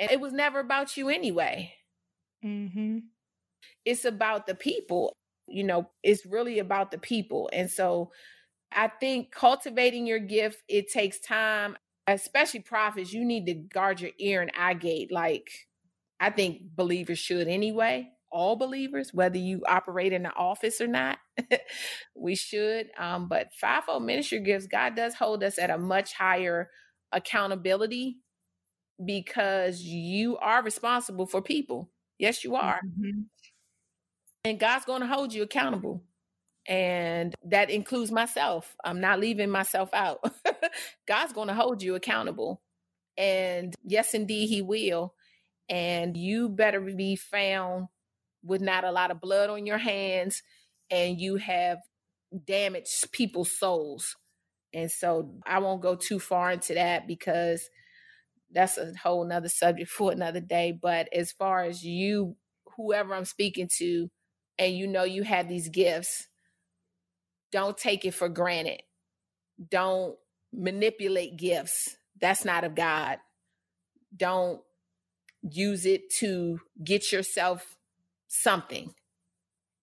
And 0.00 0.10
it 0.10 0.20
was 0.20 0.32
never 0.32 0.58
about 0.58 0.96
you 0.96 1.10
anyway. 1.10 1.72
Mm-hmm. 2.44 2.98
It's 3.84 4.04
about 4.04 4.48
the 4.48 4.56
people. 4.56 5.12
You 5.46 5.62
know, 5.62 5.88
it's 6.02 6.26
really 6.26 6.58
about 6.58 6.90
the 6.90 6.98
people. 6.98 7.48
And 7.52 7.70
so 7.70 8.10
I 8.72 8.88
think 8.88 9.30
cultivating 9.30 10.08
your 10.08 10.18
gift, 10.18 10.64
it 10.68 10.90
takes 10.90 11.20
time, 11.20 11.76
especially 12.06 12.60
prophets. 12.60 13.12
You 13.12 13.24
need 13.24 13.46
to 13.46 13.54
guard 13.54 14.00
your 14.00 14.12
ear 14.18 14.42
and 14.42 14.52
eye 14.56 14.74
gate. 14.74 15.10
Like 15.12 15.50
I 16.20 16.30
think 16.30 16.62
believers 16.76 17.18
should 17.18 17.48
anyway 17.48 18.10
all 18.30 18.56
believers, 18.56 19.14
whether 19.14 19.38
you 19.38 19.62
operate 19.66 20.12
in 20.12 20.24
the 20.24 20.34
office 20.34 20.80
or 20.80 20.86
not. 20.86 21.18
we 22.14 22.34
should. 22.34 22.88
Um, 22.98 23.28
but 23.28 23.54
fivefold 23.54 24.04
ministry 24.04 24.40
gifts, 24.40 24.66
God 24.66 24.94
does 24.94 25.14
hold 25.14 25.42
us 25.42 25.58
at 25.58 25.70
a 25.70 25.78
much 25.78 26.12
higher 26.12 26.70
accountability 27.12 28.18
because 29.02 29.80
you 29.80 30.36
are 30.38 30.62
responsible 30.62 31.26
for 31.26 31.40
people. 31.40 31.90
Yes, 32.18 32.44
you 32.44 32.56
are. 32.56 32.80
Mm-hmm. 32.86 33.22
And 34.44 34.60
God's 34.60 34.84
going 34.84 35.00
to 35.00 35.06
hold 35.06 35.32
you 35.32 35.42
accountable. 35.42 36.04
And 36.68 37.34
that 37.44 37.70
includes 37.70 38.10
myself. 38.10 38.76
I'm 38.84 39.00
not 39.00 39.20
leaving 39.20 39.50
myself 39.50 39.90
out. 39.92 40.18
God's 41.06 41.32
going 41.32 41.48
to 41.48 41.54
hold 41.54 41.82
you 41.82 41.94
accountable. 41.94 42.62
And 43.16 43.74
yes, 43.84 44.14
indeed, 44.14 44.48
He 44.48 44.62
will. 44.62 45.14
And 45.68 46.16
you 46.16 46.48
better 46.48 46.80
be 46.80 47.16
found 47.16 47.88
with 48.44 48.60
not 48.60 48.84
a 48.84 48.92
lot 48.92 49.10
of 49.10 49.20
blood 49.20 49.50
on 49.50 49.66
your 49.66 49.78
hands 49.78 50.42
and 50.90 51.20
you 51.20 51.36
have 51.36 51.78
damaged 52.46 53.10
people's 53.12 53.56
souls. 53.56 54.16
And 54.72 54.90
so 54.90 55.34
I 55.46 55.58
won't 55.58 55.82
go 55.82 55.96
too 55.96 56.18
far 56.18 56.50
into 56.50 56.74
that 56.74 57.06
because 57.06 57.68
that's 58.52 58.78
a 58.78 58.92
whole 59.02 59.24
nother 59.24 59.48
subject 59.48 59.90
for 59.90 60.12
another 60.12 60.40
day. 60.40 60.78
But 60.80 61.08
as 61.12 61.32
far 61.32 61.64
as 61.64 61.84
you, 61.84 62.36
whoever 62.76 63.14
I'm 63.14 63.24
speaking 63.24 63.68
to, 63.78 64.10
and 64.58 64.74
you 64.74 64.86
know 64.86 65.04
you 65.04 65.22
have 65.22 65.48
these 65.48 65.68
gifts, 65.68 66.28
don't 67.52 67.76
take 67.76 68.04
it 68.04 68.14
for 68.14 68.28
granted. 68.28 68.82
Don't 69.70 70.16
manipulate 70.52 71.36
gifts. 71.36 71.96
That's 72.20 72.44
not 72.44 72.64
of 72.64 72.74
God. 72.74 73.18
Don't 74.16 74.60
use 75.42 75.86
it 75.86 76.10
to 76.18 76.60
get 76.82 77.12
yourself 77.12 77.76
something. 78.28 78.94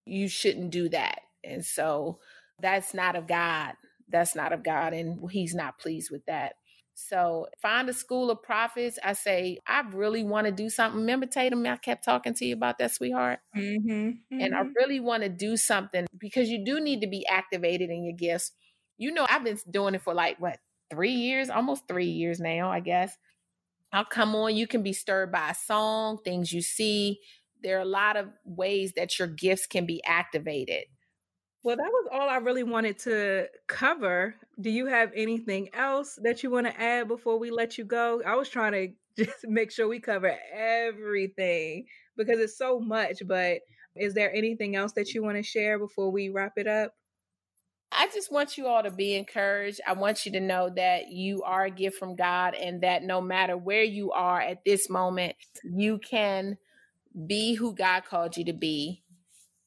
You 0.06 0.28
shouldn't 0.28 0.72
do 0.72 0.90
that. 0.90 1.20
And 1.44 1.64
so 1.64 2.20
that's 2.60 2.94
not 2.94 3.16
of 3.16 3.28
God. 3.28 3.74
That's 4.10 4.36
not 4.36 4.54
of 4.54 4.64
God. 4.64 4.94
And 4.94 5.30
he's 5.32 5.54
not 5.54 5.80
pleased 5.80 6.10
with 6.12 6.26
that. 6.26 6.54
So 6.96 7.48
find 7.62 7.90
a 7.90 7.94
school 7.94 8.30
of 8.30 8.44
prophets. 8.44 9.00
I 9.04 9.14
say, 9.14 9.58
I 9.66 9.82
really 9.94 10.24
want 10.24 10.46
to 10.46 10.52
do 10.52 10.70
something. 10.70 11.02
Remember, 11.02 11.26
Tatum, 11.26 11.66
I 11.66 11.78
kept 11.78 12.06
talking 12.06 12.36
to 12.36 12.46
you 12.46 12.54
about 12.54 12.78
that, 12.78 12.94
sweetheart? 12.94 13.40
Mm-hmm, 13.58 13.92
mm-hmm. 13.92 14.40
And 14.40 14.54
I 14.54 14.60
mm-hmm. 14.60 14.74
really 14.78 15.00
want 15.00 15.24
to 15.24 15.30
do 15.30 15.58
something 15.58 16.06
because 16.18 16.50
you 16.50 16.64
do 16.64 16.80
need 16.80 17.02
to 17.02 17.08
be 17.08 17.26
activated 17.26 17.90
in 17.90 18.04
your 18.04 18.16
gifts. 18.16 18.52
You 18.98 19.12
know, 19.12 19.26
I've 19.30 19.44
been 19.44 19.60
doing 19.70 19.96
it 19.96 20.02
for 20.02 20.14
like, 20.14 20.40
what, 20.40 20.60
three 20.90 21.12
years, 21.12 21.50
almost 21.50 21.88
three 21.88 22.08
years 22.10 22.40
now, 22.40 22.70
I 22.72 22.80
guess. 22.80 23.18
I'll 23.92 24.06
come 24.06 24.36
on. 24.36 24.56
You 24.56 24.68
can 24.68 24.84
be 24.84 24.94
stirred 24.94 25.32
by 25.32 25.52
a 25.52 25.56
song, 25.56 26.20
things 26.24 26.52
you 26.52 26.62
see, 26.62 27.20
there 27.64 27.78
are 27.78 27.82
a 27.82 27.86
lot 27.86 28.18
of 28.18 28.28
ways 28.44 28.94
that 28.94 29.18
your 29.18 29.28
gifts 29.28 29.66
can 29.66 29.86
be 29.86 30.04
activated. 30.04 30.84
Well, 31.64 31.78
that 31.78 31.90
was 31.90 32.10
all 32.12 32.30
I 32.30 32.38
really 32.38 32.64
wanted 32.64 33.00
to 33.00 33.48
cover. 33.68 34.36
Do 34.60 34.70
you 34.70 34.86
have 34.88 35.12
anything 35.16 35.70
else 35.74 36.20
that 36.22 36.44
you 36.44 36.52
want 36.52 36.68
to 36.68 36.80
add 36.80 37.08
before 37.08 37.40
we 37.40 37.52
let 37.52 37.78
you 37.78 37.86
go? 37.86 38.22
I 38.26 38.36
was 38.36 38.50
trying 38.50 38.74
to 38.74 38.90
just 39.26 39.48
make 39.48 39.72
sure 39.72 39.88
we 39.88 40.00
cover 40.00 40.38
everything 40.54 41.86
because 42.18 42.40
it's 42.40 42.58
so 42.58 42.80
much, 42.80 43.22
but 43.26 43.62
is 43.96 44.14
there 44.14 44.34
anything 44.34 44.76
else 44.76 44.92
that 44.94 45.14
you 45.14 45.24
want 45.24 45.38
to 45.38 45.44
share 45.44 45.80
before 45.80 46.12
we 46.12 46.30
wrap 46.30 46.54
it 46.58 46.68
up? 46.68 46.94
I 47.96 48.10
just 48.14 48.32
want 48.32 48.58
you 48.58 48.68
all 48.68 48.84
to 48.84 48.92
be 48.92 49.16
encouraged. 49.16 49.82
I 49.88 49.94
want 49.94 50.26
you 50.26 50.32
to 50.34 50.40
know 50.40 50.70
that 50.76 51.10
you 51.10 51.44
are 51.44 51.66
a 51.66 51.72
gift 51.72 51.98
from 51.98 52.16
God 52.16 52.56
and 52.56 52.82
that 52.82 53.04
no 53.04 53.22
matter 53.22 53.56
where 53.56 53.84
you 53.84 54.12
are 54.12 54.42
at 54.42 54.66
this 54.66 54.90
moment, 54.90 55.36
you 55.64 56.00
can 56.00 56.58
be 57.28 57.56
who 57.56 57.76
God 57.76 58.06
called 58.06 58.38
you 58.38 58.46
to 58.46 58.54
be, 58.54 59.04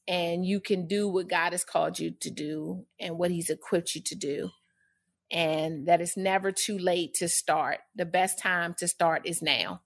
and 0.08 0.44
you 0.44 0.60
can 0.60 0.86
do 0.86 1.08
what 1.08 1.28
God 1.28 1.52
has 1.52 1.64
called 1.64 1.98
you 1.98 2.12
to 2.20 2.30
do 2.30 2.86
and 2.98 3.18
what 3.18 3.30
He's 3.30 3.50
equipped 3.50 3.94
you 3.94 4.02
to 4.02 4.14
do. 4.14 4.50
And 5.30 5.86
that 5.88 6.00
it's 6.00 6.16
never 6.16 6.52
too 6.52 6.78
late 6.78 7.14
to 7.14 7.28
start. 7.28 7.78
The 7.96 8.04
best 8.04 8.38
time 8.38 8.74
to 8.78 8.86
start 8.86 9.22
is 9.24 9.42
now. 9.42 9.82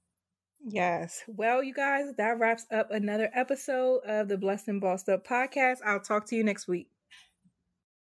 Yes. 0.66 1.22
Well, 1.26 1.62
you 1.62 1.72
guys, 1.72 2.12
that 2.18 2.38
wraps 2.38 2.66
up 2.70 2.90
another 2.90 3.30
episode 3.34 4.00
of 4.06 4.28
the 4.28 4.36
Blessed 4.36 4.68
and 4.68 4.80
Bossed 4.80 5.08
Up 5.08 5.26
podcast. 5.26 5.78
I'll 5.84 6.00
talk 6.00 6.26
to 6.26 6.36
you 6.36 6.44
next 6.44 6.68
week. 6.68 6.88